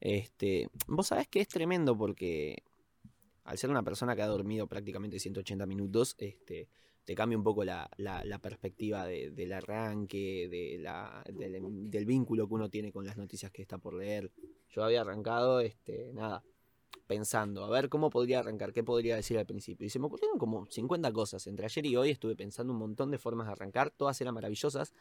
[0.00, 2.62] Este, vos sabés que es tremendo porque
[3.44, 6.68] al ser una persona que ha dormido prácticamente 180 minutos, este,
[7.04, 7.90] te cambia un poco la,
[8.40, 14.30] perspectiva del arranque, del, vínculo que uno tiene con las noticias que está por leer.
[14.70, 16.44] Yo había arrancado, este, nada,
[17.06, 19.86] pensando, a ver cómo podría arrancar, qué podría decir al principio.
[19.86, 21.46] Y se me ocurrieron como 50 cosas.
[21.48, 24.92] Entre ayer y hoy estuve pensando un montón de formas de arrancar, todas eran maravillosas.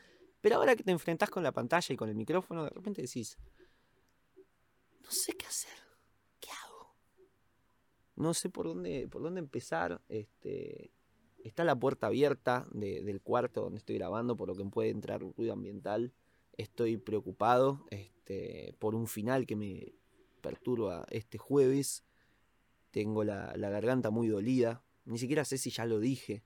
[0.41, 3.37] Pero ahora que te enfrentás con la pantalla y con el micrófono, de repente decís,
[5.09, 5.73] no sé qué hacer,
[6.39, 6.93] ¿qué hago?
[8.15, 10.03] No sé por dónde, por dónde empezar.
[10.07, 10.91] Este,
[11.43, 15.53] está la puerta abierta del cuarto donde estoy grabando, por lo que puede entrar ruido
[15.53, 16.13] ambiental.
[16.57, 19.93] Estoy preocupado este, por un final que me
[20.41, 22.03] perturba este jueves.
[22.91, 24.83] Tengo la, garganta muy dolida.
[25.05, 26.43] Ni siquiera sé si ya lo dije.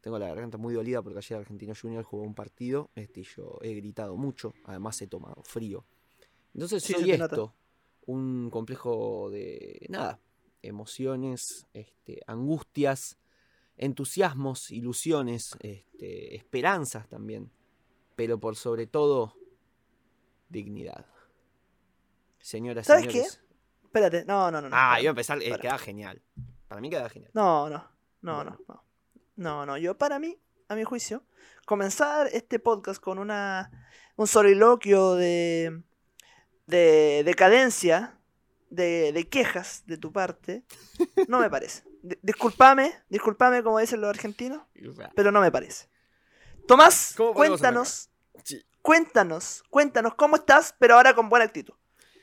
[0.00, 3.58] Tengo la garganta muy dolida porque ayer Argentino Junior jugó un partido este, y yo
[3.60, 4.54] he gritado mucho.
[4.64, 5.84] Además he tomado frío.
[6.54, 7.54] Entonces soy esto.
[8.06, 10.20] Un complejo de nada.
[10.62, 13.18] Emociones, este, angustias,
[13.76, 17.50] entusiasmos, ilusiones, este, esperanzas también.
[18.16, 19.36] Pero por sobre todo,
[20.48, 21.06] dignidad.
[22.38, 23.24] Señoras ¿Sabes qué?
[23.84, 24.68] Espérate, no, no, no.
[24.72, 26.22] ah, iba a empezar, eh, queda genial.
[26.68, 27.30] Para mí queda genial.
[27.34, 27.90] No, no,
[28.22, 28.84] no, no, no.
[29.36, 30.38] No, no, yo para mí,
[30.68, 31.24] a mi juicio,
[31.66, 33.70] comenzar este podcast con una
[34.16, 35.82] un soliloquio de,
[36.66, 38.18] de decadencia,
[38.70, 40.64] de, de quejas de tu parte,
[41.28, 41.84] no me parece.
[42.22, 44.62] disculpame, disculpame como dicen los argentinos,
[45.14, 45.88] pero no me parece.
[46.66, 48.10] Tomás, cuéntanos,
[48.82, 51.74] cuéntanos, cuéntanos cómo estás, pero ahora con buena actitud.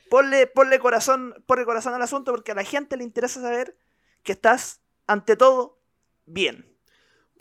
[0.09, 3.77] Ponle, corazón, ponle corazón al asunto porque a la gente le interesa saber
[4.23, 5.79] que estás, ante todo,
[6.25, 6.70] bien.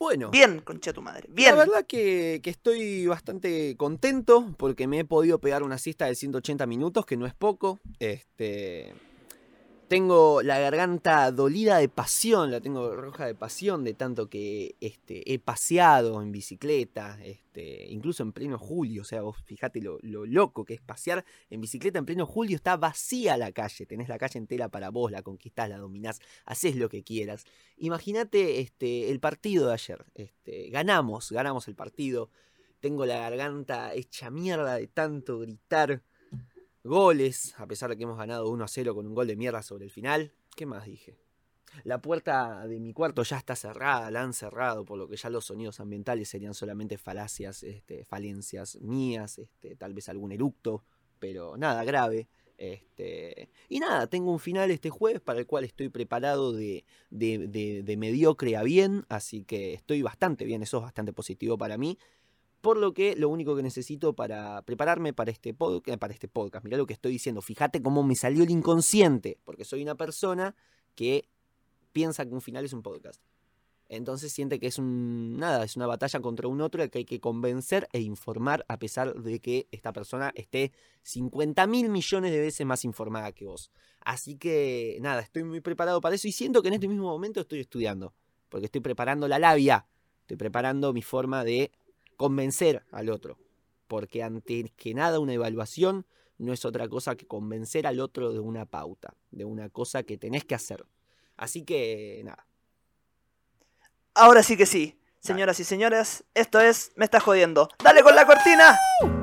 [0.01, 0.31] Bueno.
[0.31, 1.29] Bien, concha tu madre.
[1.29, 1.51] Bien.
[1.51, 6.15] La verdad que, que, estoy bastante contento porque me he podido pegar una siesta de
[6.15, 7.81] 180 minutos, que no es poco.
[7.99, 8.95] Este.
[9.91, 15.35] Tengo la garganta dolida de pasión, la tengo roja de pasión de tanto que este,
[15.35, 19.03] he paseado en bicicleta, este, incluso en pleno julio.
[19.03, 22.55] O sea, vos fíjate lo, loco que es pasear en bicicleta en pleno julio.
[22.55, 26.77] Está vacía la calle, tenés la calle entera para vos, la conquistás, la dominás, haces
[26.77, 27.45] lo que quieras.
[27.77, 30.07] Imagínate este, el partido de ayer.
[30.15, 32.31] Este, ganamos, ganamos el partido.
[32.79, 36.05] Tengo la garganta hecha mierda de tanto gritar
[36.85, 39.63] goles, a pesar de que hemos ganado 1 a 0 con un gol de mierda
[39.63, 40.33] sobre el final.
[40.57, 41.19] ¿Qué más dije?
[41.85, 45.31] La puerta de mi cuarto ya está cerrada, la han cerrado, por lo que ya
[45.31, 50.85] los sonidos ambientales serían solamente falacias, este, falencias mías, este, tal vez algún eructo,
[51.19, 52.29] pero nada grave.
[52.59, 57.83] Este, y nada, tengo un final este jueves para el cual estoy preparado de, de,
[57.83, 61.99] de mediocre a bien, así que estoy bastante bien, eso es bastante positivo para mí.
[62.61, 66.65] Por lo que lo único que necesito para prepararme para este, podcast, para este podcast,
[66.65, 70.55] mirá lo que estoy diciendo, fíjate cómo me salió el inconsciente, porque soy una persona
[70.95, 71.29] que
[71.93, 73.21] piensa que un final es un podcast.
[73.91, 77.05] Entonces siente que es un nada, es una batalla contra un otro al que hay
[77.05, 80.71] que convencer e informar a pesar de que esta persona esté
[81.03, 83.73] 50 mil millones de veces más informada que vos.
[84.01, 87.41] Así que nada, estoy muy preparado para eso y siento que en este mismo momento
[87.41, 88.15] estoy estudiando,
[88.49, 89.87] porque estoy preparando la labia,
[90.21, 91.73] estoy preparando mi forma de
[92.21, 93.39] convencer al otro.
[93.89, 96.05] Porque antes que nada una evaluación
[96.37, 100.19] no es otra cosa que convencer al otro de una pauta, de una cosa que
[100.19, 100.85] tenés que hacer.
[101.39, 102.47] Así que nada.
[104.13, 104.99] Ahora sí que sí.
[105.21, 107.71] Señoras y señores, esto es Me está jodiendo.
[107.83, 108.79] ¡Dale con la cortina!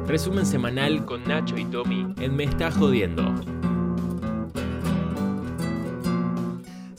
[0.08, 3.57] Resumen semanal con Nacho y Tommy en Me está jodiendo.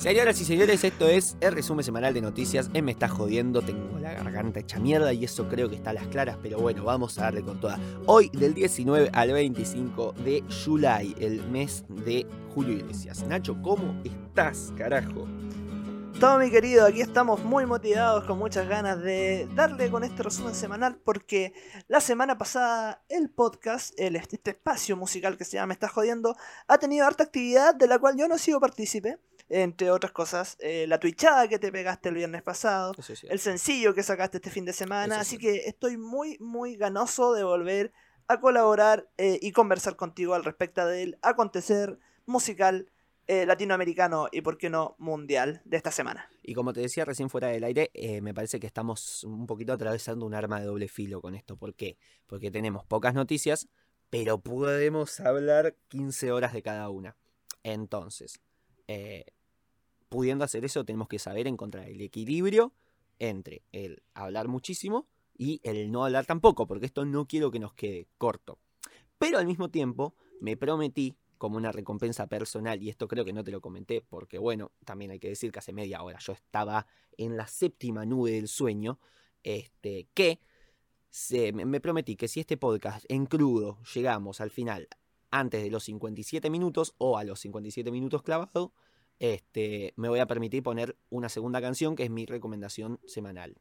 [0.08, 2.70] Señoras y señores, esto es el resumen semanal de noticias.
[2.70, 6.06] me está jodiendo, tengo la garganta hecha mierda y eso creo que está a las
[6.06, 7.78] claras, pero bueno, vamos a darle con toda.
[8.06, 13.22] Hoy, del 19 al 25 de July, el mes de Julio Iglesias.
[13.24, 15.28] Nacho, ¿cómo estás, carajo?
[16.18, 20.54] Todo mi querido, aquí estamos muy motivados, con muchas ganas de darle con este resumen
[20.54, 21.52] semanal, porque
[21.86, 26.34] la semana pasada el podcast, este espacio musical que se llama Me está jodiendo,
[26.66, 29.18] ha tenido harta actividad de la cual yo no he sido partícipe
[29.48, 32.92] entre otras cosas, eh, la twitchada que te pegaste el viernes pasado,
[33.28, 37.44] el sencillo que sacaste este fin de semana, así que estoy muy, muy ganoso de
[37.44, 37.92] volver
[38.26, 42.90] a colaborar eh, y conversar contigo al respecto del acontecer musical
[43.26, 46.30] eh, latinoamericano y, por qué no, mundial de esta semana.
[46.42, 47.90] Y como te decía recién fuera del aire,
[48.22, 51.56] me parece que estamos un poquito atravesando un arma de doble filo con esto.
[51.56, 51.96] ¿Por qué?
[52.26, 53.68] Porque tenemos pocas noticias,
[54.10, 57.16] pero podemos hablar 15 horas de cada una.
[57.62, 58.40] Entonces,
[60.08, 62.72] pudiendo hacer eso, tenemos que saber encontrar el equilibrio
[63.18, 67.74] entre el hablar muchísimo y el no hablar tampoco, porque esto no quiero que nos
[67.74, 68.58] quede corto.
[69.18, 73.44] Pero al mismo tiempo, me prometí como una recompensa personal, y esto creo que no
[73.44, 76.86] te lo comenté, porque bueno, también hay que decir que hace media hora yo estaba
[77.16, 78.98] en la séptima nube del sueño,
[79.44, 80.40] este, que
[81.10, 84.88] se, me me prometí que si este podcast en crudo llegamos al final
[85.30, 88.72] antes de los 57 minutos o a los 57 minutos clavado,
[89.18, 93.56] este, me voy a permitir poner una segunda canción que es mi recomendación semanal.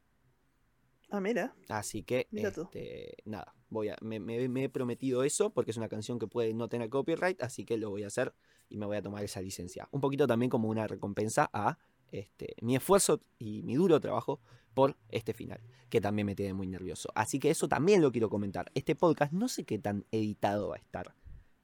[1.10, 1.56] Ah, mira.
[1.70, 5.78] Así que, Mira este, nada, voy a, me, me- me he prometido eso porque es
[5.78, 8.34] una canción que puede no tener copyright, así que lo voy a hacer
[8.70, 9.88] y me voy a tomar esa licencia.
[9.92, 11.78] Un poquito también como una recompensa a
[12.12, 14.42] este, mi esfuerzo y mi duro trabajo
[14.74, 17.10] por este final, que también me tiene muy nervioso.
[17.16, 18.70] Así que eso también lo quiero comentar.
[18.76, 21.14] Este podcast no sé qué tan editado va a estar.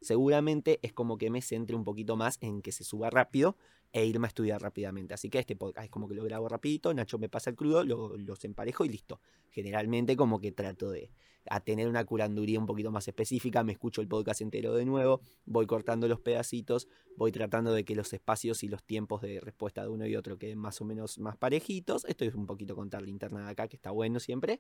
[0.04, 3.58] Seguramente es como que me centre un poquito más en que se suba rápido
[3.92, 5.14] e irme a estudiar rápidamente.
[5.14, 7.84] Así que este podcast es como que lo grabo rapidito, Nacho me pasa el crudo,
[7.84, 9.22] lo- los emparejo y listo.
[9.50, 11.12] Generalmente como que trato de
[11.50, 15.22] a tener una curanduría un poquito más específica, me escucho el podcast entero de nuevo,
[15.46, 16.88] voy cortando los pedacitos,
[17.18, 20.38] voy tratando de que los espacios y los tiempos de respuesta de uno y otro
[20.38, 22.06] queden más o menos más parejitos.
[22.06, 23.10] Esto es un poquito contar la
[23.46, 24.60] de acá, que está bueno siempre.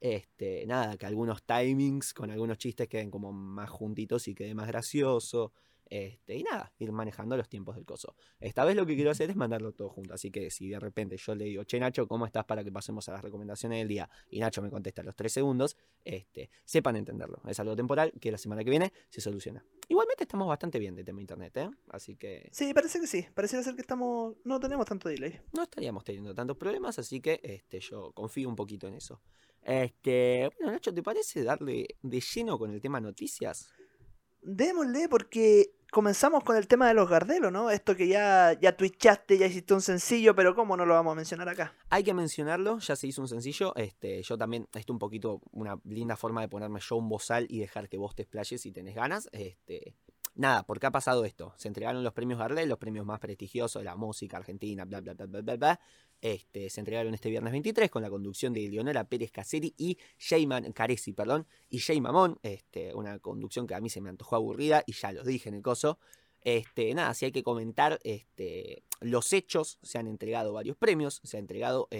[0.00, 4.66] Este, nada, que algunos timings con algunos chistes queden como más juntitos y quede más
[4.66, 5.52] gracioso.
[5.86, 8.16] Este, y nada, ir manejando los tiempos del coso.
[8.40, 10.14] Esta vez lo que quiero hacer es mandarlo todo junto.
[10.14, 13.08] Así que si de repente yo le digo, che Nacho, ¿cómo estás para que pasemos
[13.08, 14.08] a las recomendaciones del día?
[14.30, 17.40] Y Nacho me contesta a los tres segundos, este, sepan entenderlo.
[17.46, 19.64] Es algo temporal que la semana que viene se soluciona.
[19.88, 21.70] Igualmente estamos bastante bien de tema internet, ¿eh?
[21.88, 23.26] Así que Sí, parece que sí.
[23.34, 24.36] Pareciera ser que estamos.
[24.44, 25.40] No tenemos tanto delay.
[25.52, 29.20] no estaríamos teniendo tantos problemas, así que este, yo confío un poquito en eso.
[29.62, 33.70] Este, bueno, Nacho, ¿te parece darle de lleno con el tema noticias?
[34.44, 37.70] Démosle porque comenzamos con el tema de los Gardelo, ¿no?
[37.70, 41.14] Esto que ya, ya twitchaste, ya hiciste un sencillo, pero ¿cómo no lo vamos a
[41.14, 41.72] mencionar acá?
[41.88, 43.74] Hay que mencionarlo, ya se hizo un sencillo.
[43.76, 47.60] Este, yo también, esto un poquito, una linda forma de ponerme yo un bozal y
[47.60, 49.30] dejar que vos te explayes si tenés ganas.
[49.32, 49.94] Este,
[50.34, 51.54] nada, ¿por qué ha pasado esto?
[51.56, 55.14] Se entregaron los premios Gardel, los premios más prestigiosos de la música argentina, bla, bla,
[55.14, 55.80] bla, bla, bla, bla.
[56.24, 60.72] Este, se entregaron este viernes 23 con la conducción de Leonora Pérez Caseri y Sheyman
[60.72, 64.82] Caresi, perdón, y Jay Mamón, este, una conducción que a mí se me antojó aburrida
[64.86, 65.98] y ya lo dije en el coso.
[66.40, 71.36] Este, nada, si hay que comentar este, los hechos, se han entregado varios premios, se
[71.36, 71.90] ha entregado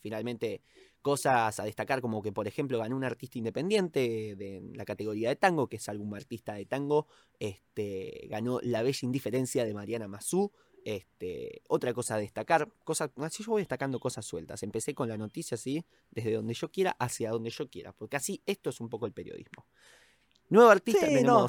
[0.00, 0.62] finalmente
[1.00, 5.36] cosas a destacar como que por ejemplo ganó un artista independiente de la categoría de
[5.36, 7.06] tango, que es álbum artista de tango,
[8.28, 10.50] ganó La Bella Indiferencia de Mariana Mazú,
[10.84, 14.62] este, otra cosa a destacar, cosas, así yo voy destacando cosas sueltas.
[14.62, 18.42] Empecé con la noticia así, desde donde yo quiera hacia donde yo quiera, porque así
[18.46, 19.66] esto es un poco el periodismo.
[20.52, 21.46] Nuevo artista Sí, no.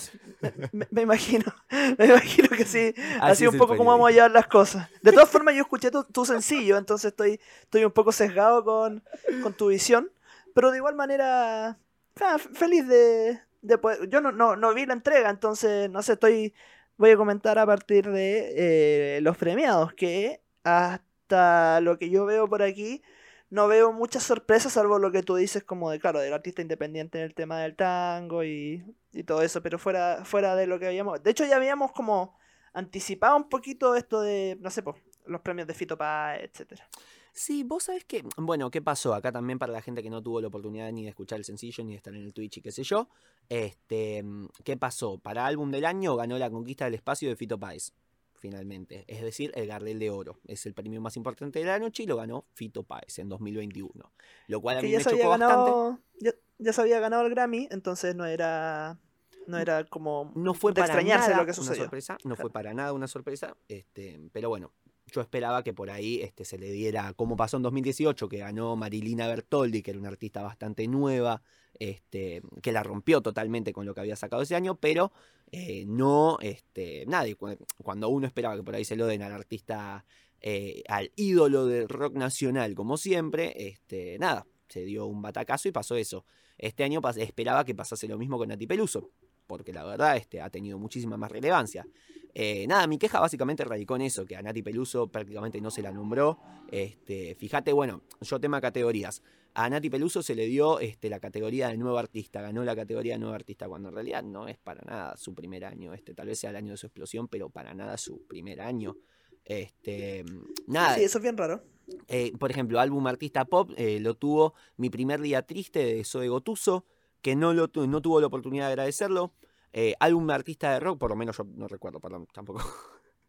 [0.72, 1.44] Me, me imagino,
[1.98, 2.94] me imagino que sí.
[3.20, 4.90] Así un poco como vamos a llevar las cosas.
[5.02, 9.04] De todas formas, yo escuché tu, tu sencillo, entonces estoy, estoy un poco sesgado con,
[9.42, 10.10] con tu visión.
[10.54, 11.78] Pero de igual manera,
[12.22, 14.08] ah, feliz de, de poder.
[14.08, 16.54] Yo no, no, no vi la entrega, entonces no sé, estoy.
[16.98, 22.48] Voy a comentar a partir de eh, los premiados, que hasta lo que yo veo
[22.48, 23.02] por aquí,
[23.50, 27.20] no veo muchas sorpresas, salvo lo que tú dices, como de, claro, del artista independiente
[27.20, 30.88] en el tema del tango y, y todo eso, pero fuera, fuera de lo que
[30.88, 31.22] habíamos.
[31.22, 32.38] De hecho, ya habíamos como
[32.74, 36.88] anticipado un poquito esto de, no sé, pues, los premios de Fito Páez, etcétera.
[37.36, 39.16] Sí, vos sabés que, bueno, ¿qué pasó?
[39.16, 41.84] Acá también para la gente que no tuvo la oportunidad ni de escuchar el sencillo,
[41.84, 43.10] ni de estar en el Twitch y qué sé yo.
[43.50, 45.18] Este, mm, ¿qué pasó?
[45.18, 47.92] Para álbum del año ganó la conquista del espacio de Fito Páez,
[48.36, 49.04] finalmente.
[49.08, 50.40] Es decir, el Gardel de Oro.
[50.46, 54.12] Es el premio más importante de la noche y lo ganó Fito Páez en 2021.
[54.48, 55.72] Lo cual a mí ya me chocó bastante.
[55.72, 59.00] ganado, ya, ya se había ganado el Grammy, entonces no era,
[59.48, 61.82] no era como No fue de para extrañarse nada lo que una sucedió.
[61.82, 64.72] sorpresa, no fue para nada una sorpresa, este, pero bueno,
[65.14, 68.76] yo esperaba que por ahí este, se le diera, como pasó en 2018, que ganó
[68.76, 71.42] Marilina Bertoldi, que era una artista bastante nueva,
[71.80, 75.12] este, que la rompió totalmente con lo que había sacado ese año, pero
[75.52, 77.06] eh, no, este,
[77.38, 80.04] cu- cuando uno esperaba que por ahí se lo den al artista,
[80.42, 85.72] eh, al ídolo del rock nacional, como siempre, este, nada, se dio un batacazo y
[85.72, 86.26] pasó eso.
[86.58, 89.12] Este año esperaba que pasase lo mismo con Nati Peluso,
[89.54, 91.86] porque la verdad este, ha tenido muchísima más relevancia.
[92.34, 95.84] Eh, nada, mi queja básicamente radicó en eso, que a Nati Peluso prácticamente no se
[95.84, 96.40] la nombró.
[96.72, 99.22] Este, fíjate, bueno, yo tema categorías.
[99.54, 103.14] A Nati Peluso se le dio este, la categoría de nuevo artista, ganó la categoría
[103.14, 105.94] de nuevo artista, cuando en realidad no es para nada su primer año.
[105.94, 108.98] Este, tal vez sea el año de su explosión, pero para nada su primer año.
[109.46, 110.26] Este,
[110.66, 111.62] nada, Sí, eso es bien raro.
[112.08, 116.30] eh, por ejemplo, álbum artista pop eh, lo tuvo Mi primer día triste de Zoe
[116.30, 116.88] Gotuso,
[117.24, 119.34] que no, lo no tuvo la oportunidad de agradecerlo.
[119.72, 122.62] Eh, álbum artista de rock, por lo menos yo no recuerdo, perdón, tampoco.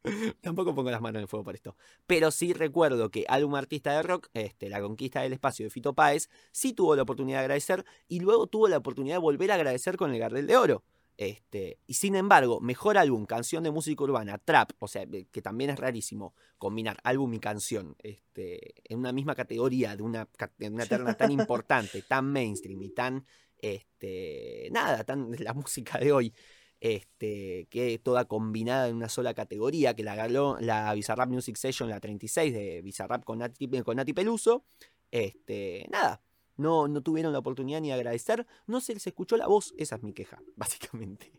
[0.43, 1.77] tampoco pongo las manos en el fuego por esto.
[2.07, 5.95] Pero sí recuerdo que álbum artista de rock, este, La conquista del espacio de Fito
[5.95, 9.55] Páez, sí tuvo la oportunidad de agradecer y luego tuvo la oportunidad de volver a
[9.55, 10.85] agradecer con el Gardel de Oro.
[11.17, 15.41] Este, y sin embargo, mejor álbum, canción de música urbana, trap, o sea, eh, que
[15.41, 20.75] también es rarísimo combinar álbum y canción este, en una misma categoría, de una, en
[20.75, 23.25] una terna tan importante, tan mainstream y tan,
[23.73, 26.35] este, nada, tan la música de hoy,
[26.81, 31.89] este, que toda combinada en una sola categoría, que la ganó la Bizarrap Music Session,
[31.89, 34.65] la 36 de Bizarrap con Nati, con Nati Peluso,
[35.11, 36.21] este, nada,
[36.57, 39.97] no, no tuvieron la oportunidad ni de agradecer, no se les escuchó la voz, esa
[39.97, 41.33] es mi queja, básicamente.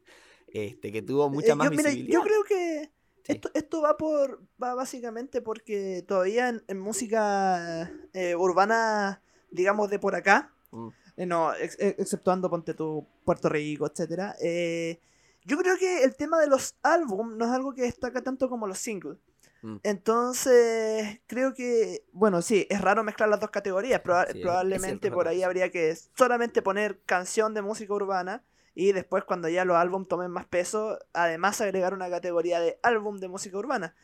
[0.48, 2.14] Este, que tuvo mucha Eh, más yo, mira, visibilidad.
[2.20, 2.92] yo creo que
[3.24, 3.32] Sí.
[3.34, 10.00] esto, esto va por va básicamente porque todavía en, en música eh, urbana, digamos de
[10.00, 10.90] por acá, Mm.
[11.18, 14.36] Eh, no, ex- ex- exceptuando ponte tu Puerto Rico, etcétera.
[14.42, 15.00] eh,
[15.48, 18.66] yo creo que el tema de los álbum no es algo que destaca tanto como
[18.68, 19.18] los singles.
[19.62, 19.78] Mm.
[19.84, 24.02] Entonces, creo que, bueno, sí, es raro mezclar las dos categorías.
[24.04, 28.44] proba- Sí, probablemente por ahí habría que solamente poner canción de música urbana
[28.74, 33.20] y después cuando ya los álbum tomen más peso, además agregar una categoría de álbum
[33.20, 33.96] de música urbana.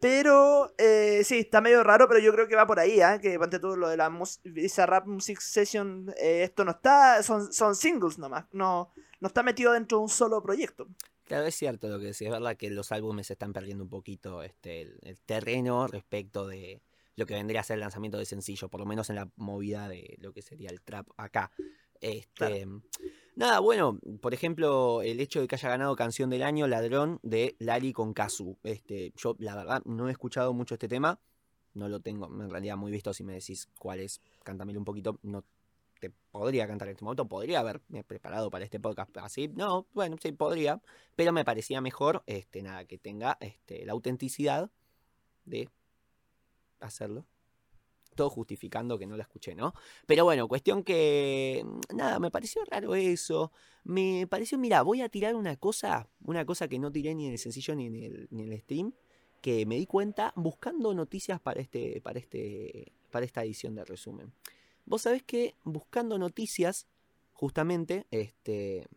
[0.00, 3.18] Pero eh, sí, está medio raro, pero yo creo que va por ahí, ¿ah?
[3.18, 7.52] que ponte tú lo de la mus- Bizarrap Music Session, eh, esto no está, son,
[7.52, 10.86] son singles nomás, no, no está metido dentro de un solo proyecto.
[11.24, 14.42] Claro, es cierto lo que decís, es verdad que los álbumes están perdiendo un poquito
[14.42, 16.80] este, el, el terreno respecto de
[17.16, 19.88] lo que vendría a ser el lanzamiento de sencillo, por lo menos en la movida
[19.88, 21.50] de lo que sería el trap acá.
[22.00, 22.64] Este,
[23.38, 27.54] Nada, bueno, por ejemplo, el hecho de que haya ganado canción del año Ladrón de
[27.60, 28.58] Lali con Kazu.
[28.64, 31.20] Este, yo la verdad no he escuchado mucho este tema,
[31.72, 33.14] no lo tengo en realidad muy visto.
[33.14, 35.20] Si me decís cuál es, cántamelo un poquito.
[35.22, 35.44] No
[36.00, 39.46] te podría cantar en este momento, podría haberme preparado para este podcast así.
[39.46, 40.82] No, bueno, sí, podría,
[41.14, 44.68] pero me parecía mejor, este, nada, que tenga este, la autenticidad
[45.44, 45.68] de
[46.80, 47.24] hacerlo.
[48.28, 49.74] Justificando que no la escuché, ¿no?
[50.06, 51.64] Pero bueno, cuestión que.
[51.64, 53.52] mm, Nada, me pareció raro eso.
[53.84, 57.32] Me pareció, mira, voy a tirar una cosa, una cosa que no tiré ni en
[57.32, 58.92] el sencillo ni en el, ni en el stream,
[59.40, 64.32] que me di cuenta buscando noticias para este, para este, para esta edición de resumen.
[64.84, 66.86] Vos sabés que buscando noticias,
[67.32, 68.88] justamente, este,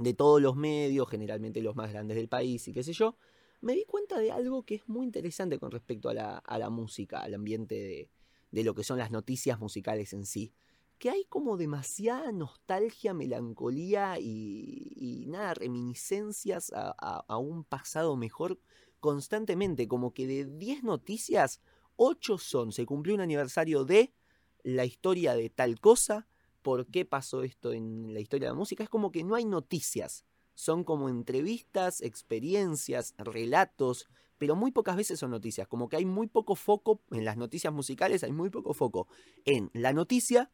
[0.00, 3.16] de todos los medios, generalmente los más grandes del país y qué sé yo,
[3.60, 6.70] me di cuenta de algo que es muy interesante con respecto a la, a la
[6.70, 8.08] música, al ambiente de,
[8.56, 10.54] de lo que son las noticias musicales en sí.
[10.98, 18.58] Que hay como demasiada nostalgia, melancolía y, nada, reminiscencias a, a- a un pasado mejor
[18.98, 19.86] constantemente.
[19.88, 21.60] Como que de 10 noticias,
[21.96, 24.14] 8 son, se cumplió un aniversario de
[24.62, 26.26] la historia de tal cosa,
[26.62, 28.82] por qué pasó esto en la historia de la música.
[28.82, 30.24] Es como que no hay noticias.
[30.54, 35.68] Son como entrevistas, experiencias, relatos, pero muy pocas veces son noticias.
[35.68, 39.08] Como que hay muy poco foco en las noticias musicales, hay muy poco foco
[39.44, 40.50] en la noticia,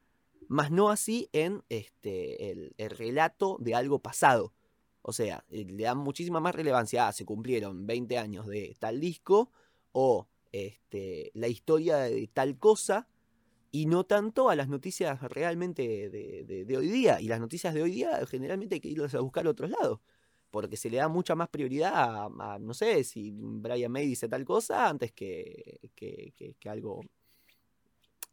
[0.49, 4.53] más no así en este, el, el relato de algo pasado.
[5.03, 9.01] O sea, eh, le dan muchísima más relevancia a se cumplieron 20 años de tal
[9.01, 9.51] disco
[9.93, 13.09] o este, la historia de tal cosa
[13.71, 17.21] y no tanto a las noticias realmente de, de- de hoy día.
[17.21, 20.01] Y las noticias de hoy día generalmente hay que irlas a buscar a otros lados.
[20.53, 24.45] Porque se le da mucha más prioridad a, no sé, si Brian May dice tal
[24.45, 27.01] cosa antes que, que, que- algo...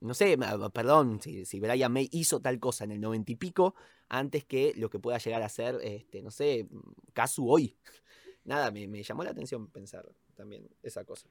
[0.02, 0.38] No sé,
[0.74, 3.76] perdón, si, si Brian May hizo tal cosa en el noventa y pico,
[4.10, 6.68] antes que lo que pueda llegar a ser, este, no sé,
[7.14, 7.76] Kazu hoy.
[8.44, 11.28] Nada, me llamó la atención pensar también esa cosa.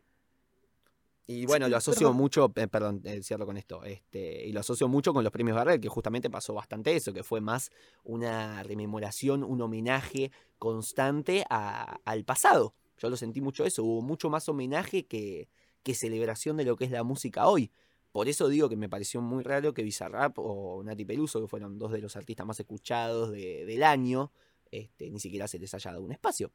[1.31, 2.17] Y bueno, Sí, lo asocio perdón.
[2.17, 5.57] mucho, eh, perdón, eh, cierro con esto, este, y lo asocio mucho con los premios
[5.57, 7.71] Barrel, que justamente pasó bastante eso, que fue más
[8.03, 12.75] una rememoración, un homenaje constante a- al pasado.
[12.97, 15.51] Yo lo sentí mucho eso, hubo mucho más homenaje que,
[15.83, 17.71] que celebración de lo que es la música hoy.
[18.11, 21.79] Por eso digo que me pareció muy raro que Bizarrap o Nati Peluso, que fueron
[21.79, 24.33] dos de los artistas más escuchados de- del año,
[24.71, 26.51] este, ni siquiera se les haya dado un espacio.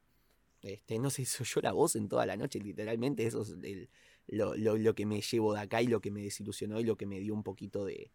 [0.63, 3.89] Este, no se hizo yo la voz en toda la noche, literalmente, eso es el-
[4.27, 6.95] lo, lo- lo que me llevo de acá y lo que me desilusionó y lo
[6.97, 8.11] que me dio un poquito de,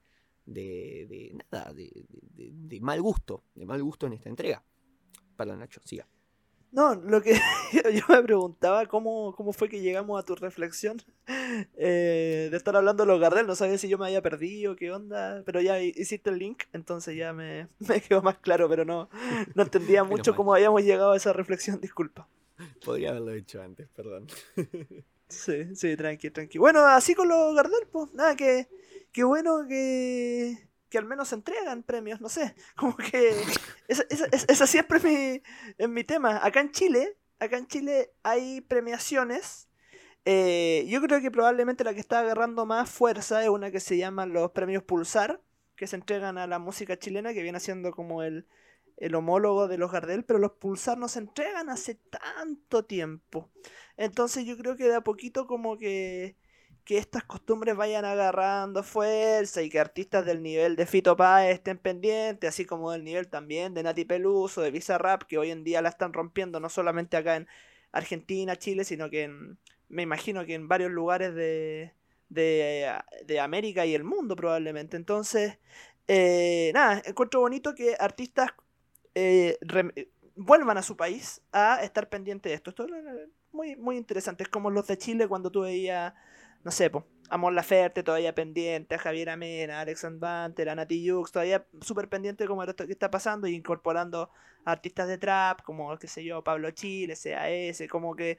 [0.46, 4.62] de, de nada, de, de- mal gusto, de mal gusto en esta entrega.
[5.36, 6.06] Perdón, Nacho, siga.
[6.70, 7.32] No, lo que
[7.94, 11.00] yo me preguntaba cómo, cómo fue que llegamos a tu reflexión
[11.76, 13.46] eh, de estar hablando de los Gardel.
[13.46, 16.64] No sabía si yo me había perdido, qué onda, pero ya hi- hiciste el link,
[16.74, 19.08] entonces ya me, me quedó más claro, pero no,
[19.54, 22.28] no entendía mucho cómo habíamos llegado a esa reflexión, disculpa.
[22.84, 24.26] Podría haberlo hecho antes, perdón.
[25.28, 26.58] Sí, sí, tranqui, tranqui.
[26.58, 28.68] Bueno, así con los Gardel, pues, nada, que,
[29.24, 33.34] bueno que, que al menos se entregan premios, no sé, como que
[33.88, 35.42] esa siempre es mi,
[35.78, 36.44] es mi tema.
[36.44, 39.68] Acá en Chile, acá en Chile hay premiaciones.
[40.26, 43.98] eh, yo creo que probablemente la que está agarrando más fuerza es una que se
[43.98, 45.42] llama los premios Pulsar,
[45.76, 48.46] que se entregan a la música chilena, que viene siendo como el,
[48.98, 53.50] el homólogo de los Gardel, pero los Pulsar no se entregan hace tanto tiempo.
[53.98, 56.36] Entonces yo creo que de a poquito como que,
[56.84, 61.78] que estas costumbres vayan agarrando fuerza y que artistas del nivel de Fito Páez estén
[61.78, 65.64] pendientes, así como del nivel también de Nati Peluso, de Visa Rap, que hoy en
[65.64, 67.48] día la están rompiendo no solamente acá en
[67.92, 71.92] Argentina, Chile, sino que en, me imagino que en varios lugares de,
[72.28, 72.92] de,
[73.26, 74.96] de América y el mundo probablemente.
[74.96, 75.58] Entonces,
[76.06, 78.50] eh, nada, encuentro bonito que artistas
[79.14, 79.58] eh,
[80.36, 82.70] vuelvan a su país a estar pendientes de esto.
[82.70, 82.90] Esto es
[83.52, 84.44] muy, muy interesante.
[84.44, 86.14] Es como los de Chile cuando tú veías,
[86.64, 91.08] no sé, po, a Mon Laferte todavía pendiente, a Javier Amena, Alex Banter, a Nati
[91.08, 94.30] Jux, todavía súper pendiente como esto que está pasando y incorporando
[94.64, 98.38] artistas de trap, como, qué sé yo, Pablo Chile, CAS, como que...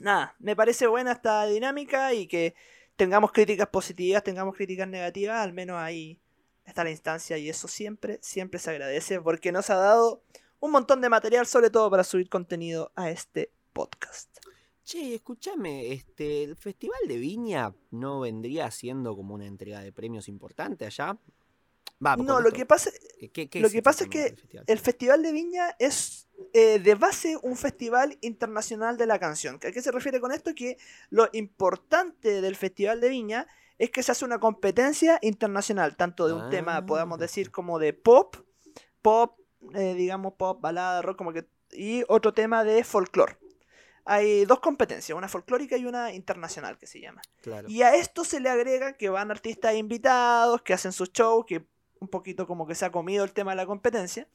[0.00, 2.54] Nada, me parece buena esta dinámica y que
[2.96, 6.18] tengamos críticas positivas, tengamos críticas negativas, al menos ahí
[6.64, 10.22] está la instancia y eso siempre, siempre se agradece porque nos ha dado
[10.60, 14.28] un montón de material, sobre todo para subir contenido a este podcast.
[14.84, 20.28] Che, escúchame, este, el Festival de Viña no vendría siendo como una entrega de premios
[20.28, 21.16] importante allá.
[22.04, 24.36] Va, No, lo que pasa, ¿qué- qué- qué lo es que pasa es que el
[24.36, 24.64] festival?
[24.66, 29.56] el Festival de Viña es eh, de base un festival internacional de la canción.
[29.56, 30.52] ¿A qué se refiere con esto?
[30.56, 30.76] Que
[31.10, 33.46] lo importante del Festival de Viña
[33.78, 37.22] es que se hace una competencia internacional, tanto de un tema, podamos Ah.
[37.22, 38.34] decir, como de pop,
[39.00, 39.38] pop,
[39.74, 43.36] eh, digamos, pop, balada, rock, como que, y otro tema de folclore.
[44.04, 47.22] Hay dos competencias, una folclórica y una internacional que se llama.
[47.40, 47.68] Claro.
[47.68, 51.64] Y a esto se le agrega que van artistas invitados, que hacen sus shows, que
[52.00, 54.26] un poquito como que se ha comido el tema de la competencia.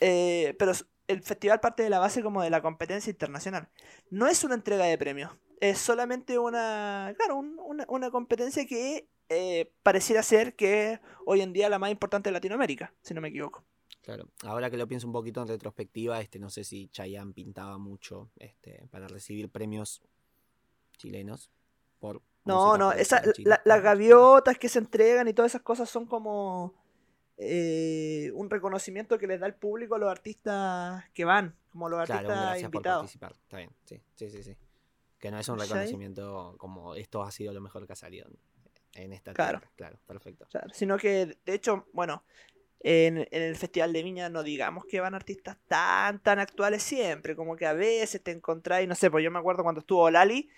[0.00, 0.72] Eh, pero
[1.06, 3.68] el festival parte de la base como de la competencia internacional.
[4.10, 9.08] No es una entrega de premios, es solamente una, claro, un- una, una competencia que
[9.28, 13.20] eh, pareciera ser que es hoy en día la más importante de Latinoamérica, si no
[13.20, 13.64] me equivoco.
[14.06, 17.76] Claro, ahora que lo pienso un poquito en retrospectiva, este, no sé si Chayanne pintaba
[17.76, 20.00] mucho este, para recibir premios
[20.96, 21.50] chilenos
[21.98, 26.06] por No, no, esa, la- las gaviotas que se entregan y todas esas cosas son
[26.06, 26.72] como
[27.36, 32.06] eh, un reconocimiento que les da el público a los artistas que van, como los
[32.06, 33.00] Claro, artistas gracias por invitados.
[33.00, 33.32] participar.
[33.32, 34.56] Está bien, sí, sí, sí, sí.
[35.18, 39.02] Que no es un reconocimiento como esto ha sido lo mejor que ha salido en-
[39.02, 39.58] en esta Claro.
[39.58, 39.72] tierra.
[39.74, 40.46] Claro, perfecto.
[40.48, 42.22] Claro, sino que, de hecho, bueno,
[42.86, 47.34] en, en el Festival de Viña no digamos que van artistas tan, tan actuales siempre,
[47.36, 50.48] como que a veces te encontráis, no sé, pues yo me acuerdo cuando estuvo Lali,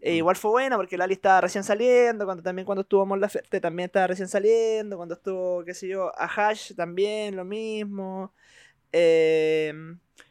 [0.00, 0.16] eh, Mm.
[0.16, 3.86] igual fue buena porque Lali estaba recién saliendo, cuando también cuando estuvo Mon Laferte también
[3.86, 8.34] estaba recién saliendo, cuando estuvo, qué sé yo, Ahash también lo mismo.
[8.92, 9.72] Eh,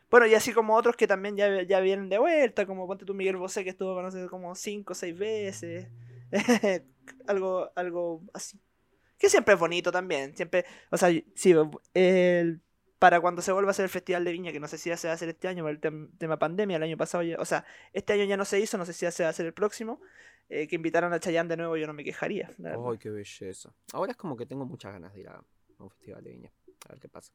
[0.09, 3.13] bueno, y así como otros que también ya, ya vienen de vuelta, como ponte tú
[3.13, 5.87] Miguel Bosé que estuvo con nosotros como 5 o 6 veces.
[7.27, 8.59] algo, algo así.
[9.17, 10.35] Que siempre es bonito también.
[10.35, 11.55] Siempre, o sea, sí,
[11.93, 12.61] el,
[12.99, 14.97] para cuando se vuelva a hacer el Festival de Viña, que no sé si ya
[14.97, 17.37] se va a hacer este año por el tem- tema pandemia, el año pasado, ya-
[17.39, 19.29] o sea, este año ya no se hizo, no sé si ya se va a
[19.31, 19.99] hacer el próximo.
[20.47, 22.51] eh, que invitaron a Chayanne de nuevo, yo no me quejaría.
[22.63, 23.73] ¡Ay, qué belleza!
[23.93, 25.43] Ahora es como que tengo muchas ganas de ir a
[25.79, 26.51] un festival de viña.
[26.87, 27.33] A ver qué pasa.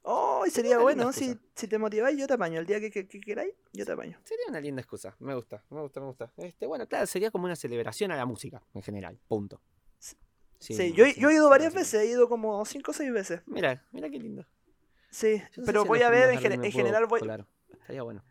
[0.00, 2.58] Oh, sería bueno, si, si te motiváis, yo te apaño.
[2.58, 4.18] El día que, que- que queráis, yo te apaño.
[4.24, 5.14] Sería una linda excusa.
[5.18, 6.32] Me gusta, me gusta, me gusta.
[6.38, 9.18] Este, bueno, claro, sería como una celebración a la música en general.
[9.28, 9.60] Punto.
[10.58, 11.78] Sí, yo, yo he ido varias sí.
[11.78, 13.42] veces, he ido como 5 o 6 veces.
[13.46, 14.44] Mira, mira qué lindo.
[15.10, 17.46] Sí, no pero si voy a ver, en, gen- general voy, colar.
[17.70, 18.22] Estaría bueno.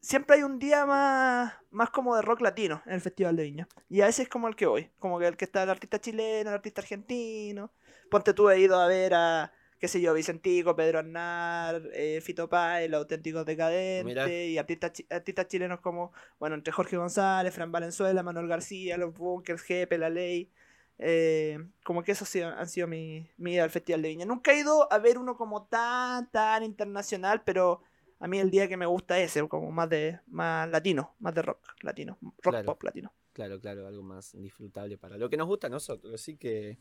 [0.00, 3.68] siempre hay un día más, más como de rock latino en el Festival de Viña.
[3.88, 4.90] Y a ese es como el que voy.
[4.98, 7.72] Como que el que está el artista chileno, el artista argentino.
[8.10, 12.48] Ponte tú, he ido a ver a, qué sé yo, Vicentico, Pedro Aznar, eh, Fito
[12.48, 14.28] Páez, Los Auténticos Decadentes.
[14.28, 19.12] Y artistas, chi- artistas chilenos como, bueno, entre Jorge González, Fran Valenzuela, Manuel García, Los
[19.12, 20.52] Bunkers, Jepe, La Ley.
[20.98, 24.24] Eh, como que esos han sido mi, mi ida al Festival de Viña.
[24.26, 27.82] Nunca he ido a ver uno como tan, tan internacional, pero
[28.18, 31.34] a mí el día que me gusta es ese, como más de más latino, más
[31.34, 32.66] de rock latino, rock Claro.
[32.66, 33.12] pop latino.
[33.32, 36.14] Claro, claro, algo más disfrutable para lo que nos gusta a nosotros.
[36.14, 36.78] Así que.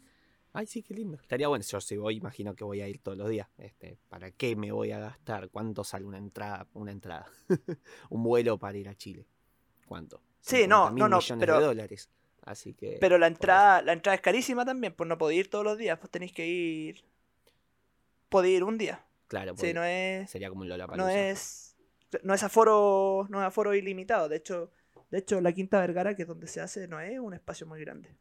[0.53, 1.17] Ay, sí, qué lindo.
[1.21, 1.65] Estaría bueno.
[1.67, 3.49] Yo si voy, imagino que voy a ir todos los días.
[3.57, 5.49] Este, ¿Para qué me voy a gastar?
[5.49, 6.65] ¿Cuánto sale una entrada?
[6.73, 7.25] Una entrada.
[8.09, 9.27] Un vuelo para ir a Chile.
[9.85, 10.21] ¿Cuánto?
[10.39, 12.09] Sí, no, 50.000 no, no, pero- de dólares.
[12.45, 12.97] Así que.
[13.01, 15.97] Pero la entrada, la entrada es carísima también, pues no podéis ir todos los días,
[15.99, 17.03] pues tenéis que ir.
[18.29, 19.03] Podéis ir un día.
[19.27, 20.29] Claro, Sí, porque no es.
[20.29, 21.29] sería como un No Lollapalooza.
[21.29, 21.75] es.
[22.23, 23.25] No es aforo.
[23.29, 24.29] No es aforo ilimitado.
[24.29, 24.71] De hecho,
[25.09, 27.79] de hecho, la Quinta Vergara, que es donde se hace, no es un espacio muy
[27.81, 28.15] grande.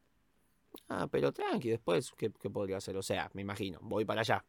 [0.89, 2.97] Ah, pero tranqui, después, ¿qué, qué podría hacer?
[2.97, 4.45] O sea, me imagino, voy para allá.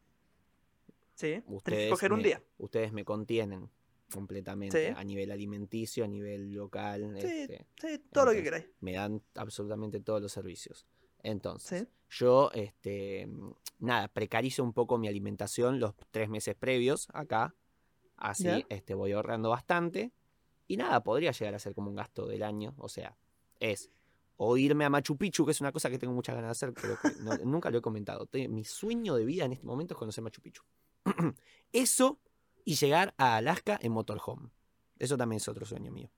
[1.14, 1.42] Sí.
[1.46, 2.42] Ustedes coger un me- día.
[2.58, 3.70] Ustedes me contienen
[4.12, 4.94] completamente Sí.
[4.96, 7.16] a nivel alimenticio, a nivel local.
[7.20, 8.66] Sí, este, sí, todo lo que queráis.
[8.80, 10.86] me dan absolutamente todos los servicios.
[11.22, 12.18] Entonces, Sí.
[12.20, 13.28] yo, este,
[13.78, 17.54] nada, precarizo un poco mi alimentación los tres meses previos acá.
[18.16, 18.60] Así Ya.
[18.68, 20.12] este, voy ahorrando bastante.
[20.68, 22.74] Y nada, podría llegar a ser como un gasto del año.
[22.78, 23.16] O sea,
[23.60, 23.90] es
[24.38, 26.74] o irme a Machu Picchu, que es una cosa que tengo muchas ganas de hacer,
[26.74, 28.28] pero que no- nunca lo he comentado.
[28.48, 30.62] Mi sueño de vida en este momento es conocer Machu Picchu.
[31.72, 32.20] Eso
[32.66, 34.50] y llegar a Alaska en motorhome.
[34.98, 36.10] Eso también es otro sueño mío.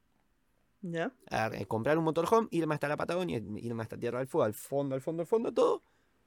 [0.80, 1.12] ¿Ya?
[1.30, 4.94] Eh, comprar un motorhome, irme hasta la Patagonia, irme hasta Tierra del Fuego, al fondo,
[4.94, 5.82] al fondo, al fondo, todo.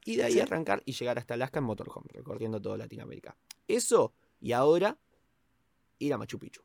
[0.06, 0.40] Y de ahí Sí.
[0.42, 3.36] arrancar y llegar hasta Alaska en motorhome, recorriendo toda Latinoamérica.
[3.68, 4.98] Eso, y ahora,
[6.00, 6.62] ir a Machu Picchu.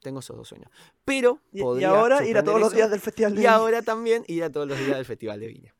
[0.00, 0.70] Tengo esos dos sueños.
[1.04, 3.54] Pero, Y, y ahora ir a todos los días del Festival de Y Viña.
[3.54, 5.74] ahora también ir a todos los días del Festival de Viña.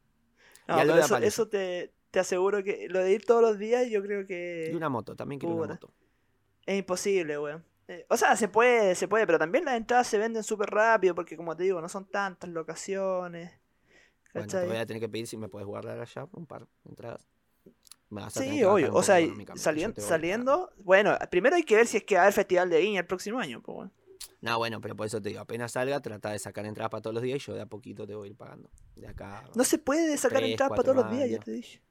[0.68, 3.42] No, y a pero Lola eso, eso te, te aseguro que lo de ir todos
[3.42, 5.92] los días, yo creo Y que una moto, también quiero una moto.
[6.66, 7.64] Es imposible, weón.
[7.88, 11.14] Eh, o sea, se puede, se puede, pero también las entradas se venden súper rápido
[11.14, 13.50] porque, como te digo, no son tantas locaciones.
[14.32, 16.90] Bueno, te voy a tener que pedir si me puedes guardar allá un par de
[16.90, 17.28] entradas.
[18.08, 18.94] Me vas a Sí, obvio.
[18.94, 21.86] O sea, y económicamente, salien- yo te voy a saliendo, bueno, primero hay que ver
[21.86, 23.62] si es que va a haber Festival de Viña el próximo año.
[23.62, 23.90] Pues.
[24.40, 27.14] No, bueno, pero por eso te digo, apenas salga, trata de sacar entradas para todos
[27.14, 28.70] los días y yo de a poquito te voy a ir pagando.
[28.96, 29.48] De acá.
[29.54, 31.82] No se puede sacar entradas para todos los días, ya te dije.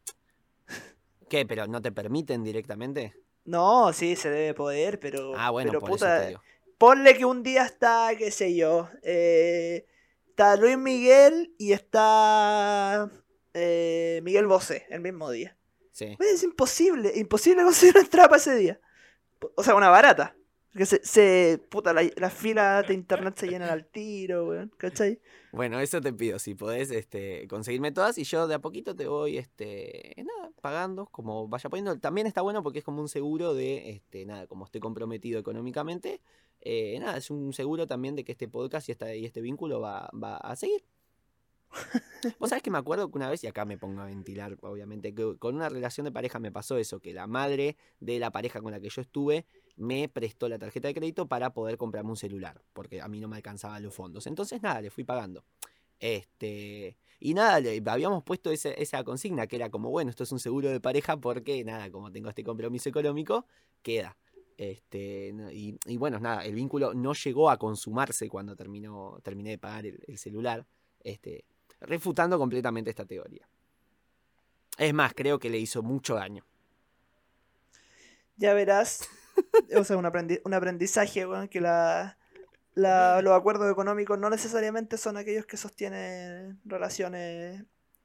[1.30, 1.46] ¿Qué?
[1.46, 3.14] ¿Pero no te permiten directamente?
[3.44, 5.34] No, sí, se debe poder, pero.
[5.36, 6.42] Ah, bueno, pero por puta, eso.
[6.78, 9.86] Ponle que un día está, qué sé yo, eh,
[10.30, 13.10] está Luis Miguel y está
[13.54, 15.56] eh, Miguel Bosé el mismo día.
[15.92, 16.18] Sí.
[16.20, 18.80] Es imposible, imposible conseguir una entrada para ese día.
[19.56, 20.36] O sea, una barata.
[20.72, 25.20] Porque se, se puta, la- las filas de internet se llenan al tiro, weón, ¿cachai?
[25.52, 29.08] Bueno, eso te pido, si podés este, conseguirme todas y yo de a poquito te
[29.08, 32.00] voy este, nada, pagando, como vaya poniendo.
[32.00, 36.22] También está bueno porque es como un seguro de, este, nada, como estoy comprometido económicamente,
[36.62, 39.82] eh, nada, es un seguro también de que este podcast y, esta, y este vínculo
[39.82, 40.86] va, va a seguir.
[42.40, 45.14] Vos sabés que me acuerdo que una vez, y acá me pongo a ventilar, obviamente,
[45.14, 48.62] que con una relación de pareja me pasó eso, que la madre de la pareja
[48.62, 49.46] con la que yo estuve
[49.78, 53.28] me prestó la tarjeta de crédito para poder comprarme un celular, porque a mí no
[53.28, 54.28] me alcanzaban los fondos.
[54.28, 55.44] Entonces, nada, le fui pagando.
[56.00, 60.40] Este, y nada, le- habíamos puesto esa consigna que era como, bueno, esto es un
[60.40, 63.46] seguro de pareja porque, nada, como tengo este compromiso económico,
[63.84, 64.18] queda.
[64.58, 69.58] Este, y, y bueno, nada, el vínculo no llegó a consumarse cuando terminó, terminé de
[69.58, 70.66] pagar el, el celular,
[71.04, 71.46] este,
[71.80, 73.48] refutando completamente esta teoría.
[74.78, 76.44] Es más, creo que le hizo mucho daño.
[78.38, 79.08] Ya verás.
[79.78, 82.18] O sea, un, aprendi- un aprendizaje, que la,
[82.74, 87.64] la- los acuerdos económicos no necesariamente son aquellos que sostienen relaciones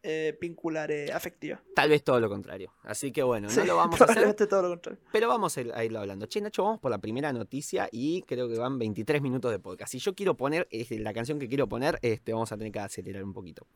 [0.09, 1.59] eh, vinculares afectivas.
[1.75, 2.73] Tal vez todo lo contrario.
[2.85, 4.35] Así que bueno, no lo vamos a hacer.
[4.47, 5.01] todo lo contrario.
[5.11, 6.27] Pero vamos a irlo hablando.
[6.27, 9.91] Che, Nacho, vamos por la primera noticia y creo que van 23 minutos de podcast.
[9.91, 12.79] Si yo quiero poner este, la canción que quiero poner, este, vamos a tener que
[12.79, 13.67] acelerar un poquito.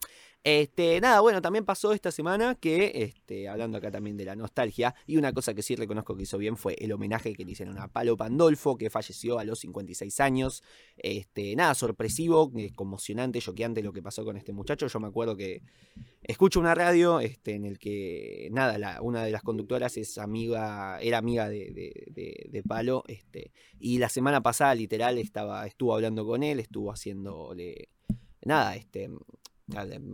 [0.43, 4.95] Este, nada, bueno, también pasó esta semana que, este, hablando acá también de la nostalgia,
[5.07, 7.79] y una cosa que sí reconozco que hizo bien fue el homenaje que le hicieron
[7.79, 10.63] a Palo Pandolfo, que falleció a los 56 años.
[10.97, 14.87] Este, nada, sorpresivo, eh, conmocionante, choqueante lo que pasó con este muchacho.
[14.87, 15.63] Yo me acuerdo que
[16.23, 21.19] escucho una radio este, en el que, nada, una de las conductoras es amiga, era
[21.19, 21.71] amiga de-
[22.51, 27.89] de Palo, este, y la semana pasada literal estaba, estuvo hablando con él, estuvo haciéndole,
[28.43, 29.11] nada, este,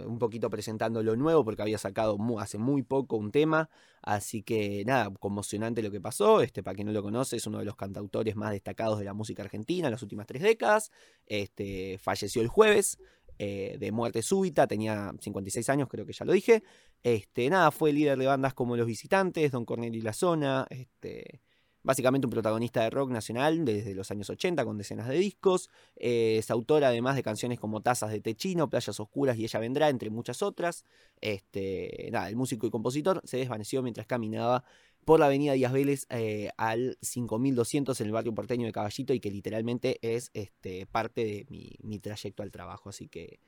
[0.06, 3.68] un poquito presentando lo nuevo porque había sacado hace muy poco un tema,
[4.02, 7.58] así que nada, conmocionante lo que pasó, este, para quien no lo conoce, es uno
[7.58, 10.90] de los cantautores más destacados de la música argentina en las últimas tres décadas,
[11.26, 12.98] este, falleció el jueves,
[13.38, 16.62] eh, de muerte súbita, tenía 56 años, creo que ya lo dije.
[17.02, 21.42] Este, nada, fue líder de bandas como Los Visitantes, Don Cornelio y la Zona, este,
[21.86, 25.70] básicamente un protagonista de rock nacional desde los años 80 con decenas de discos.
[25.94, 29.88] Eh, es autor además de canciones como Tazas de Techino, Playas Oscuras y Ella Vendrá,
[29.88, 30.84] entre muchas otras.
[31.20, 34.64] Este, nada, el músico y compositor se desvaneció mientras caminaba
[35.04, 39.20] por la avenida Díaz Vélez eh, al 5200 en el barrio porteño de Caballito y
[39.20, 42.88] que literalmente es este, parte de mi, trayecto al trabajo.
[42.88, 43.38] Así que,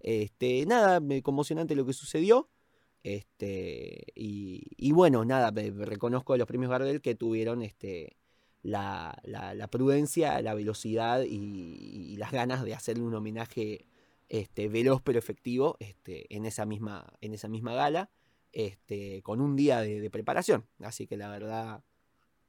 [0.00, 2.50] este, nada, conmocionante lo que sucedió.
[3.06, 8.16] Este, y, bueno, nada, reconozco los premios Gardel que tuvieron este,
[8.64, 13.86] la, la- prudencia, la velocidad y, las ganas de hacerle un homenaje
[14.28, 18.10] este, veloz pero efectivo este, en, esa misma, en esa misma gala
[18.50, 20.66] este, con un día de, preparación.
[20.80, 21.84] Así que la verdad,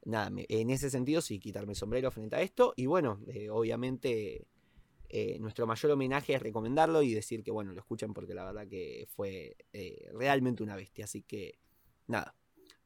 [0.04, 2.72] nada, en ese sentido sí, quitarme el sombrero frente a esto.
[2.74, 4.48] Y bueno, eh, obviamente
[5.08, 8.68] eh, nuestro mayor homenaje es recomendarlo y decir que bueno, lo escuchen porque la verdad
[8.68, 11.04] que fue eh, realmente una bestia.
[11.04, 11.58] Así que
[12.06, 12.34] nada.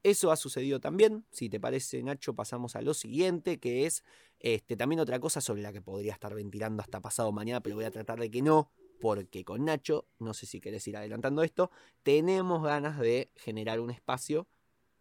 [0.03, 1.25] Eso ha sucedido también.
[1.31, 4.03] Si te parece, Nacho, pasamos a lo siguiente, que es
[4.39, 7.85] este, también otra cosa sobre la que podría estar ventilando hasta pasado mañana, pero voy
[7.85, 11.71] a tratar de que no, porque con Nacho, no sé si querés ir adelantando esto,
[12.03, 14.47] tenemos ganas de generar un espacio,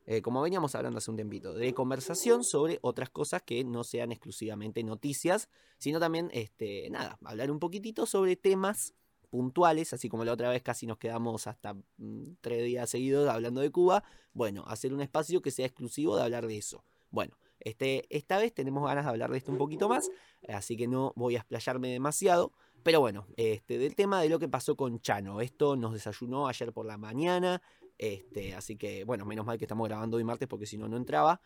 [0.06, 4.12] eh, como veníamos hablando hace un tempito, de conversación sobre otras cosas que no sean
[4.12, 8.94] exclusivamente noticias, sino también, este, nada, hablar un poquitito sobre temas
[9.30, 13.60] puntuales, así como la otra vez casi nos quedamos hasta mm, tres días seguidos hablando
[13.60, 16.84] de Cuba, bueno, hacer un espacio que sea exclusivo de hablar de eso.
[17.10, 20.10] Bueno, este, esta vez tenemos ganas de hablar de esto un poquito más,
[20.48, 22.52] así que no voy a explayarme demasiado.
[22.82, 25.40] Pero bueno, este, del tema de lo que pasó con Chano.
[25.40, 27.62] Esto nos desayunó ayer por la mañana.
[28.02, 30.96] Este, así que, bueno, menos mal que estamos grabando hoy martes porque si no, no
[30.96, 31.40] entraba.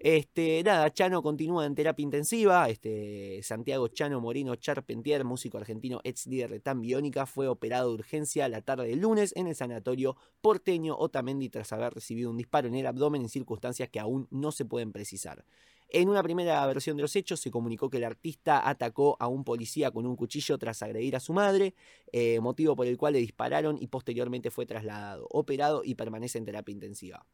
[0.00, 2.68] Este, nada, Chano continúa en terapia intensiva.
[2.68, 7.94] Este, Santiago Chano Moreno Charpentier, músico argentino, ex líder de Tan Biónica, fue operado de
[7.94, 12.66] urgencia la tarde del lunes en el sanatorio porteño Otamendi tras haber recibido un disparo
[12.66, 15.44] en el abdomen en circunstancias que aún no se pueden precisar.
[15.88, 19.44] En una primera versión de los hechos se comunicó que el artista atacó a un
[19.44, 21.74] policía con un cuchillo tras agredir a su madre,
[22.12, 26.44] eh, motivo por el cual le dispararon y posteriormente fue trasladado, operado y permanece en
[26.44, 27.24] terapia intensiva.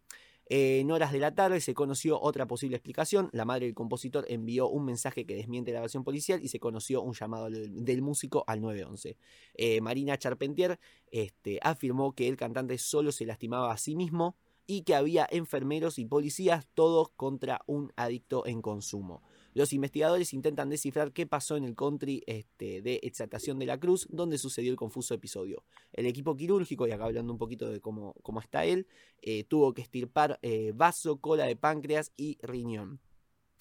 [0.47, 3.31] en horas de la tarde se conoció otra posible explicación.
[3.33, 7.01] La madre del compositor envió un mensaje que desmiente la versión policial y se conoció
[7.01, 9.17] un llamado del, músico al 911.
[9.55, 10.79] Eh, Marina Charpentier
[11.11, 14.37] este, afirmó que el cantante solo se lastimaba a sí mismo
[14.67, 19.23] y que había enfermeros y policías, todos contra un adicto en consumo.
[19.55, 24.09] Los investigadores intentan descifrar qué pasó en el country este, de Exaltación de la Cruz,
[24.11, 25.65] donde sucedió el confuso episodio.
[25.93, 28.87] El equipo quirúrgico, y acá hablando un poquito de cómo, cómo está él,
[29.21, 33.01] eh, tuvo que estirpar eh, vaso, cola de páncreas y riñón.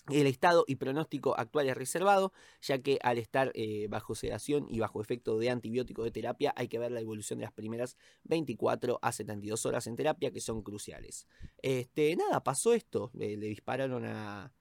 [0.09, 4.79] El estado y pronóstico actual es reservado, ya que al estar eh, bajo sedación y
[4.79, 8.99] bajo efecto de antibiótico de terapia hay que ver la evolución de las primeras 24
[9.01, 11.27] a 72 horas en terapia que son cruciales.
[11.61, 14.51] Este, nada, pasó esto, le, dispararon a,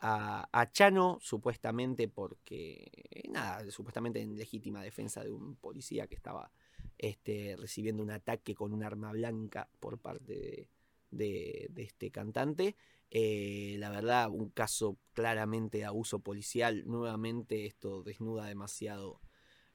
[0.00, 2.90] a, Chano supuestamente porque,
[3.30, 6.50] nada, supuestamente en legítima defensa de un policía que estaba
[6.98, 10.68] este, recibiendo un ataque con un arma blanca por parte
[11.10, 12.76] de este cantante.
[13.10, 16.84] Eh, la verdad, un caso claramente de abuso policial.
[16.86, 19.20] Nuevamente esto desnuda demasiado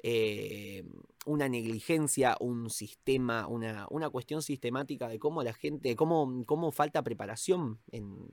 [0.04, 0.84] eh,
[1.26, 7.04] una negligencia, un sistema, una, una, cuestión sistemática de cómo la gente, cómo, cómo falta
[7.04, 8.28] preparación en,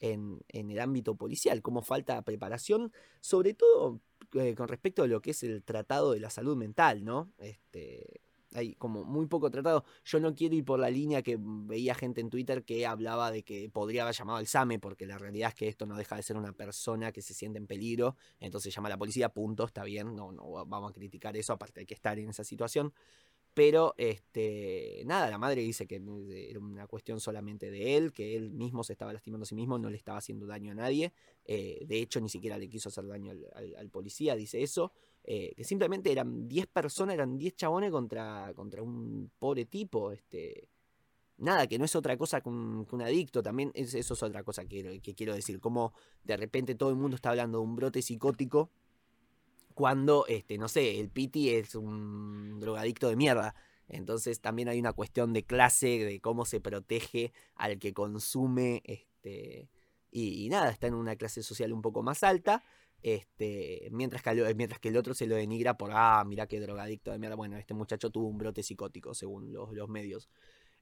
[0.00, 4.00] en, en, el ámbito policial, cómo falta preparación, sobre todo
[4.32, 7.30] eh, con respecto a lo que es el tratado de la salud mental, ¿no?
[7.38, 8.22] Este,
[8.58, 9.84] hay como muy poco tratado.
[10.04, 13.42] Yo no quiero ir por la línea que veía gente en Twitter que hablaba de
[13.42, 16.22] que podría haber llamado al SAME, porque la realidad es que esto no deja de
[16.22, 19.84] ser una persona que se siente en peligro, entonces llama a la policía, punto, está
[19.84, 22.92] bien, no, no vamos a criticar eso, aparte hay que estar en esa situación.
[23.56, 28.50] Pero, este, nada, la madre dice que era una cuestión solamente de él, que él
[28.50, 31.14] mismo se estaba lastimando a sí mismo, no le estaba haciendo daño a nadie.
[31.46, 33.32] Eh, de hecho, ni siquiera le quiso hacer daño
[33.78, 34.92] al policía, dice eso.
[35.28, 40.68] Eh, que simplemente eran 10 personas, eran 10 chabones contra, contra un pobre tipo, este,
[41.38, 45.00] nada, que no es otra cosa que un, adicto, también eso es otra cosa que,
[45.00, 48.70] que, quiero decir, como de repente todo el mundo está hablando de un brote psicótico
[49.74, 53.56] cuando, este, no sé, el Piti es un drogadicto de mierda.
[53.88, 59.68] Entonces también hay una cuestión de clase, de cómo se protege al que consume, este,
[60.10, 62.62] y nada, está en una clase social un poco más alta.
[63.06, 67.12] Este, mientras, que, mientras que el otro se lo denigra por, ah, mira qué drogadicto
[67.12, 67.36] de mierda.
[67.36, 70.28] Bueno, este muchacho tuvo un brote psicótico, según los, medios.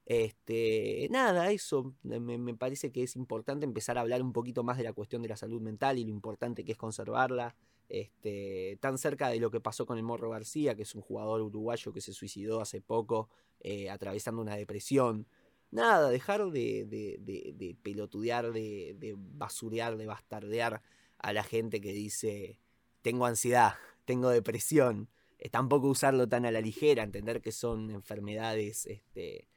[0.07, 4.83] Este, nada, eso me, parece que es importante empezar a hablar un poquito más de
[4.85, 7.55] la cuestión de la salud mental y lo importante que es conservarla.
[7.89, 11.41] Este, tan cerca de lo que pasó con el Morro García, que es un jugador
[11.41, 15.27] uruguayo que se suicidó hace poco, eh, atravesando una depresión.
[15.69, 20.81] Nada, dejar de, de, de, de pelotudear, de, de basurear, de bastardear
[21.17, 22.59] a la gente que dice,
[23.01, 23.75] tengo ansiedad,
[24.05, 25.09] tengo depresión.
[25.51, 29.47] Tampoco usarlo tan a la ligera, entender que son enfermedades este,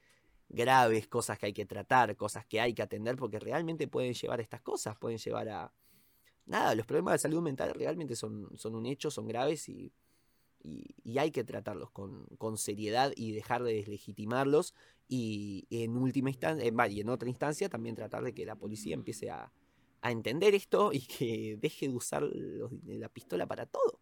[0.48, 4.40] graves, cosas que hay que tratar, cosas que hay que atender, porque realmente pueden llevar
[4.40, 5.72] a estas cosas, pueden llevar a...
[6.46, 9.92] Nada, los problemas de salud mental realmente son, son un hecho, son graves y,
[10.62, 14.74] y, hay que tratarlos con, con, seriedad y dejar de deslegitimarlos
[15.08, 19.30] y, en última instancia, y en otra instancia también tratar de que la policía empiece
[19.30, 19.52] a,
[20.00, 24.00] a entender esto y que deje de usar la pistola para todo.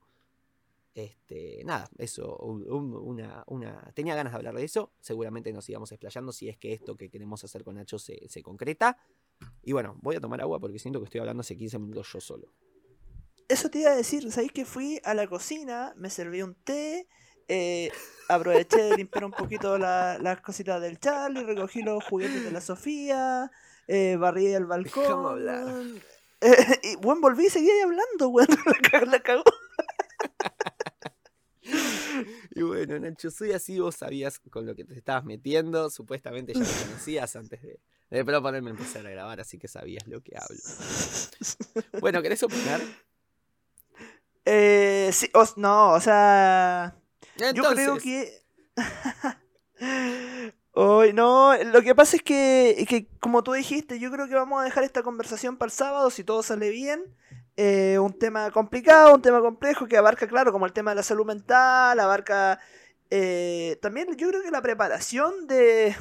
[0.97, 6.33] Este, nada, eso, una, una, tenía ganas de hablar de eso, seguramente nos sigamos explayando
[6.33, 8.97] si es que esto que queremos hacer con Nacho se, concreta.
[9.63, 12.21] Y bueno, voy a tomar agua porque siento que estoy hablando hace 15 minutos yo
[12.21, 12.51] solo.
[13.47, 17.07] Eso te iba a decir, ¿sabéis que fui a la cocina, me serví un té,
[17.47, 17.91] eh,
[18.31, 23.51] aproveché de limpiar un poquito las cositas del Charlie, recogí los juguetes de la Sofía,
[23.87, 25.27] eh, barrí el balcón.
[25.27, 25.69] Hablar.
[26.41, 28.49] Eh, y bueno, volví y seguí ahí hablando, weón.
[29.11, 29.43] La, cagó.
[32.55, 36.61] Y bueno, Nacho, soy así, vos sabías con lo que te estabas metiendo, supuestamente ya
[36.61, 40.59] me conocías antes de, de proponerme empezar a grabar, así que sabías lo que hablo.
[42.01, 42.81] Bueno, ¿querés opinar?
[44.45, 46.97] Eh, sí, os- no, o sea.
[47.37, 48.43] Yo creo Entonces, que.
[50.79, 54.61] Hoy no, lo que pasa es que, que, como tú dijiste, yo creo que vamos
[54.61, 57.03] a dejar esta conversación para el sábado si todo sale bien.
[57.57, 61.03] Eh, un tema complicado, un tema complejo que abarca, claro, como el tema de la
[61.03, 62.61] salud mental, abarca
[63.09, 65.97] eh, también yo creo que la preparación de,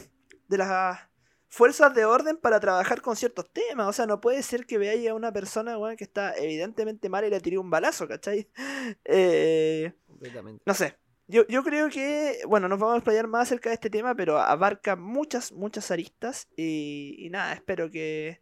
[0.50, 1.00] de las
[1.48, 3.88] fuerzas de orden para trabajar con ciertos temas.
[3.88, 7.24] O sea, no puede ser que veáis a una persona weón, que está evidentemente mal
[7.24, 8.50] y le tiré un balazo, ¿cachai?
[9.06, 10.62] Eh, completamente.
[10.66, 10.98] no sé.
[11.28, 14.38] Yo, yo creo que, bueno, nos vamos a explayar más acerca de este tema, pero
[14.38, 18.42] abarca muchas, muchas aristas y, y nada, espero que,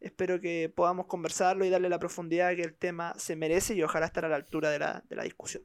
[0.00, 4.06] espero que podamos conversarlo y darle la profundidad que el tema se merece y ojalá
[4.06, 5.62] estar a la altura de la, de la discusión.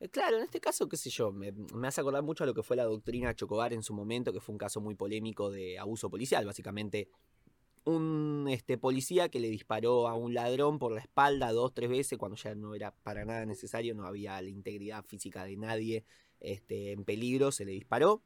[0.00, 2.54] Eh, Claro, en este caso, qué sé yo, me, me hace acordar mucho a lo
[2.54, 5.78] que fue la doctrina Chocobar en su momento, que fue un caso muy polémico de
[5.78, 6.44] abuso policial.
[6.44, 7.08] Básicamente,
[7.88, 12.18] un este, policía que le disparó a un ladrón por la espalda dos, tres veces,
[12.18, 16.04] cuando ya no era para nada necesario, no había la integridad física de nadie
[16.40, 18.22] este, en peligro, se le disparó.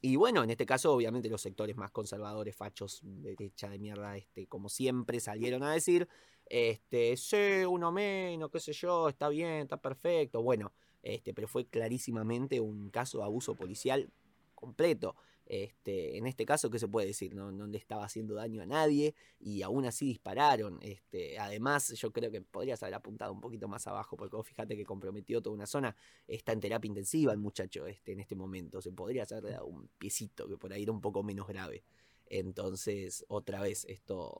[0.00, 4.46] Y bueno, en este caso, obviamente, los sectores más conservadores, fachos, derecha de mierda, este,
[4.46, 6.08] como siempre, salieron a decir,
[6.46, 10.42] este, sí, uno menos, qué sé yo, está bien, está perfecto.
[10.42, 10.72] Bueno,
[11.02, 14.10] este, pero fue clarísimamente un caso de abuso policial
[14.54, 15.16] completo.
[15.50, 17.34] Este, en este caso, ¿qué se puede decir?
[17.34, 20.78] No, le estaba haciendo daño a nadie y aún así dispararon.
[20.82, 24.76] Este, además, yo creo que podrías haber apuntado un poquito más abajo, porque vos fíjate
[24.76, 25.96] que comprometió toda una zona.
[26.26, 28.82] Está en terapia intensiva el muchacho este, en este momento.
[28.82, 31.82] Se podría haber dado un piecito que por ahí era un poco menos grave.
[32.26, 34.38] Entonces, otra vez, esto.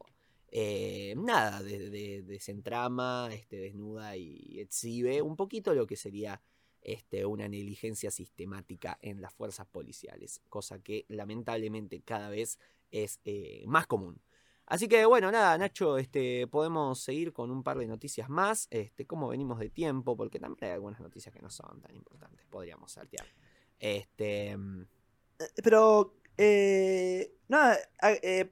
[0.51, 6.41] eh, nada, de, de- desentrama, este, desnuda y exhibe un poquito lo que sería
[6.83, 12.59] este, una negligencia sistemática en las fuerzas policiales, cosa que lamentablemente cada vez
[12.91, 14.21] es eh, más común.
[14.67, 19.07] Así que bueno, nada, Nacho, este, podemos seguir con un par de noticias más, este,
[19.07, 22.93] cómo venimos de tiempo, porque también hay algunas noticias que no son tan importantes, podríamos
[22.93, 23.27] saltear.
[23.79, 24.87] Este, mm,
[25.63, 27.79] Pero, eh, nada,
[28.23, 28.51] eh,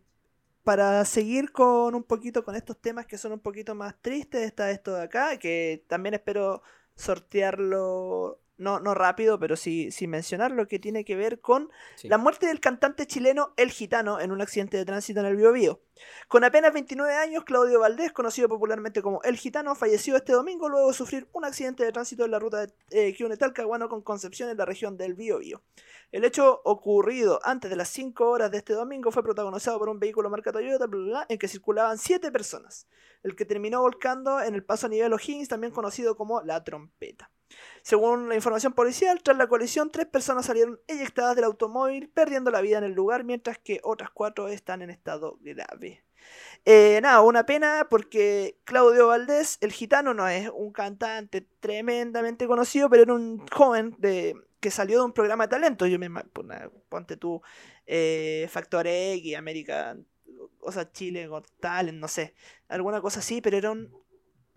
[0.65, 4.71] para seguir con un poquito con estos temas que son un poquito más tristes, está
[4.71, 6.63] esto de acá, que también espero
[6.97, 12.09] sortearlo, no, no rápido, pero sí, sí mencionarlo, que tiene que ver con sí.
[12.09, 15.81] la muerte del cantante chileno El Gitano en un accidente de tránsito en el Biobío.
[16.29, 20.89] Con apenas 29 años, Claudio Valdés, conocido popularmente como El Gitano, falleció este domingo luego
[20.89, 24.59] de sufrir un accidente de tránsito en la ruta de eh, Quiune-Talcahuano con Concepción en
[24.59, 25.63] la región del Biobío.
[26.13, 29.99] El hecho ocurrido antes de las 5 horas de este domingo fue protagonizado por un
[29.99, 32.87] vehículo marca Toyota bla, bla, bla, en que circulaban 7 personas,
[33.23, 37.31] el que terminó volcando en el paso a nivel O'Higgins, también conocido como La Trompeta.
[37.83, 42.61] Según la información policial, tras la colisión, tres personas salieron eyectadas del automóvil, perdiendo la
[42.61, 46.03] vida en el lugar, mientras que otras cuatro están en estado grave.
[46.65, 52.91] Eh, nada, una pena porque Claudio Valdés, el gitano, no es un cantante tremendamente conocido,
[52.91, 55.87] pero era un joven de, que salió de un programa de talento.
[55.87, 56.11] Yo me
[56.89, 57.41] ponte tú
[57.87, 59.97] eh, Factor X, América,
[60.61, 61.29] o sea, Chile
[61.61, 62.35] Talent, no sé,
[62.69, 63.93] alguna cosa así, pero era un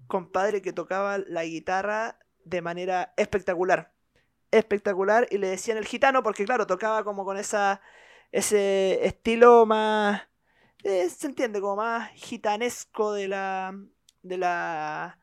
[0.07, 2.17] compadre que tocaba la guitarra
[2.49, 3.91] de manera espectacular.
[4.51, 7.81] Espectacular, y le decían el gitano porque, claro, tocaba como con esa
[8.31, 10.23] ese estilo más
[10.83, 13.75] eh, se entiende como más gitanesco de la
[14.23, 15.19] de la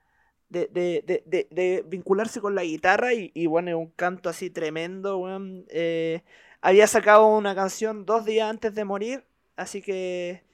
[0.48, 4.50] de, de- de- de- vincularse con la guitarra y, y, bueno, es un canto así
[4.50, 5.66] tremendo, weón.
[5.70, 6.22] Eh,
[6.60, 9.24] había sacado una canción dos días antes de morir,
[9.56, 10.44] así que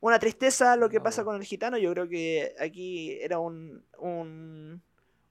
[0.00, 1.32] una tristeza lo que pasa bueno.
[1.32, 1.78] con el gitano.
[1.78, 4.82] Yo creo que aquí era un, un,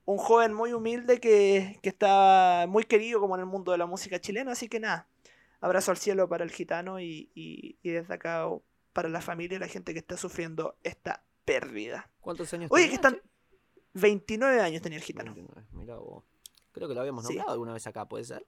[0.07, 3.85] un joven muy humilde que, que estaba muy querido como en el mundo de la
[3.85, 5.09] música chilena, así que nada,
[5.59, 8.47] abrazo al cielo para el gitano y, y, y desde acá
[8.93, 12.09] para la familia y la gente que está sufriendo esta pérdida.
[12.21, 13.21] ¿Cuántos años Oye, tenía, que están che?
[13.95, 15.33] 29 años tenía el gitano.
[15.35, 16.23] 29, mirá vos.
[16.71, 17.33] Creo que lo habíamos Sí.
[17.33, 18.47] nombrado alguna vez acá, ¿puede ser?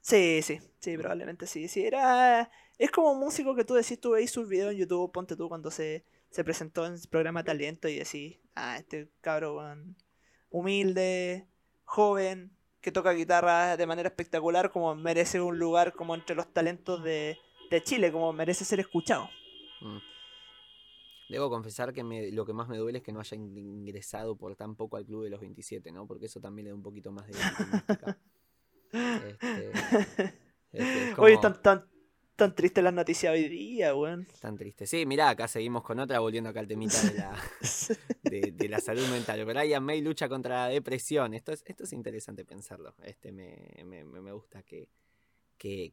[0.00, 1.68] Sí, sí, sí, probablemente sí.
[1.68, 2.50] Sí, era.
[2.78, 5.48] Es como un músico que tú decís, tú veis sus videos en YouTube, ponte tú
[5.50, 9.96] cuando se, se presentó en el programa Talento y decís, ah, este cabro weón,
[10.58, 11.48] humilde,
[11.84, 17.02] joven, que toca guitarra de manera espectacular, como merece un lugar como entre los talentos
[17.02, 17.36] de,
[17.70, 19.28] de Chile, como merece ser escuchado.
[19.80, 19.98] Mm.
[21.30, 24.36] Debo confesar que me- lo que más me duele es que no haya in- ingresado
[24.36, 26.06] por tan poco al club de los 27, ¿no?
[26.06, 27.32] Porque eso también le da un poquito más de.
[28.92, 29.72] Este,
[30.72, 31.84] este, es Oye, como- Tan
[32.54, 34.26] triste las noticias hoy día, weón.
[34.40, 34.86] Tan triste.
[34.86, 37.36] Sí, mirá, acá seguimos con otra, volviendo acá al temita de la,
[38.22, 39.44] de, de la salud mental.
[39.44, 41.34] Brian May lucha contra la depresión.
[41.34, 42.94] Esto es, esto es interesante pensarlo.
[43.02, 44.88] Este me, me me gusta que,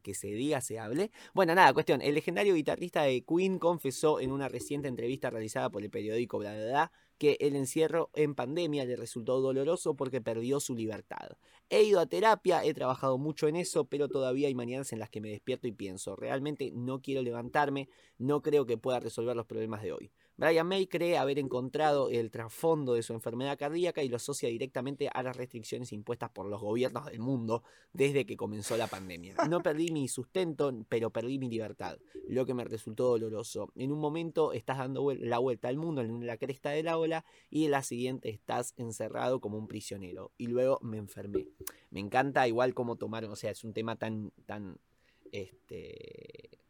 [0.02, 1.10] que, se diga, se hable.
[1.32, 2.02] Bueno, nada, cuestión.
[2.02, 6.54] El legendario guitarrista de Queen confesó en una reciente entrevista realizada por el periódico Bla
[6.54, 11.36] Bla que el encierro en pandemia le resultó doloroso porque perdió su libertad.
[11.70, 15.08] He ido a terapia, he trabajado mucho en eso, pero todavía hay mañanas en las
[15.08, 19.46] que me despierto y pienso, realmente no quiero levantarme, no creo que pueda resolver los
[19.46, 20.10] problemas de hoy.
[20.42, 25.08] Brian May cree haber encontrado el trasfondo de su enfermedad cardíaca y lo asocia directamente
[25.08, 27.62] a las restricciones impuestas por los gobiernos del mundo
[27.92, 29.36] desde que comenzó la pandemia.
[29.48, 33.70] No perdí mi sustento, pero perdí mi libertad, lo que me resultó doloroso.
[33.76, 37.24] En un momento estás dando la vuelta al mundo en la cresta de la ola
[37.48, 40.32] y en la siguiente estás encerrado como un prisionero.
[40.38, 41.46] Y luego me enfermé.
[41.90, 44.78] Me encanta igual cómo tomaron, o sea, es un tema tan, tan,
[45.30, 46.61] este,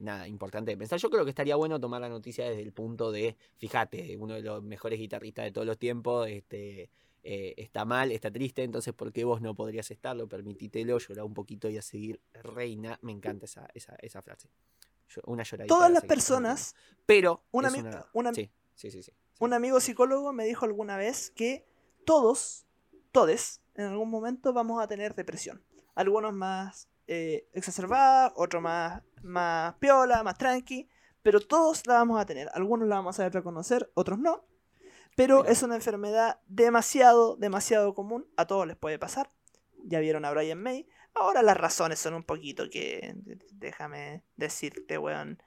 [0.00, 0.98] nada, importante de pensar.
[0.98, 4.42] Yo creo que estaría bueno tomar la noticia desde el punto de, fíjate, uno de
[4.42, 6.90] los mejores guitarristas de todos los tiempos, este,
[7.22, 10.26] eh, está mal, está triste, entonces ¿por qué vos no podrías estarlo?
[10.28, 12.98] Permitítelo, llorar un poquito y a seguir reina.
[13.02, 14.48] Me encanta esa, esa, esa frase.
[15.08, 15.74] Yo- Una lloradita.
[15.74, 16.74] Todas las personas.
[17.06, 19.10] Pero un ami- una- un am- sí, sí, sí, sí.
[19.10, 19.12] sí.
[19.40, 21.64] un amigo psicólogo me dijo alguna vez que
[22.04, 22.66] todos,
[23.12, 25.62] todes, en algún momento vamos a tener depresión.
[25.94, 30.88] Algunos más eh, exacerbadas, otros más, más piola, más tranqui,
[31.22, 32.48] pero todos la vamos a tener.
[32.54, 34.46] Algunos la vamos a saber reconocer, otros no.
[35.16, 38.28] Pero es una enfermedad demasiado, demasiado común.
[38.36, 39.32] A todos les puede pasar.
[39.82, 40.86] Ya vieron a Brian May.
[41.12, 43.16] Ahora las razones son un poquito que.
[43.50, 45.42] Déjame decirte, weón.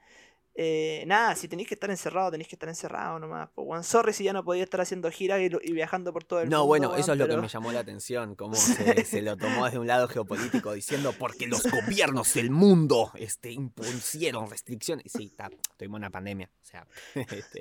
[0.56, 3.48] Eh, nada, si tenéis que estar encerrado, tenéis que estar encerrado nomás.
[3.50, 3.82] po, weón.
[3.82, 6.58] Sorry si ya no podía estar haciendo gira y, viajando por todo el mundo.
[6.58, 9.64] No, bueno, eso es lo que me llamó la atención, cómo se, se lo tomó
[9.64, 15.10] desde un lado geopolítico diciendo porque los gobiernos del mundo este, impusieron restricciones.
[15.12, 17.60] Sí, está, tuvimos una pandemia, o sea, este,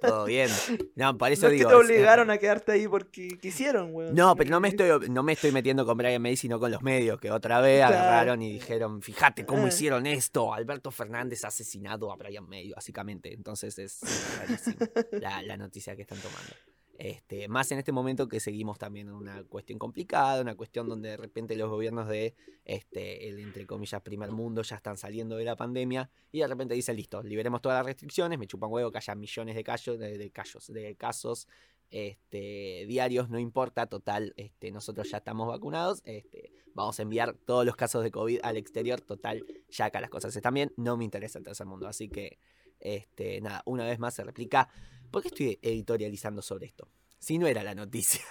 [0.00, 0.50] todo bien.
[0.94, 1.70] No, por eso No es que digo.
[1.70, 4.14] te es- obligaron a quedarte ahí porque quisieron, weón.
[4.14, 6.82] No, pero no me estoy, no me estoy metiendo con Brian May, sino con los
[6.82, 7.94] medios, que otra vez Claro.
[7.96, 9.68] agarraron y dijeron, fíjate cómo Eh.
[9.68, 13.32] hicieron esto, Alberto Fernández ha asesinado a Brian May, básicamente.
[13.32, 14.00] Entonces es
[15.12, 16.52] la, la noticia que están tomando.
[16.98, 21.10] Este, más en este momento que seguimos también en una cuestión complicada, una cuestión donde
[21.10, 25.44] de repente los gobiernos de este, el entre comillas primer mundo ya están saliendo de
[25.44, 28.96] la pandemia y de repente dicen listo, liberemos todas las restricciones, me chupan huevo que
[28.96, 31.46] haya millones de casos, de, de callos- de casos
[31.90, 37.64] este, diarios, no importa, total, este, nosotros ya estamos vacunados, este, vamos a enviar todos
[37.64, 41.04] los casos de COVID al exterior, total, ya acá las cosas están bien, no me
[41.04, 42.38] interesa el tercer mundo, así que,
[42.80, 44.68] este, nada, una vez más se replica,
[45.10, 46.88] ¿por qué estoy editorializando sobre esto?
[47.18, 48.22] Si no era la noticia.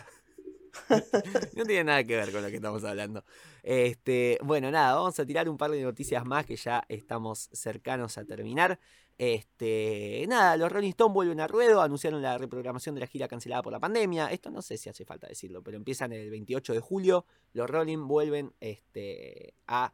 [1.55, 3.23] no tiene nada que ver con lo que estamos hablando.
[3.63, 8.17] Este, bueno, nada, vamos a tirar un par de noticias más que ya estamos cercanos
[8.17, 8.79] a terminar.
[9.18, 13.61] Este, nada, los Rolling Stones vuelven a ruedo, anunciaron la reprogramación de la gira cancelada
[13.61, 14.28] por la pandemia.
[14.28, 17.26] Esto no sé si hace falta decirlo, pero empiezan el 28 de julio.
[17.53, 19.93] Los Rolling vuelven este, a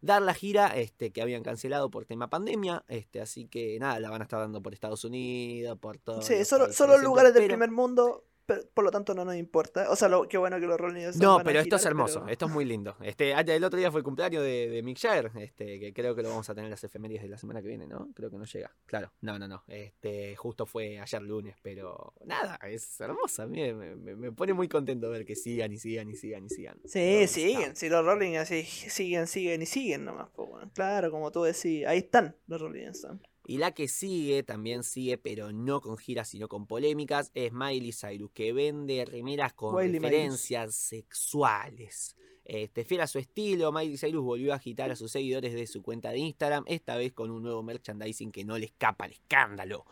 [0.00, 2.84] dar la gira este, que habían cancelado por tema pandemia.
[2.88, 6.22] Este, así que nada, la van a estar dando por Estados Unidos, por todo.
[6.22, 9.90] Sí, solo, solo lugares del primer mundo, pero por lo tanto no nos importa.
[9.90, 11.84] O sea, lo, qué bueno que los Rolling Stones No, van a pero esto es
[11.84, 12.96] hermoso, pero- esto es muy lindo.
[13.02, 16.14] Este, ah, el otro día fue el cumpleaños de, de Mick Jagger, este, que creo
[16.14, 18.08] que lo vamos a tener en las efemérides de la semana que viene, ¿no?
[18.14, 18.74] Creo que no llega.
[18.86, 19.64] Claro, no, no, no.
[19.68, 23.42] Este, justo fue ayer lunes, pero nada, es hermoso.
[23.42, 26.44] A mí me, me- me pone muy contento ver que sigan y sigan y sigan
[26.46, 26.78] y sigan.
[26.84, 27.60] Sí, No, siguen.
[27.62, 30.28] está- Si los Rolling así siguen, siguen y siguen nomás.
[30.36, 30.70] weón.
[30.70, 33.22] Claro, como tú decís, ahí están los Rolling Stones.
[33.48, 37.92] Y la que sigue, también sigue, pero no con giras, sino con polémicas, es Miley
[37.92, 40.00] Cyrus, que vende remeras con Miley.
[40.00, 42.16] referencias sexuales.
[42.44, 45.80] Este, fiel a su estilo, Miley Cyrus volvió a agitar a sus seguidores de su
[45.82, 49.84] cuenta de Instagram, esta vez con un nuevo merchandising que no le escapa al escándalo.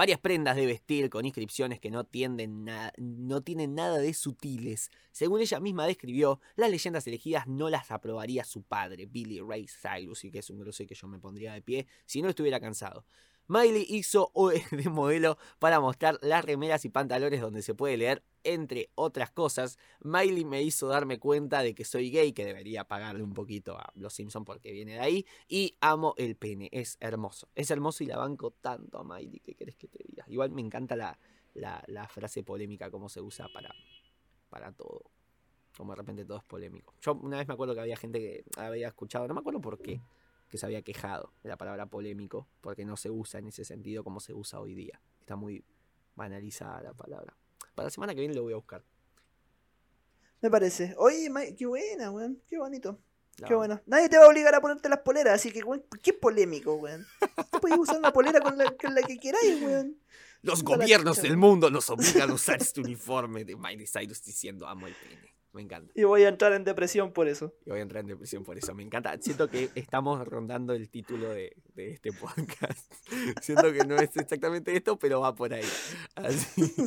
[0.00, 4.90] Varias prendas de vestir con inscripciones que no, tienen nada de sutiles.
[5.12, 10.24] Según ella misma describió, las leyendas elegidas no las aprobaría su padre, Billy Ray Cyrus,
[10.24, 13.04] y que es un grosero que yo me pondría de pie si no estuviera cansado.
[13.50, 14.30] Miley hizo
[14.70, 19.76] de modelo para mostrar las remeras y pantalones donde se puede leer, entre otras cosas,
[20.04, 23.90] Miley me hizo darme cuenta de que soy gay, que debería pagarle un poquito a
[23.96, 28.06] Los Simpson porque viene de ahí, y amo el pene, es hermoso, es hermoso y
[28.06, 30.24] la banco tanto a Miley, ¿qué querés que te diga?
[30.28, 31.18] Igual me encanta la,
[31.54, 33.74] la, la frase polémica, cómo se usa para,
[34.48, 35.10] para todo,
[35.76, 36.94] como de repente todo es polémico.
[37.00, 39.82] Yo una vez me acuerdo que había gente que había escuchado, no me acuerdo por
[39.82, 40.00] qué,
[40.50, 44.04] que se había quejado de la palabra polémico, porque no se usa en ese sentido
[44.04, 45.00] como se usa hoy día.
[45.20, 45.64] Está muy
[46.16, 47.36] banalizada la palabra.
[47.74, 48.82] Para la semana que viene lo voy a buscar.
[50.42, 50.94] Me parece.
[50.98, 52.42] Oye, qué buena, weón.
[52.48, 52.98] Qué bonito.
[53.36, 53.58] Qué No.
[53.58, 53.80] bueno.
[53.86, 57.06] Nadie te va a obligar a ponerte las poleras, así que, weón, qué polémico, weón.
[57.52, 59.98] Tú puedes usar una polera con la, con la que queráis, weón.
[60.42, 64.86] Los gobiernos del mundo nos obligan a usar este uniforme de Miley Cyrus diciendo amo
[64.86, 65.34] el pene.
[65.52, 65.92] Me encanta.
[65.96, 67.52] Y voy a entrar en depresión por eso.
[67.66, 68.72] Y voy a entrar en depresión por eso.
[68.74, 69.16] Me encanta.
[69.20, 72.92] Siento que estamos rondando el título de, de este podcast.
[73.42, 75.66] Siento que no es exactamente esto, pero va por ahí.
[76.14, 76.72] Así.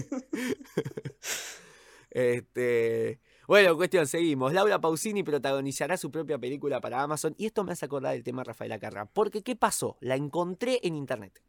[2.13, 3.19] Este.
[3.47, 4.53] Bueno, cuestión, seguimos.
[4.53, 7.33] Laura Pausini protagonizará su propia película para Amazon.
[7.37, 9.09] Y esto me hace acordar del tema Rafaela Carrà.
[9.11, 9.97] Porque, ¿qué pasó?
[9.99, 11.41] La encontré en internet.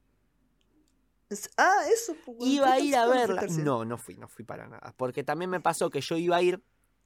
[1.56, 2.14] Ah, eso.
[2.24, 2.36] pues.
[2.40, 3.46] Iba a ¿Qué ir a verla.
[3.58, 4.94] No, no fui, no fui para nada.
[4.96, 6.62] Porque también me pasó que yo iba a ir,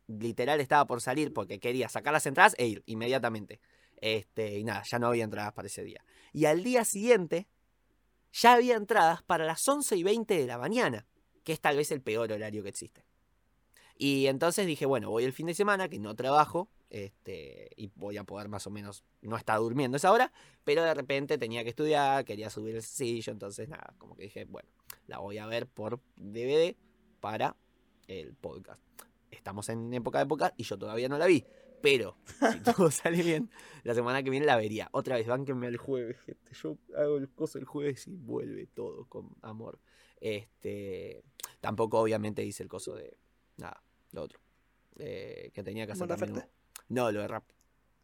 [0.09, 3.61] literal estaba por salir porque quería sacar las entradas e ir inmediatamente.
[4.01, 6.05] Este, y nada, ya no había entradas para ese día.
[6.33, 7.47] Y al día siguiente,
[8.33, 11.07] ya había entradas para las 11 y 20 de la mañana,
[11.45, 13.05] que es tal vez el peor horario que existe.
[13.97, 18.17] Y entonces dije, bueno, voy el fin de semana, que no trabajo, este, y voy
[18.17, 20.33] a poder más o menos no estar durmiendo esa hora,
[20.65, 24.45] pero de repente tenía que estudiar, quería subir el sencillo, entonces nada, como que dije,
[24.45, 24.69] bueno,
[25.07, 26.77] la voy a ver por DVD
[27.21, 27.57] para
[28.07, 28.81] el podcast.
[29.31, 31.45] Estamos en época de podcast y yo todavía no la vi.
[31.81, 32.17] Pero,
[32.53, 33.51] si todo sale bien,
[33.85, 34.89] la semana que viene la vería.
[34.93, 36.53] Otra vez, bánquenme el jueves, gente.
[36.55, 39.79] Yo hago el coso el jueves y vuelve todo con amor.
[40.21, 41.23] Este.
[41.61, 43.17] Tampoco, obviamente, dice el coso de.
[43.59, 44.41] Nada, lo otro.
[44.99, 46.39] Eh, que tenía que hacer ¿Mon también.
[46.39, 46.51] Un-
[46.89, 47.45] No, lo de rap.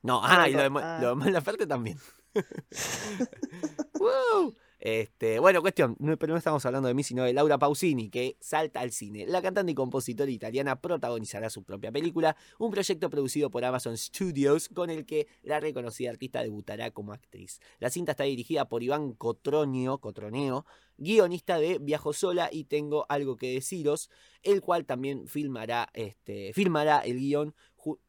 [0.03, 0.99] No, Ah, ah, y lo- de, ah.
[1.03, 1.99] lo de Mon Laferte también.
[3.99, 4.55] ¡Woo!
[4.85, 8.81] Este, bueno, cuestión, pero no estamos hablando de mí, sino de Laura Pausini, que salta
[8.81, 9.25] al cine.
[9.27, 14.69] La cantante y compositora italiana protagonizará su propia película, un proyecto producido por Amazon Studios,
[14.69, 17.61] con el que la reconocida artista debutará como actriz.
[17.79, 20.67] La cinta está dirigida por Iván Cotronio, Cotroneo,
[20.99, 24.11] guionista de Viajo Sola y Tengo Algo que Deciros,
[24.43, 27.55] el cual también filmará, este, filmará el guion.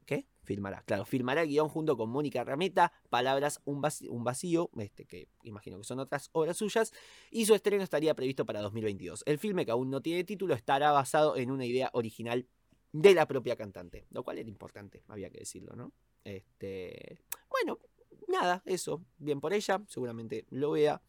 [0.06, 0.26] ¿Qué?
[0.46, 5.06] Filmará, claro, filmará el guion junto con Mónica Rameta, Palabras, un vacío, un vacío este,
[5.06, 6.94] que imagino que son otras obras suyas,
[7.32, 9.24] y su estreno estaría previsto para 2022.
[9.26, 12.48] El filme, que aún no tiene título, estará basado en una idea original
[12.92, 15.92] de la propia cantante, lo cual era importante, había que decirlo, ¿no?
[16.24, 17.20] Este,
[17.50, 17.80] bueno,
[18.28, 21.02] nada, eso, bien por ella, seguramente lo vea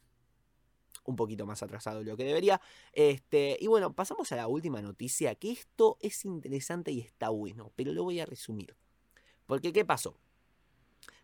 [1.05, 2.61] un poquito más atrasado de lo que debería.
[2.93, 7.73] Este, y bueno, pasamos a la última noticia, que esto es interesante y está bueno,
[7.77, 8.77] pero lo voy a resumir.
[9.47, 10.17] Porque, ¿qué pasó?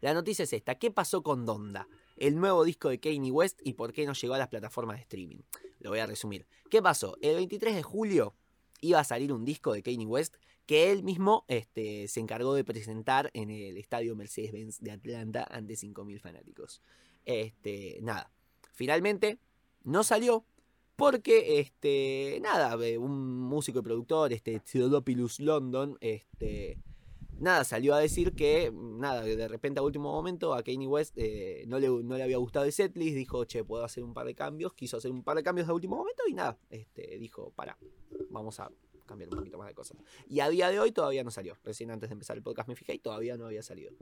[0.00, 1.86] La noticia es esta, ¿qué pasó con Donda?
[2.16, 5.02] El nuevo disco de Kanye West y por qué no llegó a las plataformas de
[5.02, 5.40] streaming.
[5.80, 6.46] Lo voy a resumir.
[6.70, 7.16] ¿Qué pasó?
[7.20, 8.34] El 23 de julio
[8.80, 12.64] iba a salir un disco de Kanye West que él mismo este, se encargó de
[12.64, 16.80] presentar en el estadio Mercedes-Benz de Atlanta ante 5.000 fanáticos.
[17.24, 18.30] Este, nada.
[18.72, 19.38] Finalmente,
[19.82, 20.44] no salió
[20.96, 26.78] porque, este, nada, eh, un músico y productor, este, Theodopilus London, este,
[27.38, 31.64] nada, salió a decir que, nada, de repente a último momento a Kanye West eh,
[31.66, 34.34] no, le, no le había gustado el setlist, dijo, che, puedo hacer un par de
[34.34, 37.78] cambios, quiso hacer un par de cambios a último momento y nada, este, dijo, para,
[38.30, 38.70] vamos a
[39.06, 39.98] cambiar un poquito más de cosas.
[40.26, 42.76] Y a día de hoy todavía no salió, recién antes de empezar el podcast me
[42.76, 43.92] fijé y todavía no había salido.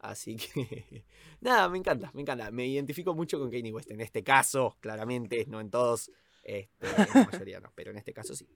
[0.00, 1.04] Así que,
[1.40, 2.50] nada, me encanta, me encanta.
[2.50, 6.10] Me identifico mucho con Kanye West en este caso, claramente, no en todos,
[6.42, 8.48] este, en la mayoría no, pero en este caso sí.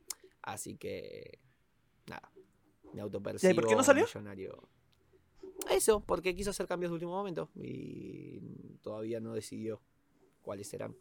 [0.42, 1.38] Así que,
[2.06, 2.31] nada,
[2.93, 4.05] me autopercibo ¿Y por qué no salió?
[4.05, 4.68] millonario.
[5.70, 8.40] Eso, porque quiso hacer cambios de último momento y
[8.82, 9.80] todavía no decidió
[10.43, 10.97] cuáles serán.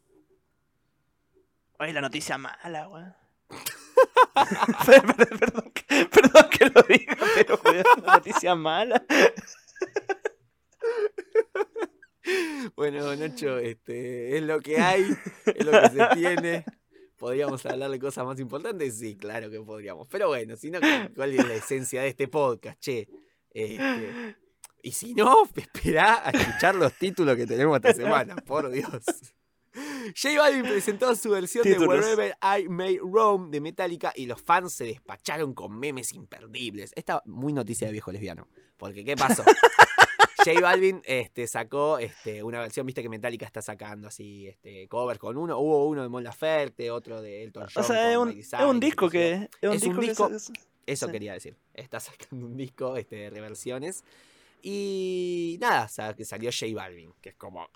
[1.79, 3.15] Oye, la noticia mala, weón.
[4.85, 9.03] perdón, perdón, que- perdón que lo diga, pero weón, la noticia mala.
[12.75, 15.05] Bueno, Nacho, este, es lo que hay,
[15.45, 16.65] es lo que se tiene.
[17.21, 18.97] ¿Podríamos hablar de cosas más importantes?
[18.97, 20.07] Sí, claro que podríamos.
[20.07, 20.79] Pero bueno, si no,
[21.15, 23.07] ¿cuál es la esencia de este podcast, che?
[23.51, 24.35] Este,
[24.81, 29.03] y si no, esperá a escuchar los títulos que tenemos esta semana, por Dios.
[30.19, 31.77] J Balvin presentó su versión de.
[31.77, 36.91] Wherever I May Roam de Metallica y los fans se despacharon con memes imperdibles.
[36.95, 38.47] Esta muy noticia de viejo lesbiano.
[38.77, 39.43] Porque, ¿qué pasó?
[40.43, 45.19] J Balvin este, sacó este, una versión, viste que Metallica está sacando así, este, covers
[45.19, 45.57] con uno.
[45.59, 47.83] Hubo uno de Mon Laferte, otro de Elton John.
[47.83, 49.49] O sea, es un, es disco que.
[49.61, 50.35] Es un Es un disco, que
[50.87, 51.11] Eso Sí.
[51.11, 51.55] quería decir.
[51.73, 54.03] Está sacando un disco este, de reversiones.
[54.61, 57.67] Y nada, que salió J Balvin, que es como.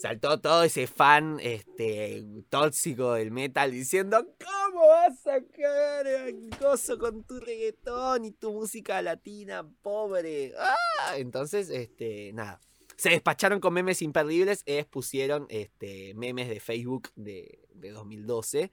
[0.00, 6.96] Saltó todo ese fan este, tóxico del metal diciendo: ¿Cómo vas a sacar el coso
[6.98, 10.54] con tu reggaetón y tu música latina pobre?
[10.56, 11.16] ¡Ah!
[11.16, 12.60] Entonces, este, nada.
[12.96, 14.62] Se despacharon con memes imperdibles.
[14.66, 18.70] Es pusieron este, memes de Facebook de, de 2012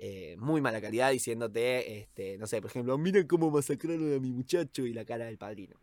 [0.00, 4.32] eh, muy mala calidad diciéndote, este, no sé, por ejemplo, miren cómo masacraron a mi
[4.32, 5.76] muchacho y la cara del padrino.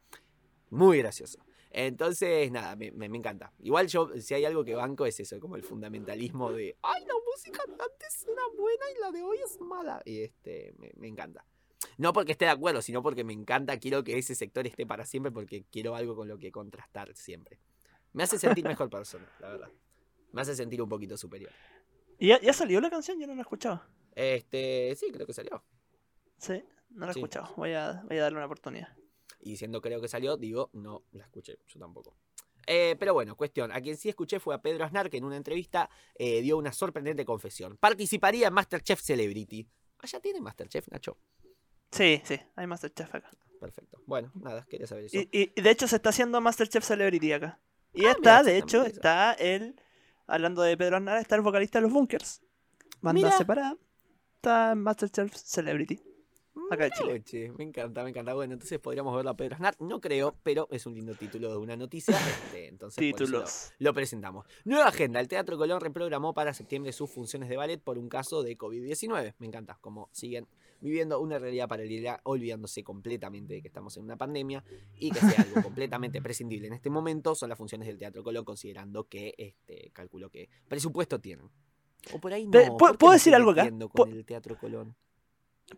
[0.70, 1.45] Muy gracioso.
[1.78, 3.52] Entonces, nada, me, me- me encanta.
[3.60, 7.14] Igual yo, si hay algo que banco es eso, como el fundamentalismo de, ay, la
[7.30, 10.02] música antes era buena y la de hoy es mala.
[10.06, 11.46] Y este, me, me encanta.
[11.98, 15.06] No porque esté de acuerdo, sino porque me encanta, quiero que ese sector esté para
[15.06, 17.60] siempre porque quiero algo con lo que contrastar siempre.
[18.14, 19.70] Me hace sentir mejor persona, la verdad.
[20.32, 21.52] Me hace sentir un poquito superior.
[22.18, 23.20] ¿Y ya, ya salió la canción?
[23.20, 23.82] Yo no la he escuchado.
[24.14, 25.62] Este, sí, creo que salió.
[26.38, 27.20] Sí, no la he Sí.
[27.20, 27.54] escuchado.
[27.58, 28.96] Voy a, voy a darle una oportunidad.
[29.42, 32.16] Y diciendo creo que salió, digo, no la escuché, yo tampoco.
[32.68, 33.72] Eh, pero bueno, cuestión.
[33.72, 36.74] A quien sí escuché fue a Pedro Aznar, que en una entrevista eh, dio una
[36.74, 37.78] sorprendente confesión.
[37.78, 39.68] Participaría en Masterchef Celebrity.
[40.00, 41.18] Ah, ya tiene Masterchef, Nacho.
[41.92, 43.30] Sí, sí, hay Masterchef acá.
[43.60, 44.02] Perfecto.
[44.08, 45.18] Bueno, nada, quería saber eso.
[45.18, 47.60] Y, y- de hecho se está haciendo Masterchef Celebrity acá.
[47.94, 49.80] Y Ah, está, mira, de hecho, está el.
[50.28, 52.42] Hablando de Pedro Aznar, está el vocalista de los Bunkers.
[53.02, 53.32] Banda Mira.
[53.38, 53.78] separada.
[54.38, 56.02] Está Masterchef Celebrity.
[56.72, 57.24] Acá Mira, Chile.
[57.24, 58.34] che, me encanta, me encanta.
[58.34, 59.76] Bueno, entonces podríamos verlo a Pedro Aznar.
[59.80, 62.18] No creo, pero es un lindo título de una noticia.
[62.18, 63.74] este, entonces, lo- Títulos.
[63.80, 64.46] Lo presentamos.
[64.64, 65.20] Nueva agenda.
[65.20, 69.36] El Teatro Colón reprogramó para septiembre sus funciones de ballet por un caso de COVID-19.
[69.40, 70.48] Me encanta cómo siguen
[70.82, 74.64] viviendo una realidad paralela, olvidándose completamente de que estamos en una pandemia
[75.00, 78.44] y que sea algo completamente prescindible en este momento son las funciones del Teatro Colón,
[78.46, 81.50] considerando que, este, calculo que presupuesto tienen.
[82.14, 82.52] O por ahí no.
[82.52, 83.68] Pe- ¿por ¿puedo- puedo decir algo acá?
[83.94, 84.96] con el Teatro Colón?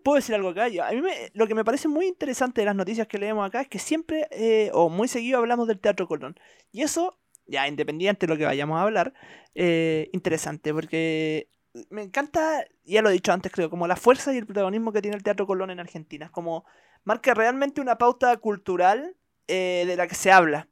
[0.03, 0.65] ¿Puedo decir algo acá?
[0.65, 1.01] A mí
[1.33, 4.27] lo que me parece muy interesante de las noticias que leemos acá es que siempre
[4.31, 6.35] eh, o muy seguido hablamos del Teatro Colón.
[6.71, 9.13] Y eso, ya independiente de lo que vayamos a hablar,
[9.55, 11.49] eh, interesante porque
[11.89, 15.01] me encanta, ya lo he dicho antes creo, como la fuerza y el protagonismo que
[15.01, 16.29] tiene el Teatro Colón en Argentina.
[16.31, 16.65] Como
[17.05, 19.15] marca realmente una pauta cultural
[19.47, 20.67] eh, de la que se habla.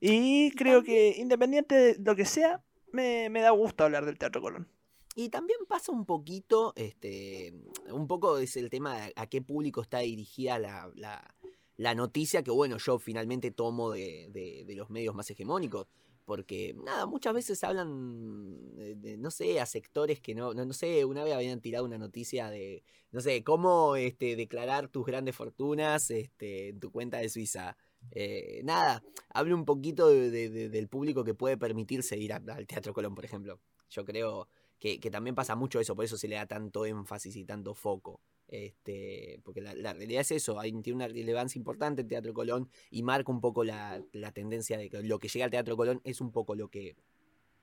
[0.00, 2.62] Y creo que independiente de lo que sea,
[2.92, 4.68] me, me da gusto hablar del Teatro Colón.
[5.16, 7.52] Y también pasa un poquito, este,
[7.92, 12.50] un poco es el tema de a qué público está dirigida la, la- noticia que,
[12.50, 15.86] bueno, yo finalmente tomo de, de- los medios más hegemónicos.
[16.26, 21.24] Porque, nada, muchas veces hablan, de, no sé, a sectores que no, no, sé, una
[21.24, 26.68] vez habían tirado una noticia de, no sé, cómo este, declarar tus grandes fortunas este,
[26.68, 27.76] en tu cuenta de Suiza.
[28.12, 32.66] Eh, nada, hablo un poquito de- de- de- del público que puede permitirse ir al
[32.68, 33.58] Teatro Colón, por ejemplo.
[33.88, 34.46] Yo creo
[34.80, 38.20] que, también pasa mucho eso, por eso se le da tanto énfasis y tanto foco.
[38.48, 42.68] Este, porque la, la realidad es eso, hay, tiene una relevancia importante el Teatro Colón
[42.90, 46.00] y marca un poco la, la tendencia de que lo que llega al Teatro Colón
[46.02, 46.96] es un poco lo que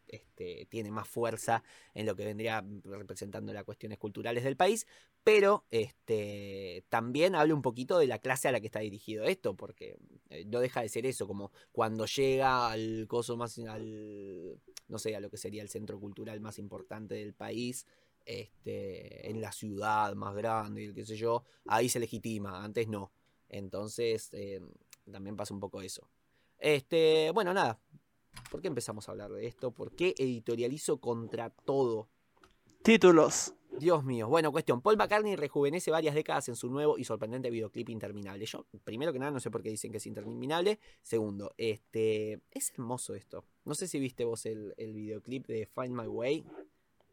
[0.07, 4.87] este, tiene más fuerza en lo que vendría representando las cuestiones culturales del país,
[5.23, 9.55] pero este, también habla un poquito de la clase a la que está dirigido esto,
[9.55, 9.97] porque
[10.29, 15.15] eh, no deja de ser eso, como cuando llega al coso más, al, no sé,
[15.15, 17.85] a lo que sería el centro cultural más importante del país,
[18.25, 23.11] este, en la ciudad más grande, y qué sé yo, ahí se legitima, antes no.
[23.49, 24.61] Entonces, eh,
[25.11, 26.09] también pasa un poco eso.
[26.57, 27.79] Este, bueno, nada.
[28.49, 29.71] ¿Por qué empezamos a hablar de esto?
[29.71, 32.09] ¿Por qué editorializo contra todo?
[32.83, 33.53] Títulos.
[33.79, 34.27] Dios mío.
[34.27, 34.81] Bueno, cuestión.
[34.81, 38.45] Paul McCartney rejuvenece varias décadas en su nuevo y sorprendente videoclip interminable.
[38.45, 40.79] Yo, primero que nada, no sé por qué dicen que es interminable.
[41.01, 42.41] Segundo, este.
[42.51, 43.45] Es hermoso esto.
[43.65, 46.41] No sé si viste vos el, el videoclip de Find My Way.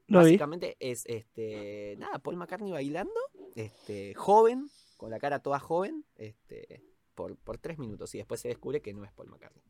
[0.07, 0.14] Vi.
[0.14, 1.97] Básicamente es este.
[1.99, 3.20] Nada, Paul McCartney bailando.
[3.55, 4.14] Este.
[4.14, 4.70] Joven.
[4.97, 6.05] Con la cara toda joven.
[6.16, 6.83] Este.
[7.14, 8.14] Por, por tres minutos.
[8.14, 9.62] Y después se descubre que no es Paul McCartney.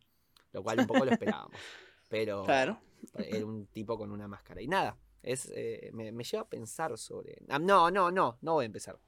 [0.55, 1.53] Lo cual un poco lo esperábamos.
[2.09, 2.45] Pero.
[2.45, 2.81] Claro.
[3.19, 4.63] Era un tipo con una máscara.
[4.63, 7.37] Y nada, es, eh, me, me lleva a pensar sobre.
[7.51, 8.99] Ah, no, no, no, no voy a empezar.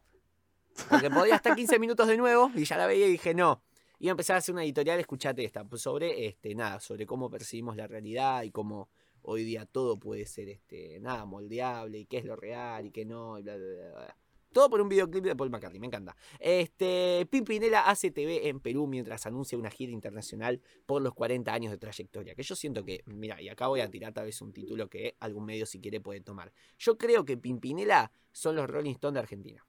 [0.91, 3.63] Porque podía estar 15 minutos de nuevo y ya la veía y dije, no.
[3.99, 7.31] Iba a empezar a hacer una editorial, escuchate esta, pues sobre este, nada, sobre cómo
[7.31, 8.91] percibimos la realidad y cómo
[9.23, 13.07] hoy día todo puede ser este, nada, moldeable y qué es lo real y qué
[13.07, 14.17] no, y bla, bla, bla, bla.
[14.53, 16.17] Todo por un videoclip de Paul McCartney, me encanta.
[16.39, 21.71] Este, Pimpinela hace TV en Perú mientras anuncia una gira internacional por los 40 años
[21.73, 22.35] de trayectoria.
[22.35, 25.15] Que yo siento que, mira, y acá voy a tirar tal vez un título que
[25.21, 26.53] algún medio si quiere puede tomar.
[26.79, 29.67] Yo creo que Pimpinela son los Rolling Stones de Argentina.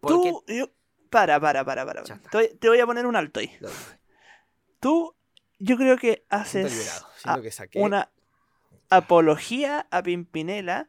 [0.00, 0.70] Porque Tú, yo-
[1.10, 2.02] para, para, para, para.
[2.02, 3.50] Te, voy, a poner un alto ahí.
[4.80, 5.14] Tú,
[5.58, 7.80] yo creo que haces liberado, a- siento que saqué.
[7.80, 8.10] una
[8.90, 10.88] apología a Pimpinela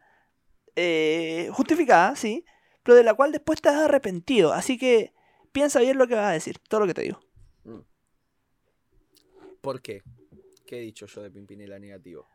[0.78, 2.46] eh, justificada, sí,
[2.84, 4.54] pero de la cual después te has arrepentido.
[4.54, 5.14] Así que
[5.52, 7.20] piensa bien lo que vas a decir, todo lo que te digo.
[7.66, 7.80] Mm.
[9.62, 10.02] ¿Por qué?
[10.66, 12.28] ¿Qué he dicho yo de Pimpinela negativo?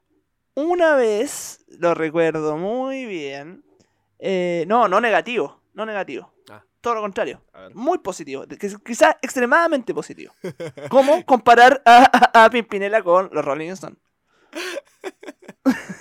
[0.55, 3.65] Una vez, lo recuerdo muy bien,
[4.19, 6.33] eh, no, no negativo, no negativo.
[6.51, 6.63] Ah.
[6.83, 7.43] Todo lo contrario.
[7.75, 8.45] Muy positivo,
[8.85, 10.35] quizás extremadamente positivo.
[10.91, 13.99] ¿Cómo comparar a, a- a Pimpinela con los Rolling Stones?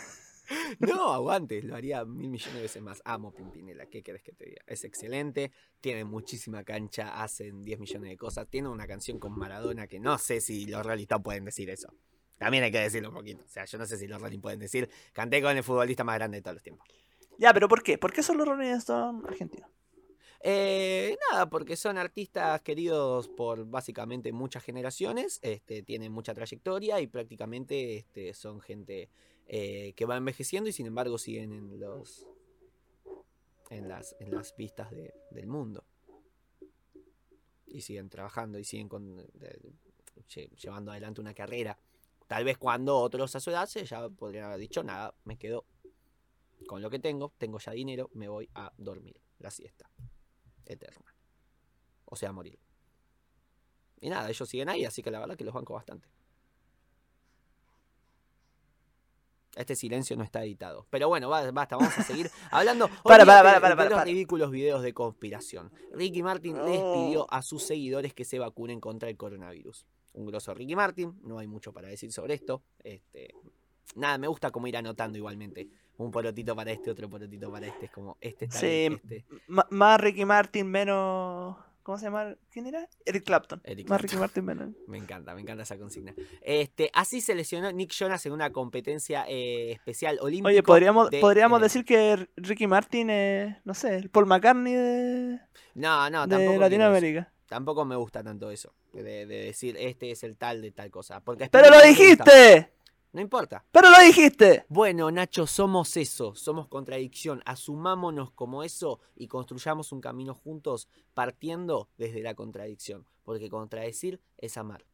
[0.88, 3.02] No, aguante, lo haría mil millones de veces más.
[3.06, 4.62] Amo Pimpinela, ¿qué querés que te diga?
[4.66, 9.88] Es excelente, tiene muchísima cancha, hacen 10 millones de cosas, tiene una canción con Maradona
[9.88, 11.94] que no sé si los realistas pueden decir eso.
[12.38, 13.44] También hay que decirlo un poquito.
[13.46, 16.16] O sea, yo no sé si los realistas pueden decir, canté con el futbolista más
[16.16, 16.88] grande de todos los tiempos.
[17.38, 17.98] Ya, pero ¿por qué?
[17.98, 19.70] ¿Por qué son los Rolling Stones argentinos?
[20.44, 27.06] Eh, nada, porque son artistas queridos por básicamente muchas generaciones, este, tienen mucha trayectoria y
[27.06, 29.10] prácticamente este, son gente
[29.48, 32.26] eh, que va envejeciendo y sin embargo siguen en los
[33.70, 35.86] en las, en las vistas de- del mundo.
[37.68, 38.90] Y siguen trabajando y siguen
[40.62, 41.78] llevando adelante una carrera.
[42.28, 45.66] Tal vez cuando otros a su se ya podrían haber dicho, nada, me quedo
[46.68, 49.90] con lo que tengo, tengo ya dinero, me voy a dormir la siesta
[50.66, 51.16] eterna.
[52.06, 52.60] O sea, morir.
[54.02, 56.10] Y nada, ellos siguen ahí, así que la verdad que los banco bastante.
[59.56, 60.88] Este silencio no está editado.
[60.90, 62.88] Pero bueno, ba- basta, vamos a seguir hablando.
[63.04, 65.72] Para, para, para, para, de para, los ridículos videos de conspiración.
[65.94, 69.86] Ricky Martin les pidió a sus seguidores que se vacunen contra el coronavirus.
[70.14, 72.64] Un grosso Ricky Martin, no hay mucho para decir sobre esto.
[72.84, 73.34] Este,
[73.96, 75.68] nada, me gusta como ir anotando igualmente.
[75.98, 77.86] Un porotito para este, otro porotito para este.
[77.86, 79.26] Es como, este está Sí, bien, este.
[79.48, 81.58] Más Ricky Martin, menos.
[81.84, 82.36] ¿Cómo se llama?
[82.52, 82.88] ¿Quién era?
[83.06, 83.62] Eric Clapton.
[83.64, 84.08] Eric más Clapton.
[84.10, 84.70] Ricky Martin, menos.
[84.88, 86.14] Me encanta, me encanta esa consigna.
[86.42, 90.50] Este, así se lesionó Nick Jonas en una competencia eh, especial olímpica.
[90.50, 95.40] Oye, podríamos, de podríamos decir que Ricky Martin es, no sé, el Paul McCartney de,
[95.76, 96.38] No, no, de tampoco.
[96.38, 97.34] quiero Latinoamérica.
[97.48, 98.74] Tampoco me gusta tanto eso.
[98.94, 101.22] De, de decir este es el tal de tal cosa.
[101.22, 102.72] Porque ¡Pero lo dijiste!
[103.14, 103.66] No importa.
[103.72, 104.66] ¡Pero lo dijiste!
[104.70, 107.42] Bueno, Nacho, somos eso, somos contradicción.
[107.46, 113.06] Asumámonos como eso y construyamos un camino juntos partiendo desde la contradicción.
[113.24, 114.86] Porque contradecir es amar.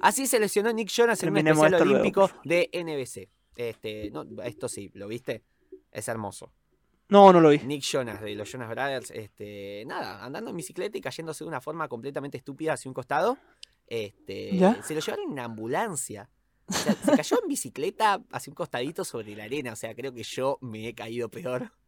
[0.00, 3.28] Así se lesionó Nick Jonas en un Terminemos especial esto luego, olímpico de NBC.
[3.56, 5.42] Este, no, esto sí, ¿lo viste?
[5.90, 6.52] Es hermoso.
[7.08, 7.58] No, no lo vi.
[7.58, 11.60] Nick Jonas de los Jonas Brothers, este, nada, andando en bicicleta y cayéndose de una
[11.60, 13.38] forma completamente estúpida hacia un costado.
[13.86, 14.82] Este, ¿Ya?
[14.82, 16.30] se lo llevaron en una ambulancia.
[16.68, 19.72] O sea, se cayó en bicicleta hacia un costadito sobre la arena.
[19.72, 21.70] O sea, creo que yo me he caído peor.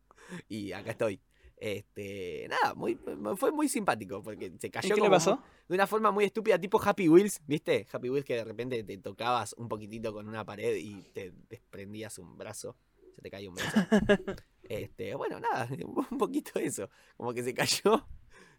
[0.49, 1.21] Y acá estoy.
[1.57, 2.99] Este, nada, muy,
[3.37, 5.43] fue muy simpático porque se ¿Y cayó qué le pasó?
[5.67, 7.87] de una forma muy estúpida, tipo Happy Wheels, ¿viste?
[7.91, 12.19] Happy Wheels que de repente te tocabas un poquitito con una pared y te desprendías
[12.19, 12.77] un brazo,
[13.17, 13.81] se te caía un brazo.
[14.69, 15.67] este, bueno, nada,
[16.11, 18.07] un poquito eso, como que se cayó,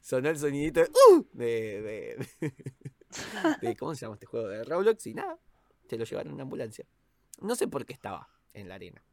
[0.01, 1.25] sonó el sonidito de, ¡uh!
[1.33, 1.45] de,
[1.81, 2.53] de- de-
[3.79, 4.47] ¿cómo se llama este juego?
[4.47, 5.37] De Roblox y nada,
[5.87, 6.85] se lo llevaron en una ambulancia.
[7.41, 9.03] No sé por qué estaba en la arena.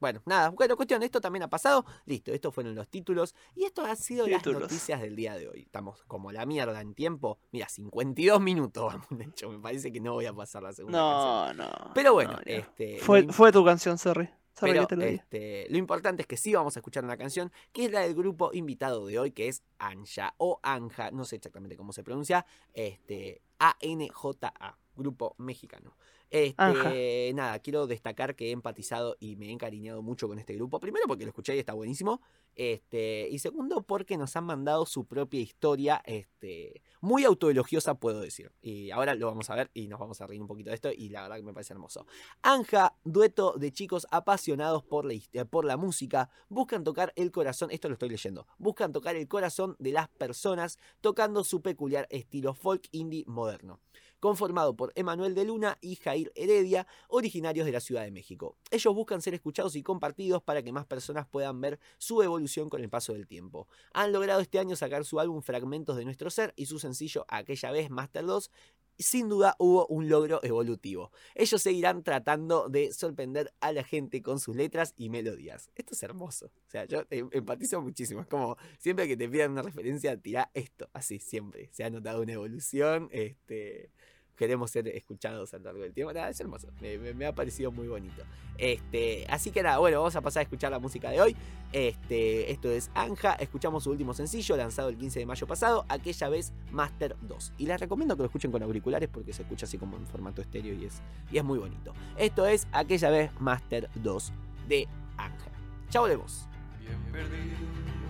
[0.00, 1.86] Bueno, nada, bueno, cuestión, esto también ha pasado.
[2.04, 3.34] Listo, estos fueron los títulos.
[3.54, 5.62] Y esto ha sido las noticias del día de hoy.
[5.62, 7.38] Estamos como la mierda en tiempo.
[7.52, 9.48] Mira, 52 minutos vamos, de hecho.
[9.48, 11.56] Me parece que no voy a pasar la segunda canción.
[11.56, 11.94] No, no.
[11.94, 12.98] Pero bueno, no, este.
[12.98, 14.28] fue, fue tu canción, sorry.
[14.60, 17.92] Pero, lo este, lo importante es que sí vamos a escuchar una canción que es
[17.92, 21.92] la del grupo invitado de hoy, que es Anja o Anja, no sé exactamente cómo
[21.92, 25.96] se pronuncia, este, A-N-J-A, grupo mexicano.
[26.34, 30.80] Este, nada, quiero destacar que he empatizado y me he encariñado mucho con este grupo.
[30.80, 32.20] Primero porque lo escuché y está buenísimo.
[32.56, 38.50] Este, y segundo porque nos han mandado su propia historia, este, muy autoelogiosa puedo decir.
[38.62, 40.90] Y ahora lo vamos a ver y nos vamos a reír un poquito de esto
[40.92, 42.04] y la verdad que me parece hermoso.
[42.42, 47.70] Anja, dueto de chicos apasionados por la, eh, por la música, buscan tocar el corazón,
[47.70, 52.54] esto lo estoy leyendo, buscan tocar el corazón de las personas tocando su peculiar estilo
[52.54, 53.78] folk indie moderno.
[54.24, 58.56] Conformado por Emanuel de Luna y Jair Heredia, originarios de la Ciudad de México.
[58.70, 62.80] Ellos buscan ser escuchados y compartidos para que más personas puedan ver su evolución con
[62.80, 63.68] el paso del tiempo.
[63.92, 67.70] Han logrado este año sacar su álbum Fragmentos de Nuestro Ser y su sencillo Aquella
[67.70, 68.50] vez Master 2.
[68.96, 71.10] Sin duda hubo un logro evolutivo.
[71.34, 75.68] Ellos seguirán tratando de sorprender a la gente con sus letras y melodías.
[75.74, 76.46] Esto es hermoso.
[76.46, 78.22] O sea, yo em- empatizo muchísimo.
[78.22, 80.88] Es como siempre que te pidan una referencia, tira esto.
[80.94, 81.68] Así, siempre.
[81.72, 83.10] Se ha notado una evolución.
[83.10, 83.90] Este.
[84.36, 86.12] Queremos ser escuchados a lo largo del tiempo.
[86.12, 86.68] Nada, es hermoso.
[86.80, 88.22] Me, ha parecido muy bonito.
[88.58, 91.36] Este, así que nada, bueno, vamos a pasar a escuchar la música de hoy.
[91.72, 93.34] Este, esto es Anja.
[93.34, 97.52] Escuchamos su último sencillo, lanzado el 15 de mayo pasado, aquella vez Master 2.
[97.58, 100.42] Y les recomiendo que lo escuchen con auriculares porque se escucha así como en formato
[100.42, 101.92] estéreo y es, y es muy bonito.
[102.16, 104.32] Esto es aquella vez Master 2
[104.68, 105.50] de Anja.
[105.90, 106.48] Chao, volvemos.
[106.80, 107.56] Bien perdido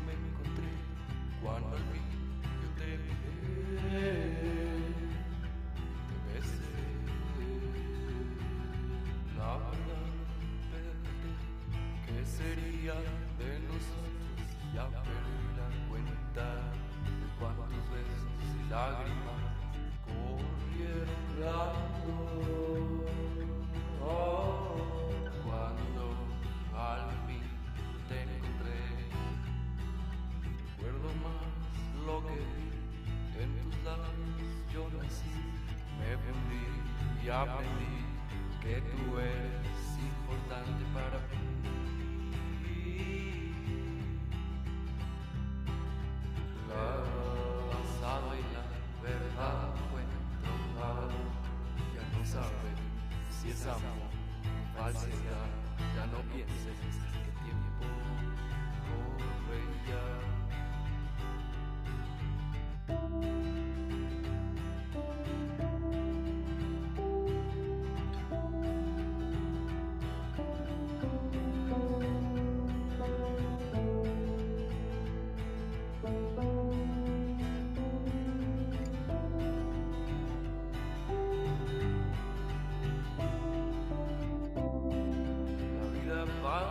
[0.07, 0.69] me encontré
[1.43, 2.03] cuando al fin
[2.61, 4.54] yo te miré,
[12.25, 12.95] Sería
[13.39, 14.15] de nosotros?
[14.75, 16.47] Ya perdí la cuenta
[17.05, 19.43] de cuántos besos y lágrimas
[20.05, 23.05] corrieron dando.
[24.03, 25.11] Oh,
[25.45, 26.05] cuando
[26.77, 27.47] al fin
[28.09, 28.81] te encontré,
[30.77, 31.45] recuerdo más
[32.07, 32.69] lo que vi
[33.43, 34.51] en tus labios.
[34.73, 35.35] Yo nací,
[35.99, 36.67] me fundí
[37.25, 37.97] y aprendí
[38.61, 41.34] que tú eres importante para mí.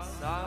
[0.03, 0.42] Vida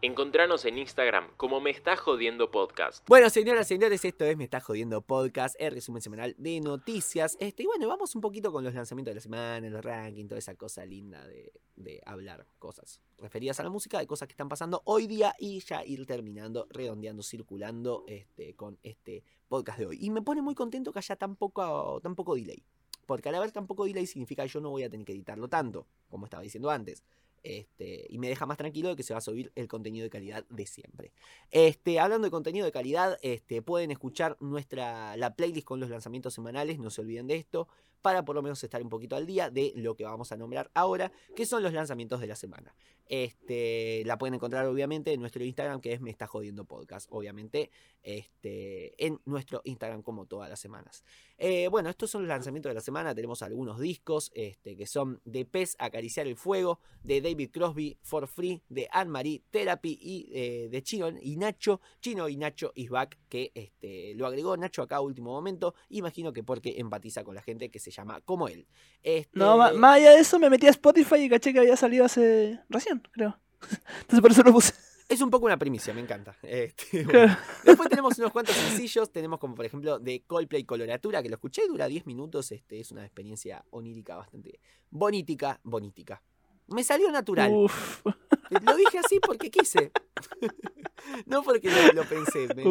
[0.00, 3.04] Encontranos en Instagram como Me Está Jodiendo Podcast.
[3.08, 7.36] Bueno, señoras y señores, esto es Me Está Jodiendo Podcast, el resumen semanal de noticias.
[7.40, 10.38] Este, y bueno, vamos un poquito con los lanzamientos de la semana, los rankings, toda
[10.38, 14.48] esa cosa linda de, de hablar cosas referidas a la música, de cosas que están
[14.48, 19.98] pasando hoy día y ya ir terminando, redondeando, circulando este, con este podcast de hoy.
[20.00, 22.62] Y me pone muy contento que haya tan poco, tan poco delay.
[23.04, 25.48] Porque al haber tan poco delay significa que yo no voy a tener que editarlo
[25.48, 27.02] tanto, como estaba diciendo antes.
[27.42, 30.10] Este, y me deja más tranquilo de que se va a subir el contenido de
[30.10, 31.12] calidad de siempre.
[31.50, 36.34] Este, hablando de contenido de calidad, este, pueden escuchar nuestra, la playlist con los lanzamientos
[36.34, 37.68] semanales, no se olviden de esto,
[38.02, 40.70] para por lo menos estar un poquito al día de lo que vamos a nombrar
[40.74, 42.74] ahora, que son los lanzamientos de la semana.
[43.08, 47.70] Este, la pueden encontrar obviamente en nuestro Instagram, que es Me Está Jodiendo Podcast, obviamente
[48.02, 51.04] este, en nuestro Instagram como todas las semanas.
[51.36, 55.20] Eh, bueno, estos son los lanzamientos de la semana, tenemos algunos discos este, que son
[55.24, 60.68] de Pez Acariciar el Fuego, de David Crosby, For Free, de Anne-Marie, Therapy y eh,
[60.70, 64.96] de Chino y Nacho, Chino y Nacho is back, que este, lo agregó Nacho acá
[64.96, 68.66] a último momento, imagino que porque empatiza con la gente que se llama como él.
[69.02, 72.04] Este, No, más allá de eso me metí a Spotify y caché que había salido
[72.04, 73.38] hace recién, creo.
[74.00, 74.72] Entonces por eso lo puse.
[75.08, 76.36] Es un poco una primicia, me encanta.
[76.42, 77.10] Este, bueno.
[77.10, 77.40] Claro.
[77.64, 81.66] Después tenemos unos cuantos sencillos, tenemos como por ejemplo de Coldplay Coloratura, que lo escuché,
[81.66, 86.22] dura 10 minutos, este, es una experiencia onírica bastante bonítica, bonítica.
[86.68, 87.52] Me salió natural.
[87.52, 88.02] Uf.
[88.50, 89.90] Lo dije así porque quise.
[91.26, 92.64] no porque lo, lo pensé, me,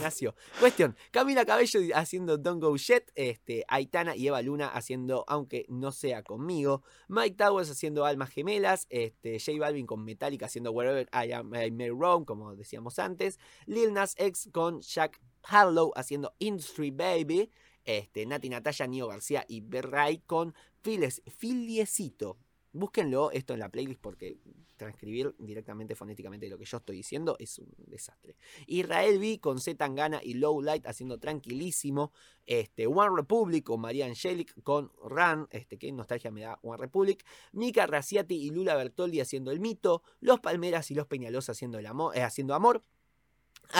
[0.00, 0.34] nació.
[0.58, 5.92] Cuestión, Camila Cabello haciendo Don't Go Jet, este, Aitana y Eva Luna haciendo Aunque no
[5.92, 11.32] sea conmigo, Mike Towers haciendo Almas Gemelas, este, J Balvin con Metallica haciendo Wherever I
[11.32, 16.90] Am I May Wrong, como decíamos antes, Lil Nas X con Jack Harlow haciendo Industry
[16.90, 17.50] Baby,
[17.84, 22.38] este, Nati Natalia, Nio García y Berray con Files, Filiecito.
[22.76, 24.36] Búsquenlo esto en la playlist porque
[24.76, 28.34] transcribir directamente fonéticamente lo que yo estoy diciendo es un desastre.
[28.66, 32.10] Israel B con Z Tangana y Low Light haciendo tranquilísimo.
[32.46, 35.46] Este, One Republic con María Angelic con Run.
[35.52, 37.24] Este, qué nostalgia me da One Republic.
[37.52, 40.02] Mika Raciati y Lula Bertoldi haciendo el mito.
[40.18, 42.82] Los Palmeras y los Peñalos haciendo, el amor, eh, haciendo amor.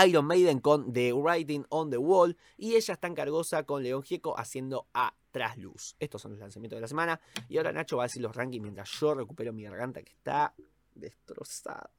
[0.06, 4.38] Iron Maiden con The Writing on the Wall y ella está cargosa con León Gieco
[4.38, 5.96] haciendo a Trasluz.
[5.98, 8.62] Estos son los lanzamientos de la semana y ahora Nacho va a decir los rankings
[8.62, 10.54] mientras yo recupero mi garganta que está
[10.94, 11.90] destrozada.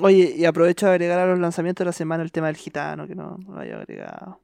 [0.00, 3.06] Oye, y aprovecho de agregar a los lanzamientos de la semana el tema del gitano,
[3.06, 4.40] que no, no lo había agregado.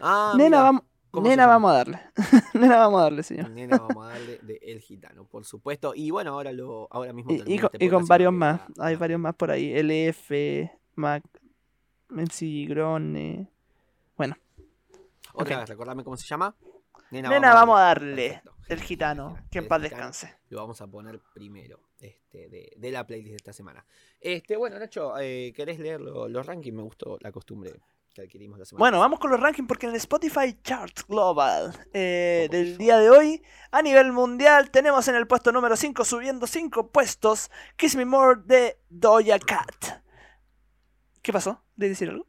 [0.00, 2.00] Ah, nena, vamos, ¿cómo se nena vamos a darle.
[2.54, 3.50] nena vamos a darle, señor.
[3.50, 5.94] Nena vamos a darle de El Gitano, por supuesto.
[5.94, 8.60] Y bueno, ahora lo ahora mismo Y, y con, este y con varios más.
[8.80, 9.72] Hay varios más por ahí.
[9.72, 11.22] LF, Mac,
[12.08, 13.48] MC Grone.
[15.34, 15.60] Otra Ok.
[15.60, 16.54] vez, recordame cómo se llama.
[17.12, 18.28] Nena, vamos a darle.
[18.42, 19.38] Perfecto, El gitano.
[19.50, 20.34] Que en paz descanse.
[20.48, 23.84] lo vamos a poner primero este, de, de la playlist de esta semana.
[24.20, 26.74] Este, bueno, Nacho, eh, ¿querés leer lo- los rankings?
[26.74, 27.72] Me gustó la costumbre
[28.14, 31.72] que adquirimos la semana Bueno, vamos con los rankings porque en el Spotify Chart Global
[31.94, 36.46] eh, del día de hoy, a nivel mundial, tenemos en el puesto número 5, subiendo
[36.46, 40.02] 5 puestos, Kiss Me More de Doja Cat.
[41.22, 41.62] ¿Qué pasó?
[41.76, 42.26] ¿De decir algo?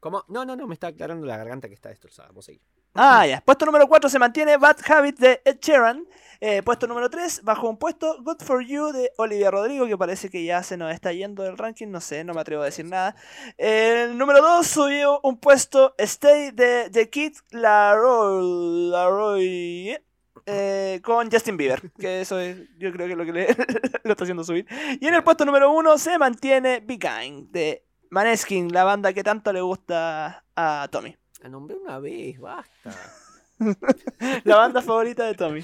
[0.00, 0.24] ¿Cómo?
[0.28, 2.30] No, no, no, me está aclarando la garganta que está destrozada.
[2.30, 2.62] Vos seguís.
[2.96, 3.40] Ah, ya.
[3.44, 6.06] Puesto número 4 se mantiene Bad Habit de Ed Sheeran.
[6.40, 10.28] Eh, puesto número 3, bajo un puesto, Good For You de Olivia Rodrigo, que parece
[10.28, 12.84] que ya se nos está yendo del ranking, no sé, no me atrevo a decir
[12.84, 13.16] nada.
[13.56, 19.98] El número 2 subió un puesto, Stay de The Kid Laroi, Laroi
[20.44, 23.46] eh, con Justin Bieber, que eso es, yo creo que es lo que le,
[24.04, 24.66] lo está haciendo subir.
[25.00, 29.24] Y en el puesto número 1 se mantiene Be Kind de Maneskin, la banda que
[29.24, 31.16] tanto le gusta a Tommy.
[31.42, 32.94] La nombré una vez, basta.
[34.44, 35.62] La banda favorita de Tommy.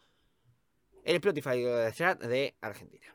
[1.03, 3.05] el Spotify Chat de Argentina.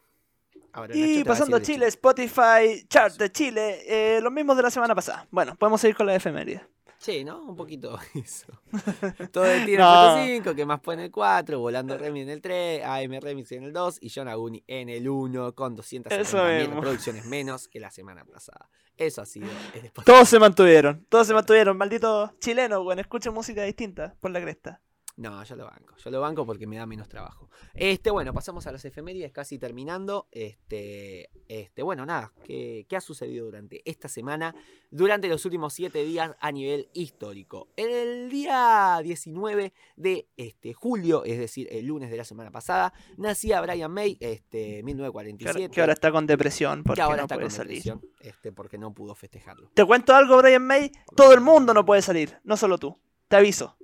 [0.73, 4.95] Ahora, Y pasando a Chile, Spotify Chart de Chile, eh, los mismos de la semana
[4.95, 5.27] pasada.
[5.31, 6.63] Bueno, podemos seguir con la efeméride.
[6.99, 7.43] Sí, ¿no?
[7.43, 8.47] Un poquito eso.
[9.33, 10.19] Todo el tiro No.
[10.19, 13.51] en el 5, que más pone el 4, Volando Remix en el 3, AM Remix
[13.53, 16.75] en el 2 y John Aguni en el 1 con 250.000 Eso mismo.
[16.75, 18.69] reproducciones menos que la semana pasada.
[18.97, 20.05] Eso ha sido el Spotify.
[20.05, 21.77] Todos se mantuvieron, todos se mantuvieron.
[21.79, 24.83] Maldito chileno, bueno, escucha música distinta por la cresta.
[25.19, 25.97] No, yo lo banco.
[25.97, 27.51] Yo lo banco porque me da menos trabajo.
[27.75, 30.29] Este, bueno, pasamos a las efemérides, casi terminando.
[30.31, 34.55] Este, este, bueno, nada, ¿qué, qué ha sucedido durante esta semana?
[34.93, 37.67] Durante los últimos siete días a nivel histórico.
[37.75, 43.61] El día 19 de este, julio, es decir, el lunes de la semana pasada, nacía
[43.61, 45.75] Brian May, este, Que ahora, 1947.
[45.75, 47.83] que ahora está con depresión porque que ahora no está puede con salir.
[48.21, 49.69] este, porque no pudo festejarlo.
[49.75, 50.93] Te cuento algo, Brian May.
[51.17, 52.97] Todo el mundo no puede salir, no solo tú.
[53.27, 53.77] Te aviso.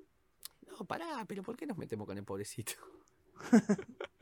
[0.78, 2.72] No, pará, pero ¿por qué nos metemos con el pobrecito?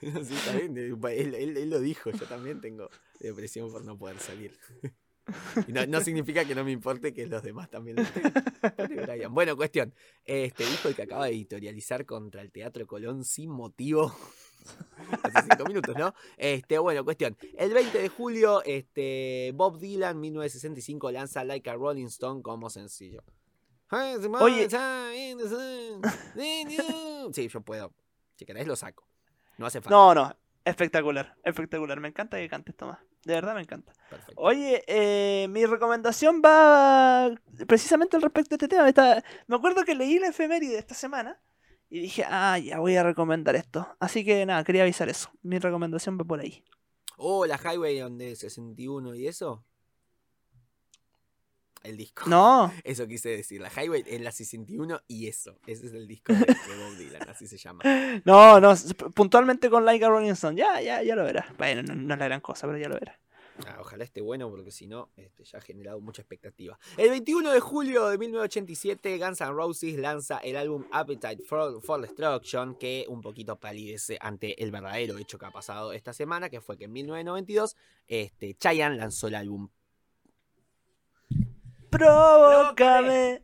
[0.00, 2.88] Eh, él, lo dijo, yo también tengo
[3.20, 4.58] depresión por no poder salir.
[5.68, 9.32] No, no significa que no me importe que los demás también lo tengan.
[9.32, 9.94] Bueno, cuestión.
[10.24, 14.12] Este dijo el que acaba de editorializar contra el Teatro Colón sin motivo.
[15.22, 16.12] Hace cinco minutos, ¿no?
[16.36, 17.36] Este, bueno, cuestión.
[17.56, 23.22] El 20 de julio, este, Bob Dylan, 1965, lanza Like a Rolling Stone como sencillo.
[24.40, 24.68] Oye.
[27.32, 27.92] Sí, yo puedo.
[28.36, 29.06] Si querés lo saco.
[29.58, 29.94] No hace falta.
[29.94, 32.00] No, no, espectacular, espectacular.
[32.00, 32.98] Me encanta que cantes, Tomás.
[33.24, 33.92] De verdad me encanta.
[34.10, 34.40] Perfecto.
[34.40, 37.30] Oye, eh, mi recomendación va
[37.68, 39.22] precisamente al respecto de este tema.
[39.46, 41.40] Me acuerdo que leí la efeméride esta semana
[41.88, 43.86] y dije, ah, ya voy a recomendar esto.
[44.00, 45.30] Así que nada, quería avisar eso.
[45.42, 46.64] Mi recomendación va por ahí.
[47.16, 49.64] Oh, la Highway donde 61 y eso.
[51.82, 52.24] El disco.
[52.26, 53.60] No, Eso quise decir.
[53.60, 55.58] La Highway en la 61 y eso.
[55.66, 57.82] Ese es el disco de, de Bob Dylan, así se llama.
[58.24, 58.74] no, no,
[59.14, 60.56] puntualmente con Like a Rolling Stone.
[60.56, 61.46] Ya, ya, ya lo verás.
[61.56, 63.16] Bueno, no, no es la gran cosa, pero ya lo verás.
[63.66, 66.78] Ah, ojalá esté bueno porque si no, este, ya ha generado mucha expectativa.
[66.96, 72.00] El 21 de julio de 1987, Guns N' Roses lanza el álbum Appetite for, for
[72.00, 76.60] Destruction, que un poquito palidece ante el verdadero hecho que ha pasado esta semana, que
[76.60, 77.76] fue que en 1992,
[78.08, 79.68] este, Chayanne lanzó el álbum.
[81.92, 83.42] Provócame,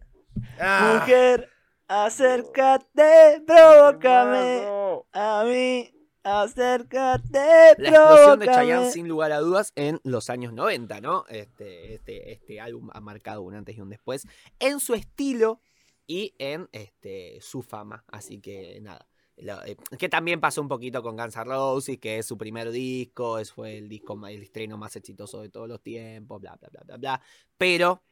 [0.59, 1.01] ¡Ah!
[1.01, 1.51] mujer,
[1.87, 4.67] acércate, provócame
[5.13, 5.91] a mí,
[6.23, 8.47] acércate, La explosión de.
[8.47, 11.25] Chayanne sin lugar a dudas en los años 90, ¿no?
[11.29, 14.27] Este, este, este álbum ha marcado un antes y un después
[14.59, 15.61] en su estilo
[16.07, 18.03] y en este, su fama.
[18.09, 22.19] Así que nada, lo- eh, que también pasó un poquito con Guns N' Roses, que
[22.19, 25.83] es su primer disco, es, fue el disco, el estreno más exitoso de todos los
[25.83, 27.23] tiempos, bla, bla, bla, bla, bla.
[27.59, 28.03] Pero,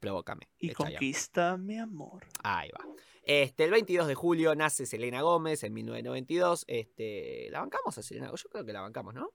[0.00, 0.48] provócame.
[0.58, 2.26] Y conquista mi amor.
[2.42, 2.84] Ahí va.
[3.22, 6.64] Este, el 22 de julio nace Selena Gómez en 1992.
[6.68, 8.42] Este, ¿La bancamos a Selena Gómez?
[8.42, 9.30] Yo creo que la bancamos, ¿no?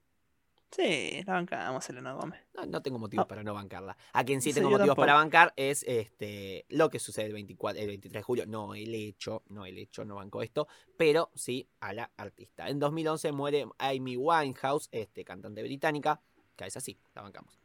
[0.70, 2.40] Sí, la bancamos Selena Gómez.
[2.54, 3.28] No, no tengo motivos No.
[3.28, 3.94] para no bancarla.
[4.14, 7.78] A quien sí Sí, tengo motivos para bancar es este lo que sucede el 24,
[7.78, 8.46] el 23 de julio.
[8.46, 12.70] No el hecho, no el hecho, no banco esto, pero sí a la artista.
[12.70, 16.22] En 2011 muere Amy Winehouse, este cantante británica,
[16.56, 17.61] que es así, la bancamos.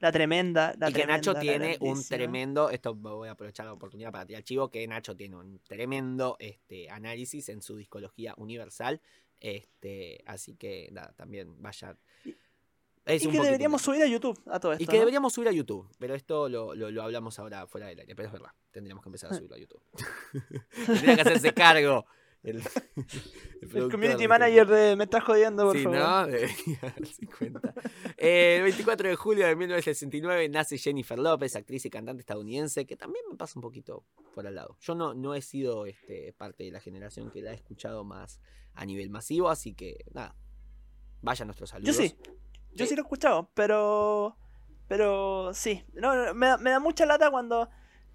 [0.00, 3.72] La tremenda, la y que Nacho tremenda, tiene un tremendo, esto voy a aprovechar la
[3.72, 9.00] oportunidad para tirar chivo, que Nacho tiene un tremendo este, análisis en su discología universal.
[9.40, 11.96] Este, así que nada, también vaya.
[13.04, 14.82] Es Y que poquito deberíamos subir a YouTube a todo esto.
[14.84, 14.98] Y que ¿no?
[15.00, 18.26] deberíamos subir a YouTube, pero esto lo, lo- lo hablamos ahora fuera del aire, pero
[18.28, 19.82] es verdad, tendríamos que empezar a subirlo a YouTube.
[20.86, 22.04] Tendría que hacerse cargo
[22.42, 22.56] el,
[22.96, 23.04] el
[23.62, 25.98] El productor community de manager de Me estás jodiendo, por Sí, favor.
[25.98, 26.26] ¿no?
[26.26, 27.74] Debería darse cuenta.
[28.16, 32.96] Eh, el 24 de julio de 1969 nace Jennifer López, actriz y cantante estadounidense, que
[32.96, 34.76] también me pasa un poquito por al lado.
[34.80, 38.40] Yo no, no he sido este, parte de la generación que la ha escuchado más
[38.74, 40.34] a nivel masivo, así que nada.
[41.22, 41.96] Vaya nuestros Yo saludos.
[41.96, 42.14] sí.
[42.74, 42.90] Yo Sí.
[42.90, 44.36] sí lo he escuchado, pero.
[44.86, 45.84] Pero sí.
[45.94, 47.68] No, me, me da mucha lata cuando.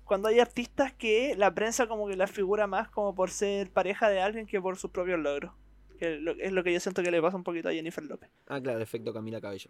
[0.05, 4.09] Cuando hay artistas que la prensa como que la figura más como por ser pareja
[4.09, 5.53] de alguien que por sus propios logros.
[5.97, 8.29] Que lo- es lo que yo siento que le pasa un poquito a Jennifer López.
[8.47, 9.69] Ah, claro, efecto Camila Cabello.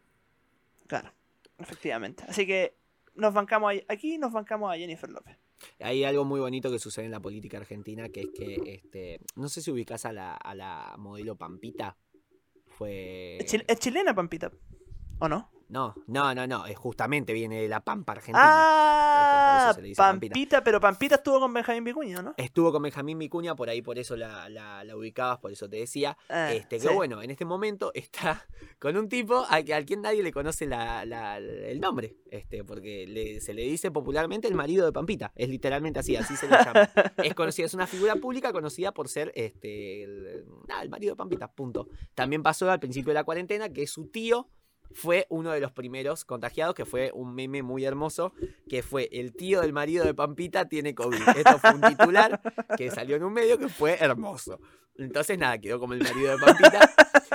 [0.88, 1.12] Claro,
[1.60, 2.24] efectivamente.
[2.28, 2.76] Así que
[3.16, 5.38] nos bancamos a- aquí nos bancamos a Jennifer López.
[5.80, 9.48] Hay algo muy bonito que sucede en la política argentina, que es que, este, no
[9.50, 11.96] sé si ubicás a la, a la modelo Pampita.
[12.68, 13.38] Fue...
[13.38, 14.52] Es, chil- es chilena, Pampita.
[15.20, 15.52] ¿O no?
[15.74, 18.44] No, no, no, no, es justamente viene de la Pampa Argentina.
[18.48, 20.34] Ah, eso se le dice Pampita.
[20.36, 22.36] Pampita, pero Pampita estuvo con Benjamín Vicuña, ¿no?
[22.38, 25.78] Estuvo con Benjamín Vicuña, por ahí por eso la, la- la ubicabas, por eso te
[25.78, 26.16] decía.
[26.30, 26.94] Ah, este, que sí.
[26.94, 28.46] bueno, en este momento está
[28.80, 33.42] con un tipo al, quien nadie le conoce la- la- el nombre, este, porque le-
[33.42, 35.32] se le dice popularmente el marido de Pampita.
[35.36, 36.88] Es literalmente así, así se le llama.
[37.18, 40.46] es conocida, es una figura pública conocida por ser este, el
[40.92, 41.88] marido de Pampita, punto.
[42.14, 44.48] También pasó al principio de la cuarentena que su tío
[44.94, 48.34] fue uno de los primeros contagiados, que fue un meme muy hermoso,
[48.70, 51.22] que fue el tío del marido de Pampita tiene COVID.
[51.36, 52.42] Esto fue un titular
[52.78, 54.60] que salió en un medio que fue hermoso.
[54.98, 56.94] Entonces, nada, quedó como el marido de Pampita.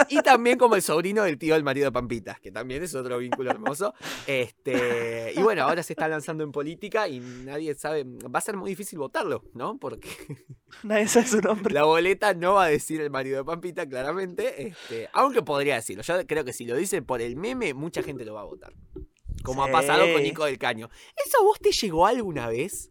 [0.09, 3.19] Y también como el sobrino del tío del marido de Pampita, que también es otro
[3.19, 3.95] vínculo hermoso.
[4.27, 8.57] Este, y bueno, ahora se está lanzando en política y nadie sabe, va a ser
[8.57, 9.77] muy difícil votarlo, ¿no?
[9.79, 10.09] Porque
[10.83, 11.75] Nadie sabe su nombre.
[11.75, 14.69] la boleta no va a decir el marido de Pampita, claramente.
[14.69, 16.03] Este, aunque podría decirlo.
[16.03, 18.73] Yo creo que si lo dice por el meme, mucha gente lo va a votar.
[19.43, 20.23] Como ha pasado con.
[20.23, 20.91] Nico del Caño.
[21.25, 22.91] ¿Eso a vos te llegó alguna vez?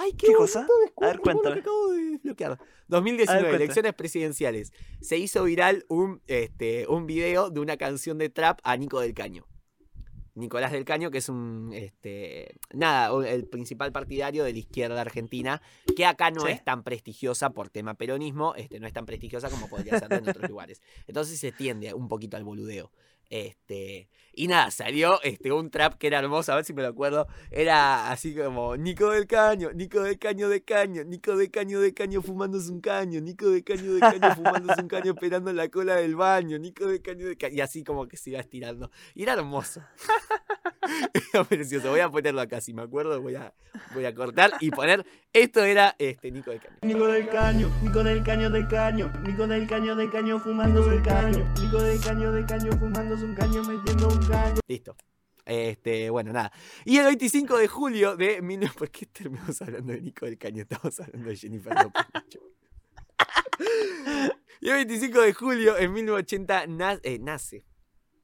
[0.00, 0.66] Ay, qué, ¿Qué bonito cosa?
[1.02, 1.54] A ver, cuéntame.
[1.56, 2.58] que acabo de desbloquear.
[2.88, 3.56] 2019, cuenta.
[3.56, 4.72] elecciones presidenciales.
[5.00, 9.12] Se hizo viral un, este, un video de una canción de trap a Nico del
[9.12, 9.46] Caño.
[10.36, 15.60] Nicolás del Caño, que es un, este, nada, el principal partidario de la izquierda argentina,
[15.96, 16.52] que acá no Sí.
[16.52, 20.28] es tan prestigiosa por tema peronismo, este, no es tan prestigiosa como podría ser en
[20.28, 20.80] otros lugares.
[21.08, 22.92] Entonces se tiende un poquito al boludeo.
[23.30, 26.88] Este, y nada, salió este, un trap que era hermoso, a ver si me lo
[26.88, 27.26] acuerdo.
[27.50, 31.92] Era así como Nico del Caño, Nico del Caño de Caño, Nico de Caño de
[31.92, 35.68] Caño fumándose un caño, Nico de Caño de Caño fumándose un caño esperando en la
[35.68, 37.56] cola del baño, Nico de Caño de Caño.
[37.56, 38.90] Y así como que se iba estirando.
[39.14, 39.82] Y era hermoso.
[41.32, 41.90] Era precioso.
[41.90, 43.52] Voy a ponerlo acá, si me acuerdo, voy a,
[43.94, 45.04] voy a cortar y poner.
[45.32, 46.78] Esto era este Nico del Caño.
[46.82, 51.00] Nico del caño, Nico del caño de caño, Nico del caño de caño fumando un
[51.02, 54.60] caño, Nico del caño de caño fumando un caño metiendo un caño.
[54.66, 54.96] Listo.
[55.44, 56.52] Este, bueno, nada.
[56.84, 58.42] Y el 25 de julio de...
[58.76, 60.62] ¿Por qué terminamos hablando de Nico del Caño?
[60.62, 62.02] Estamos hablando de Jennifer López.
[64.60, 67.64] Y el 25 de julio, en 1980, na- eh, nace.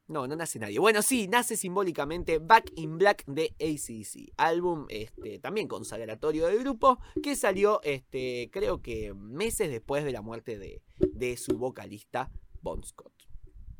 [0.07, 0.79] No, no nace nadie.
[0.79, 4.33] Bueno, sí, nace simbólicamente Back in Black de ACC.
[4.37, 10.21] Álbum este, también consagratorio del grupo que salió, este, creo que meses después de la
[10.21, 13.13] muerte de, de su vocalista, Bon Scott.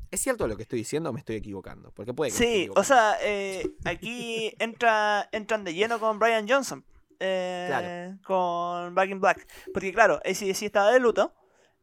[0.09, 1.91] ¿Es cierto lo que estoy diciendo o me estoy equivocando?
[1.91, 6.85] Porque puede que Sí, o sea, eh, aquí entra, entran de lleno con Brian Johnson.
[7.19, 8.19] eh, Claro.
[8.23, 9.47] Con Back in Black.
[9.73, 11.33] Porque claro, ACDC estaba de luto.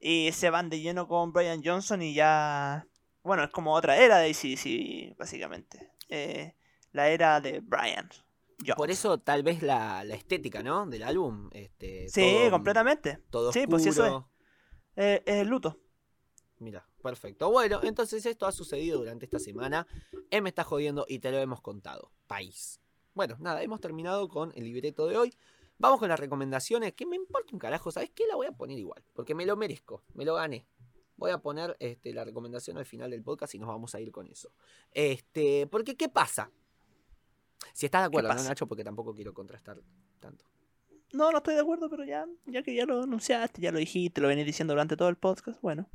[0.00, 2.86] Y se van de lleno con Brian Johnson y ya...
[3.22, 5.92] Bueno, es como otra era de ACDC, básicamente.
[6.08, 6.54] Eh,
[6.92, 8.08] la era de Brian.
[8.76, 10.86] Por eso tal vez la, la estética, ¿no?
[10.86, 11.48] Del álbum.
[11.52, 13.18] Este, Sí, todo- completamente.
[13.30, 14.28] Todo Sí, pues eso
[14.96, 15.04] es.
[15.04, 15.78] Eh, es el luto.
[16.58, 17.50] Mira, perfecto.
[17.50, 19.86] Bueno, entonces esto ha sucedido durante esta semana.
[20.30, 22.12] Él me está jodiendo y te lo hemos contado.
[22.28, 22.80] País.
[23.14, 25.34] Bueno, nada, hemos terminado con el libreto de hoy.
[25.78, 28.24] Vamos con las recomendaciones, que me importa un carajo, ¿sabes qué?
[28.28, 30.64] La voy a poner igual, porque me lo merezco, me lo gané.
[31.22, 34.10] Voy a poner este, la recomendación al final del podcast y nos vamos a ir
[34.10, 34.50] con eso.
[34.90, 36.50] Este, porque, ¿qué pasa?
[37.72, 38.42] Si estás de acuerdo, ¿no?
[38.42, 38.66] Nacho?
[38.66, 39.80] Porque tampoco quiero contrastar
[40.18, 40.44] tanto.
[41.12, 44.20] No, no estoy de acuerdo, pero ya, ya que ya lo anunciaste, ya lo dijiste,
[44.20, 45.88] lo venís diciendo durante todo el podcast, bueno.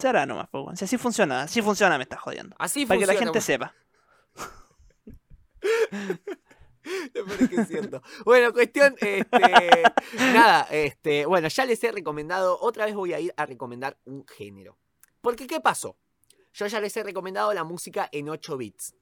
[0.00, 0.76] Se hará nomás, pues, weón.
[0.76, 2.56] Si así funciona, así funciona, me estás jodiendo.
[2.58, 3.72] Así Para que la gente sepa.
[8.24, 9.82] Bueno, cuestión, este,
[10.32, 14.26] nada, este, bueno, ya les he recomendado, otra vez voy a ir a recomendar un
[14.26, 14.78] género.
[15.20, 15.96] Porque, ¿qué pasó?
[16.52, 18.94] Yo ya les he recomendado la música en 8 bits.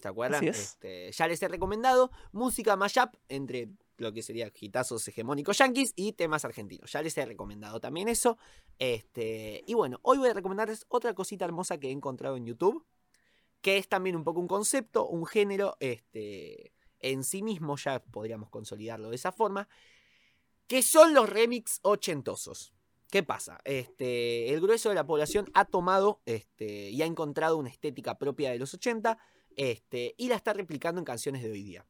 [0.00, 0.46] ¿Se acuerdan?
[0.46, 0.58] Es.
[0.58, 6.12] Este, ya les he recomendado música mashup entre lo que sería gitazos hegemónicos yankees y
[6.12, 6.90] temas argentinos.
[6.92, 8.36] Ya les he recomendado también eso.
[8.78, 12.84] Este, y bueno, hoy voy a recomendarles otra cosita hermosa que he encontrado en YouTube,
[13.60, 16.72] que es también un poco un concepto, un género, este,
[17.02, 19.68] en sí mismo, ya podríamos consolidarlo de esa forma,
[20.66, 22.72] que son los remix ochentosos.
[23.10, 23.60] ¿Qué pasa?
[23.64, 28.50] Este, el grueso de la población ha tomado este, y ha encontrado una estética propia
[28.50, 29.18] de los 80
[29.56, 31.86] este, y la está replicando en canciones de hoy día.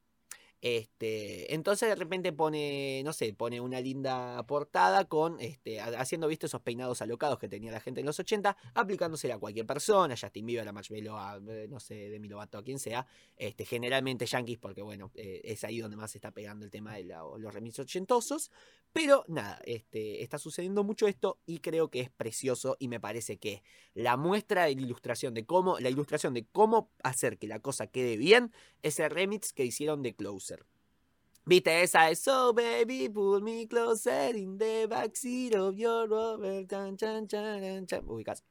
[0.63, 6.29] Este, entonces de repente pone, no sé, pone una linda portada con, este, ha- haciendo,
[6.29, 10.15] viste, esos peinados alocados que tenía la gente en los 80, aplicándosela a cualquier persona,
[10.15, 13.05] a Justin Bieber, a Marshmello, a, eh, no sé, Demi Lovato, a quien sea,
[13.37, 16.95] este, generalmente yankees, porque bueno, eh, es ahí donde más se está pegando el tema
[16.95, 18.53] de los remixes ochentosos,
[18.93, 23.63] pero nada, está sucediendo mucho esto y creo que es precioso y me parece que
[23.95, 27.87] la muestra de la ilustración de cómo, la ilustración de cómo hacer que la cosa
[27.87, 28.53] quede bien,
[28.83, 30.52] es el remix que hicieron de Closer.
[31.45, 36.65] ¿Viste esa de So baby, pull me closer in the backseat of your Rover.
[36.67, 38.05] Chan, chan, chan, chan.
[38.09, 38.45] Ubicás.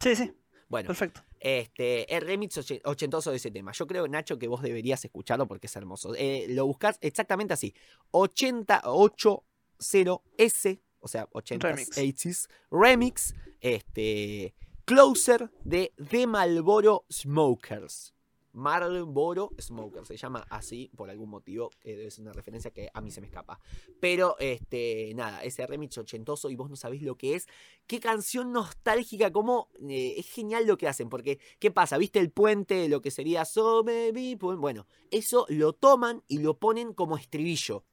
[0.00, 0.32] Sí, sí,
[0.68, 1.22] Bueno, perfecto.
[1.40, 3.72] este, el remix oche- ochentoso de ese tema.
[3.72, 6.14] Yo creo, Nacho, que vos deberías escucharlo porque es hermoso.
[6.16, 7.74] Eh, lo buscas exactamente así.
[8.12, 11.96] 880S, o sea, 80s, Remix.
[11.98, 14.54] 80s, remix, este,
[14.84, 18.13] Closer de The Malboro Smokers.
[18.54, 23.10] Marlboro Smokers, se llama así por algún motivo, debe ser una referencia que a mí
[23.10, 23.60] se me escapa.
[24.00, 27.46] Pero, este, nada, ese remix ochentoso y vos no sabés lo que es.
[27.86, 31.98] Qué canción nostálgica, cómo eh, es genial lo que hacen, porque, ¿qué pasa?
[31.98, 34.36] ¿Viste el puente, lo que sería So Baby?
[34.36, 37.84] Bueno, eso lo toman y lo ponen como estribillo.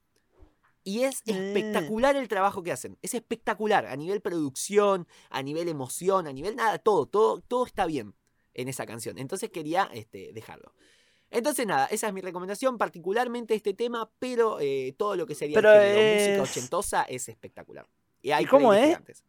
[0.84, 1.34] Y es Eh.
[1.34, 2.98] espectacular el trabajo que hacen.
[3.02, 7.86] Es espectacular a nivel producción, a nivel emoción, a nivel nada, todo, todo, todo está
[7.86, 8.16] bien
[8.54, 9.18] en esa canción.
[9.18, 10.74] Entonces quería este, dejarlo.
[11.30, 15.56] Entonces nada, esa es mi recomendación, particularmente este tema, pero eh, todo lo que sería
[15.62, 17.88] Pero género música es- ochentosa es espectacular.
[18.22, 18.86] Y, hay ¿Y cómo es?
[18.88, 19.24] gigantes.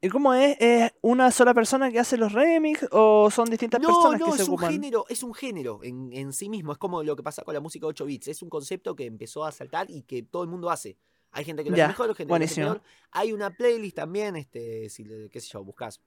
[0.00, 0.56] ¿Y cómo es?
[0.60, 4.32] ¿Es una sola persona que hace los remix o son distintas No, personas no, que
[4.32, 4.72] se es un ocupan?
[4.72, 6.72] género, es un género en, en sí mismo.
[6.72, 8.28] Es como lo que pasa con la música 8 bits.
[8.28, 10.96] Es un concepto que empezó a saltar y que todo el mundo hace.
[11.30, 12.82] Hay gente que lo Ya, hace mejor, gente que lo hace peor.
[13.12, 16.00] Hay una playlist también, este, si qué sé yo, buscas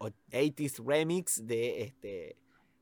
[0.00, 2.36] 80s remix de este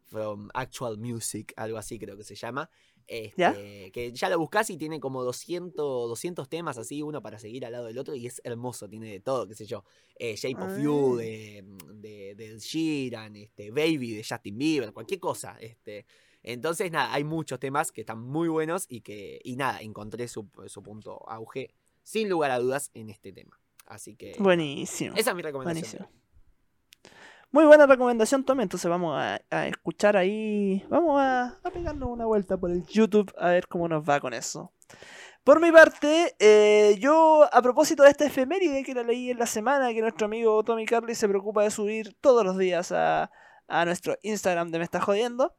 [0.04, 2.70] From Actual Music, algo así creo que se llama.
[3.06, 3.54] Este, ¿Ya?
[3.90, 7.72] Que ya lo buscas y tiene como 200, 200 temas así, uno para seguir al
[7.72, 9.84] lado del otro, y es hermoso, tiene de todo, qué sé yo.
[10.16, 11.64] Eh, Shape of You, de,
[11.94, 15.56] de, de Sheeran, este, Baby de Justin Bieber, cualquier cosa.
[15.58, 16.04] Este.
[16.42, 20.48] Entonces, nada, hay muchos temas que están muy buenos y que, y nada, encontré su,
[20.66, 23.58] su punto auge, sin lugar a dudas, en este tema.
[23.86, 25.14] Así que, Buenísimo.
[25.16, 26.02] esa es mi recomendación.
[26.02, 26.27] Buenísimo.
[27.50, 28.62] Muy buena recomendación, Tommy.
[28.62, 30.84] Entonces vamos a, a escuchar ahí.
[30.88, 34.34] Vamos a, a pegarnos una vuelta por el YouTube a ver cómo nos va con
[34.34, 34.72] eso.
[35.44, 39.46] Por mi parte, eh, yo a propósito de esta efeméride que la leí en la
[39.46, 43.30] semana, que nuestro amigo Tommy Carly se preocupa de subir todos los días a,
[43.66, 45.54] a nuestro Instagram de Me Está Jodiendo.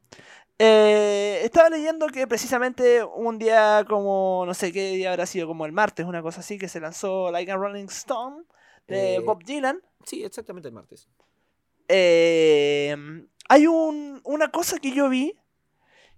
[0.59, 5.65] eh, estaba leyendo que precisamente un día como, no sé qué día habrá sido, como
[5.65, 8.43] el martes, una cosa así, que se lanzó Like a Rolling Stone
[8.87, 9.81] de Eh, Bob Dylan.
[10.03, 11.07] Sí, exactamente el martes.
[11.89, 12.95] Eh,
[13.49, 15.33] hay un, una cosa que yo vi,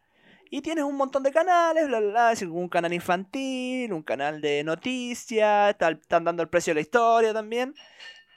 [0.51, 4.63] Y tienes un montón de canales, bla, bla, bla, un canal infantil, un canal de
[4.65, 7.75] noticias, está- están dando el precio de la historia también.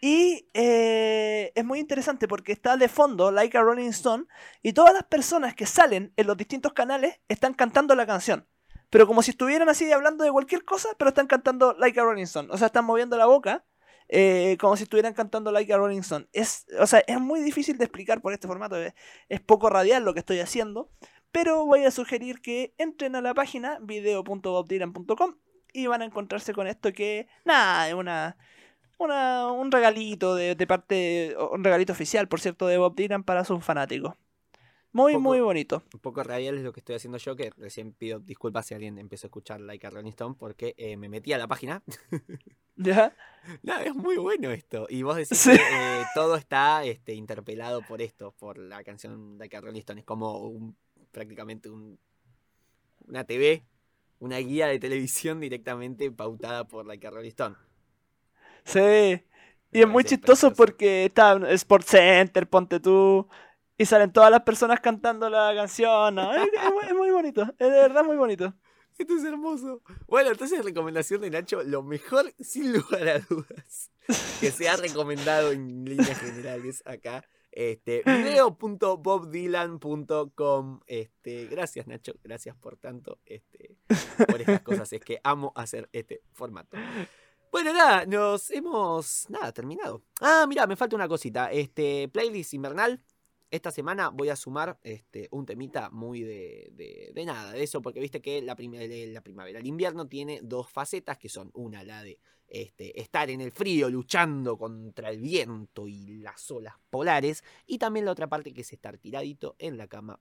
[0.02, 4.26] Y eh, es muy interesante porque está de fondo Like a Rolling Stone
[4.62, 8.48] y todas las personas que salen en los distintos canales están cantando la canción.
[8.90, 12.24] Pero como si estuvieran así hablando de cualquier cosa, pero están cantando Like a Rolling
[12.24, 12.50] Stone.
[12.52, 13.66] O sea, están moviendo la boca
[14.08, 16.28] eh, como si estuvieran cantando Like a Rolling Stone.
[16.34, 18.76] Es, o sea, es muy difícil de explicar por este formato.
[18.78, 18.94] Es,
[19.30, 20.90] es poco radial lo que estoy haciendo.
[21.32, 25.36] Pero voy a sugerir que entren a la página video.bobdylan.com
[25.74, 28.38] y van a encontrarse con esto que, nada, es una,
[28.98, 33.44] una, un regalito de, de parte, un regalito oficial, por cierto, de Bob Dylan para
[33.44, 34.16] sus fanáticos.
[34.96, 35.84] Muy, Poco- muy bonito.
[35.94, 38.98] Un poco radial es lo que estoy haciendo yo, que recién pido disculpas si alguien
[38.98, 41.84] empezó a escuchar Like a Rolling Stone, porque eh, me metí a la página.
[42.78, 43.14] ¿Ya?
[43.64, 44.88] no, es muy bueno esto.
[44.90, 45.52] Y vos decís Sí.
[45.52, 50.00] que eh, todo está este, interpelado por esto, por la canción Like a Rolling Stone.
[50.00, 50.78] Es como un-
[51.12, 52.00] prácticamente un,
[53.08, 53.66] una TV,
[54.20, 57.56] una guía de televisión directamente pautada por Like a Rolling Stone.
[58.64, 59.22] Sí.
[59.72, 60.56] Y es muy chistoso precioso.
[60.56, 63.28] porque está Sports Center, ponte tú.
[63.78, 66.16] Y salen todas las personas cantando la canción.
[66.16, 66.34] ¿no?
[66.34, 67.44] Es, es muy, es muy bonito.
[67.44, 68.54] Es de verdad muy bonito.
[68.98, 69.82] Esto es hermoso.
[70.08, 73.92] Bueno, entonces recomendación de Nacho, lo mejor, sin lugar a dudas,
[74.40, 77.26] que se ha recomendado en líneas generales acá.
[77.52, 80.80] Este, video.bobdylan.com.
[80.88, 83.76] Este, gracias Nacho, gracias por tanto, este,
[84.28, 84.94] por estas cosas.
[84.94, 86.78] Es que amo hacer este formato.
[87.52, 90.04] Bueno, nada, nos hemos, nada, terminado.
[90.22, 91.52] Ah, mira, me falta una cosita.
[91.52, 93.04] Este, playlist invernal.
[93.56, 98.22] Esta semana voy a sumar este, un temita muy de, nada, de eso, porque viste
[98.22, 102.20] que la, prima- la primavera, el invierno tiene dos facetas, que son una, la de
[102.50, 108.04] este, estar en el frío luchando contra el viento y las olas polares, y también
[108.06, 110.20] la otra parte que es estar tiradito en la cama,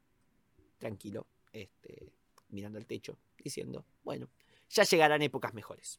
[0.78, 2.12] tranquilo, este,
[2.50, 4.28] mirando el techo, diciendo, bueno,
[4.70, 5.98] ya llegarán épocas mejores.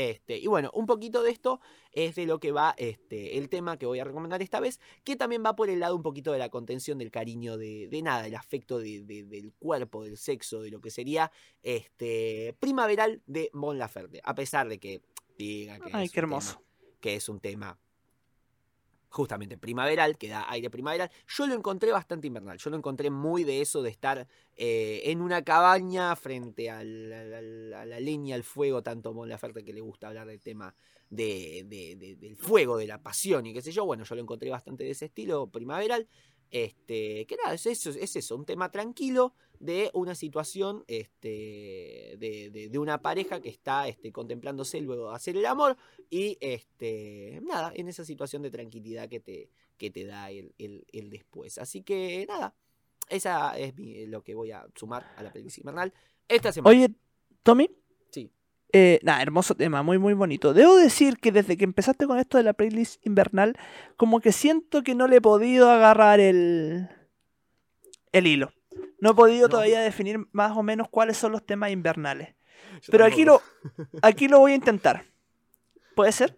[0.00, 1.60] Este, y bueno, un poquito de esto
[1.90, 5.16] es de lo que va este, el tema que voy a recomendar esta vez, que
[5.16, 8.24] también va por el lado un poquito de la contención, del cariño, de, de nada,
[8.28, 11.32] el afecto de- de- del cuerpo, del sexo, de lo que sería
[11.64, 14.20] este, primaveral de Mon Laferte.
[14.22, 15.02] A pesar de que
[15.36, 16.52] diga que, Ay, es qué un hermoso.
[16.58, 16.64] tema-
[17.00, 17.78] que es un tema
[19.10, 22.58] justamente primaveral, que da aire primaveral, yo lo encontré bastante invernal.
[22.58, 24.26] Yo lo encontré muy de eso de estar
[24.56, 29.80] eh, en una cabaña frente a la leña, al fuego, tanto Mon Laferte que le
[29.80, 30.74] gusta hablar del tema
[31.10, 33.84] de- de- del fuego, de la pasión y qué sé yo.
[33.86, 36.06] Bueno, yo lo encontré bastante de ese estilo primaveral.
[36.50, 42.78] Este, que nada, es eso, es un tema tranquilo de una situación este, de, de-
[42.78, 45.76] una pareja que está este, contemplándose luego hacer el amor
[46.08, 51.10] y este, nada, en esa situación de tranquilidad que te, que te da el, el-
[51.10, 51.58] después.
[51.58, 52.54] Así que nada,
[53.08, 53.74] esa es
[54.08, 55.92] lo que voy a sumar a la playlist invernal
[56.28, 56.76] esta semana.
[56.76, 56.88] Oye,
[57.42, 57.68] Tommy.
[58.72, 60.52] Eh, nada, hermoso tema, muy muy bonito.
[60.52, 63.56] Debo decir que desde que empezaste con esto de la playlist invernal,
[63.96, 66.88] como que siento que no le he podido agarrar el,
[68.12, 68.52] el hilo.
[69.00, 69.52] No he podido No.
[69.52, 72.34] todavía definir más o menos cuáles son los temas invernales.
[72.82, 73.40] Yo Pero aquí lo,
[74.02, 75.04] aquí lo voy a intentar.
[75.94, 76.36] ¿Puede ser?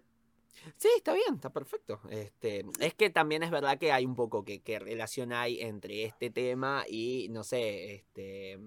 [0.77, 1.99] Sí, está bien, está perfecto.
[2.09, 6.05] Este, es que también es verdad que hay un poco que, que relación hay entre
[6.05, 8.57] este tema y, no sé, este,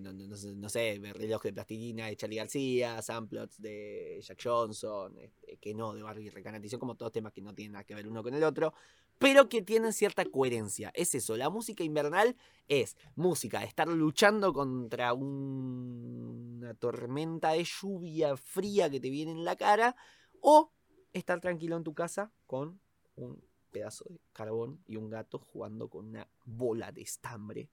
[0.00, 4.40] no, no- no sé, no sé, reloj de plastilina de Charlie García, samplots de Jack
[4.42, 7.94] Johnson, este, que no, de Barbie Recanatización, como todos temas que no tienen nada que
[7.94, 8.72] ver uno con el otro,
[9.18, 10.90] pero que tienen cierta coherencia.
[10.94, 12.36] Es eso, la música invernal
[12.66, 19.32] es música de estar luchando contra un- una tormenta de lluvia fría que te viene
[19.32, 19.94] en la cara
[20.40, 20.72] o
[21.12, 22.80] estar tranquilo en tu casa con
[23.16, 27.68] un pedazo de carbón y un gato jugando con una bola de estambre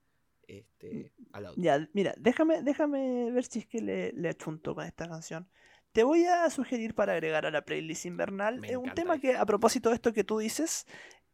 [0.50, 1.56] este, al lado.
[1.58, 5.48] Ya, mira, déjame, déjame ver si es que le, le achunto con esta canción.
[5.92, 9.46] Te voy a sugerir para agregar a la playlist invernal eh, un tema que, a
[9.46, 10.86] propósito de esto que tú dices,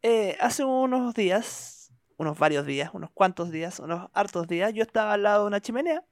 [0.01, 5.13] eh, hace unos días, unos varios días, unos cuantos días, unos hartos días, yo estaba
[5.13, 6.05] al lado de una chimenea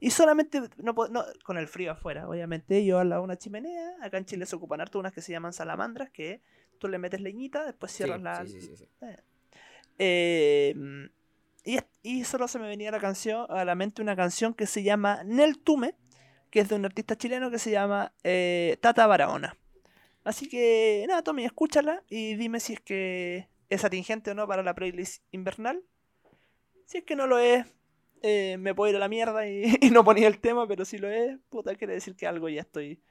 [0.00, 0.94] y solamente, no,
[1.44, 4.56] con el frío afuera, obviamente, yo al lado de una chimenea, acá en Chile se
[4.56, 6.40] ocupan harto unas que se llaman salamandras, que
[6.78, 8.88] tú le metes leñita, después cierras la, sí, sí, sí, sí.
[9.98, 10.74] eh,
[12.02, 15.22] y, solo se me venía la canción, a la mente una canción que se llama
[15.24, 15.94] Nel Tume,
[16.50, 19.56] que es de un artista chileno que se llama eh, Tata Barahona.
[20.24, 24.62] Así que nada, Tommy, escúchala y dime si es que es atingente o no para
[24.62, 25.82] la playlist invernal.
[26.86, 27.66] Si es que no lo es,
[28.22, 30.98] eh, me puedo ir a la mierda y, y no ponía el tema, pero si
[30.98, 33.02] lo es, puta, quiere decir que algo ya estoy,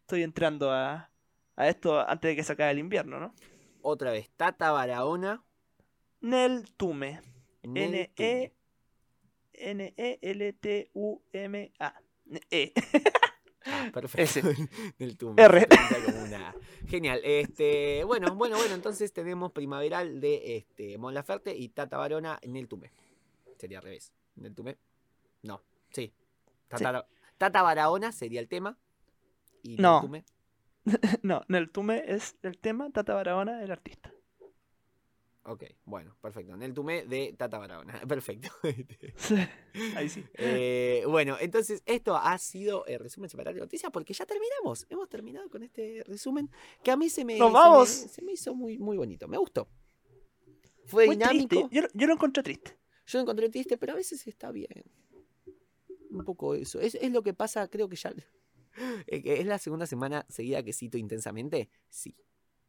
[0.00, 1.10] estoy entrando a,
[1.56, 3.34] a esto antes de que se acabe el invierno, ¿no?
[3.82, 5.44] Otra vez, Tata Barahona.
[6.20, 7.33] Nel Tume.
[7.64, 8.52] Nel N-E.
[10.64, 11.94] N-E-L-T-U-M-A.
[12.50, 12.72] E.
[13.66, 14.40] Ah, perfecto.
[14.98, 15.16] Del.
[15.36, 15.68] R.
[16.06, 16.54] Como una.
[16.86, 17.20] Genial.
[17.24, 22.56] Este, bueno, bueno, bueno, entonces tenemos primaveral de este, Mon Laferte y Tata Barona en
[22.56, 22.90] el tume.
[23.58, 24.12] Sería al revés.
[24.36, 24.76] ¿En el tume?
[25.42, 25.62] No,
[25.92, 26.12] sí.
[26.68, 27.06] Tata,
[27.38, 28.76] Tata Barahona sería el tema.
[29.62, 29.96] Y No.
[29.96, 30.24] el tume.
[31.22, 34.12] No, en el tume es el tema, Tata Barahona el artista.
[35.46, 36.54] Ok, bueno, perfecto.
[36.54, 38.00] En el tume de Tata Barahona.
[38.08, 38.48] Perfecto.
[39.16, 39.34] Sí,
[39.96, 40.24] Ahí sí.
[40.34, 44.86] Eh, bueno, entonces esto ha sido el resumen semanal de noticias porque ya terminamos.
[44.88, 46.48] Hemos terminado con este resumen
[46.82, 47.88] que a mí se me, ¡Nos se me- vamos!
[47.90, 49.28] se me hizo muy, muy bonito.
[49.28, 49.68] Me gustó.
[50.86, 51.68] Fue Muy dinámico.
[51.70, 52.78] Yo, yo lo encontré triste.
[53.06, 54.84] Yo lo encontré triste, pero a veces está bien.
[56.10, 56.80] Un poco eso.
[56.80, 58.14] Es, es lo que pasa, creo que ya.
[59.06, 61.68] ¿Es la segunda semana seguida que cito intensamente?
[61.90, 62.16] Sí,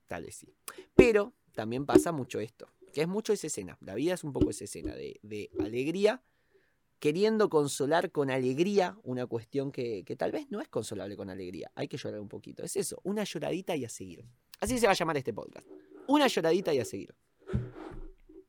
[0.07, 0.53] tal vez sí.
[0.95, 3.77] Pero también pasa mucho esto, que es mucho esa escena.
[3.82, 6.22] La vida es un poco esa escena de, de alegría,
[6.99, 11.72] queriendo consolar con alegría una cuestión que, que tal vez no es consolable con alegría.
[11.76, 12.64] Hay que llorar un poquito.
[12.64, 14.26] Es eso, una lloradita y a seguir.
[14.60, 15.68] Así se va a llamar este podcast.
[16.07, 17.14] Una lloradita y a seguir.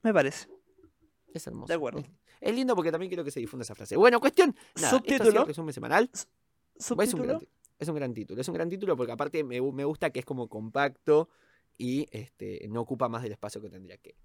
[0.02, 0.48] Me parece.
[1.34, 1.68] Es hermoso.
[1.68, 1.98] De acuerdo.
[2.00, 2.06] Es,
[2.40, 3.96] es lindo porque también quiero que se difunda esa frase.
[3.96, 4.54] Bueno, cuestión.
[4.76, 5.40] Nada, esto ha sido Subtítulo.
[5.42, 6.10] el resumen semanal.
[6.12, 7.38] Es un, gran, Subtítulo.
[7.40, 8.40] ti- es un gran título.
[8.40, 11.28] Es un gran título porque aparte me gusta que es como compacto
[11.78, 14.16] y este, no ocupa más del espacio que tendría que.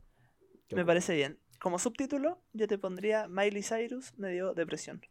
[0.68, 1.40] que Me parece bien.
[1.60, 5.02] Como subtítulo, yo te pondría Miley Cyrus me dio depresión.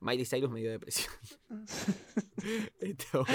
[0.00, 1.12] Miley Cyrus me dio depresión.
[2.80, 3.26] Bueno.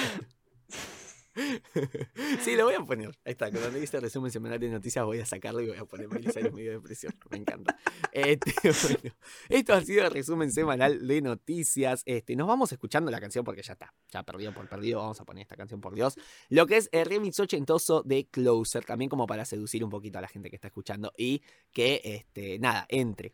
[2.41, 3.09] Sí, lo voy a poner.
[3.25, 6.07] Ahí está, cuando dice resumen semanal de noticias voy a sacarlo y voy a poner
[6.07, 7.13] Miley Cyrus me dio depresión.
[7.29, 7.77] Me encanta.
[8.11, 8.53] Este,
[9.49, 12.03] esto ha sido el resumen semanal de noticias.
[12.05, 13.93] Este, nos vamos escuchando la canción porque ya está.
[14.11, 14.99] Ya perdido por perdido.
[14.99, 16.15] Vamos a poner esta canción por Dios.
[16.49, 18.85] Lo que es el remix ochentoso de Closer.
[18.85, 21.41] También como para seducir un poquito a la gente que está escuchando y
[21.71, 23.33] que, este, nada, entre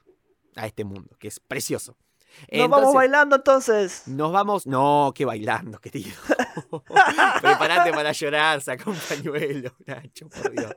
[0.56, 1.98] a este mundo, que es precioso.
[2.52, 4.04] Nos vamos bailando entonces.
[4.08, 4.68] nos vamos.
[4.68, 6.16] No, que bailando, querido.
[7.42, 10.76] Prepárate para llorar, saca un pañuelo, Nacho, por Dios.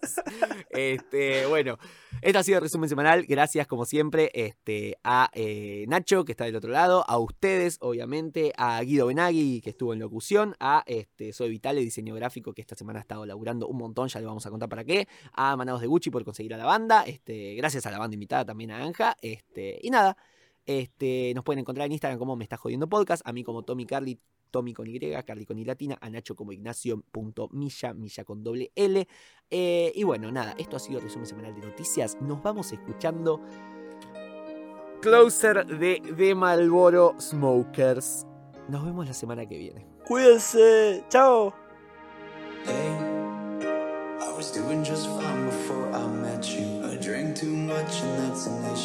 [0.70, 1.78] Este, bueno,
[2.22, 3.24] esto ha sido el resumen semanal.
[3.26, 8.52] Gracias, como siempre, este, a eh, Nacho, que está del otro lado, a ustedes, obviamente,
[8.56, 12.74] a Guido Benagui, que estuvo en locución, a este, Soy Vitale, diseño gráfico, que esta
[12.74, 15.81] semana ha estado laburando un montón, ya le vamos a contar para qué, a Manados
[15.81, 18.82] de Gucci por conseguir a la banda, este, gracias a la banda invitada también a
[18.82, 20.16] Anja, este, y nada.
[20.66, 23.86] Este, nos pueden encontrar en Instagram como Me Está Jodiendo Podcast, a mí como Tommy
[23.86, 24.18] Carly,
[24.50, 29.06] Tommy con Y, Carly con I latina, a Nacho como Ignacio.milla, milla con doble L.
[29.50, 32.16] Eh, y bueno, nada, esto ha sido el resumen semanal de noticias.
[32.20, 33.40] Nos vamos escuchando
[35.00, 38.26] Closer de, de Malboro Smokers.
[38.68, 39.86] Nos vemos la semana que viene.
[40.06, 41.04] Cuídense.
[41.10, 41.52] Chao.
[42.64, 42.96] Hey,
[44.20, 46.82] I was doing just fine before I met you.
[46.84, 48.84] I drank too much and that's an issue,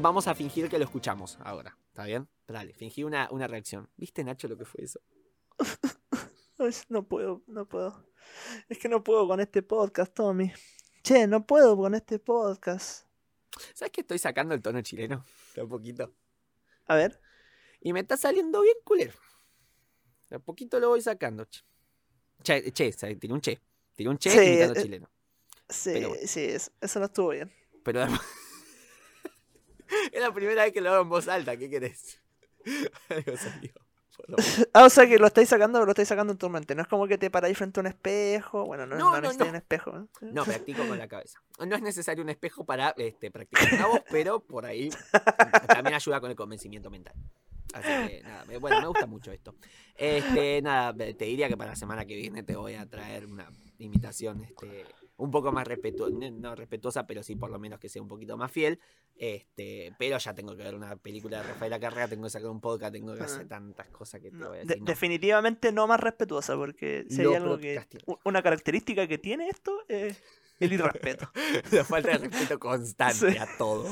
[0.00, 1.76] vamos a fingir que lo escuchamos ahora.
[1.88, 2.28] ¿Está bien?
[2.46, 3.88] Dale, fingí una, una reacción.
[3.96, 5.00] ¿Viste, Nacho, lo que fue eso?
[6.90, 8.06] No puedo, no puedo.
[8.68, 10.52] Es que no puedo con este podcast, Tommy.
[11.02, 13.06] Che, no puedo con este podcast.
[13.72, 15.24] ¿Sabes que estoy sacando el tono chileno?
[15.54, 16.12] De a poquito.
[16.86, 17.18] A ver.
[17.80, 19.14] Y me está saliendo bien culero.
[20.28, 21.46] De a poquito lo voy sacando.
[22.42, 23.58] Che, che, tiene un che.
[23.94, 25.10] Tiene un che Sí, eh, chileno.
[25.66, 26.14] Sí, bueno.
[26.26, 27.50] sí, eso, eso no estuvo bien.
[27.82, 28.06] Pero
[30.12, 31.56] es la primera vez que lo hago en voz alta.
[31.56, 32.20] ¿Qué querés?
[33.08, 33.72] Algo salió.
[34.74, 36.74] Ah, o sea que lo estáis sacando, lo estáis sacando en tu mente.
[36.74, 38.66] No es como que te paráis frente a un espejo.
[38.66, 39.50] Bueno, no, No, no, no, necesitas no.
[39.50, 39.96] un espejo.
[39.96, 40.26] ¿eh?
[40.32, 41.40] No, practico con la cabeza.
[41.66, 44.90] No es necesario un espejo para este, practicar la voz, pero por ahí
[45.66, 47.14] también ayuda con el convencimiento mental.
[47.72, 49.54] Así que nada, bueno, me gusta mucho esto.
[49.94, 53.48] Este, nada, te diría que para la semana que viene te voy a traer una
[53.78, 54.86] imitación este,
[55.20, 58.36] un poco más respetuosa, no respetuosa, pero sí por lo menos que sea un poquito
[58.36, 58.78] más fiel.
[59.16, 62.60] Este, pero ya tengo que ver una película de Rafael Carrera, tengo que sacar un
[62.60, 63.48] podcast, tengo que hacer Ah.
[63.48, 64.80] tantas cosas que te No, voy a de- decir.
[64.80, 64.86] no.
[64.86, 67.80] Definitivamente no más respetuosa, porque Lo algo que.
[68.24, 70.22] Una característica que tiene esto es
[70.58, 71.30] el irrespeto.
[71.72, 73.38] La falta de respeto constante Sí.
[73.38, 73.86] a todo.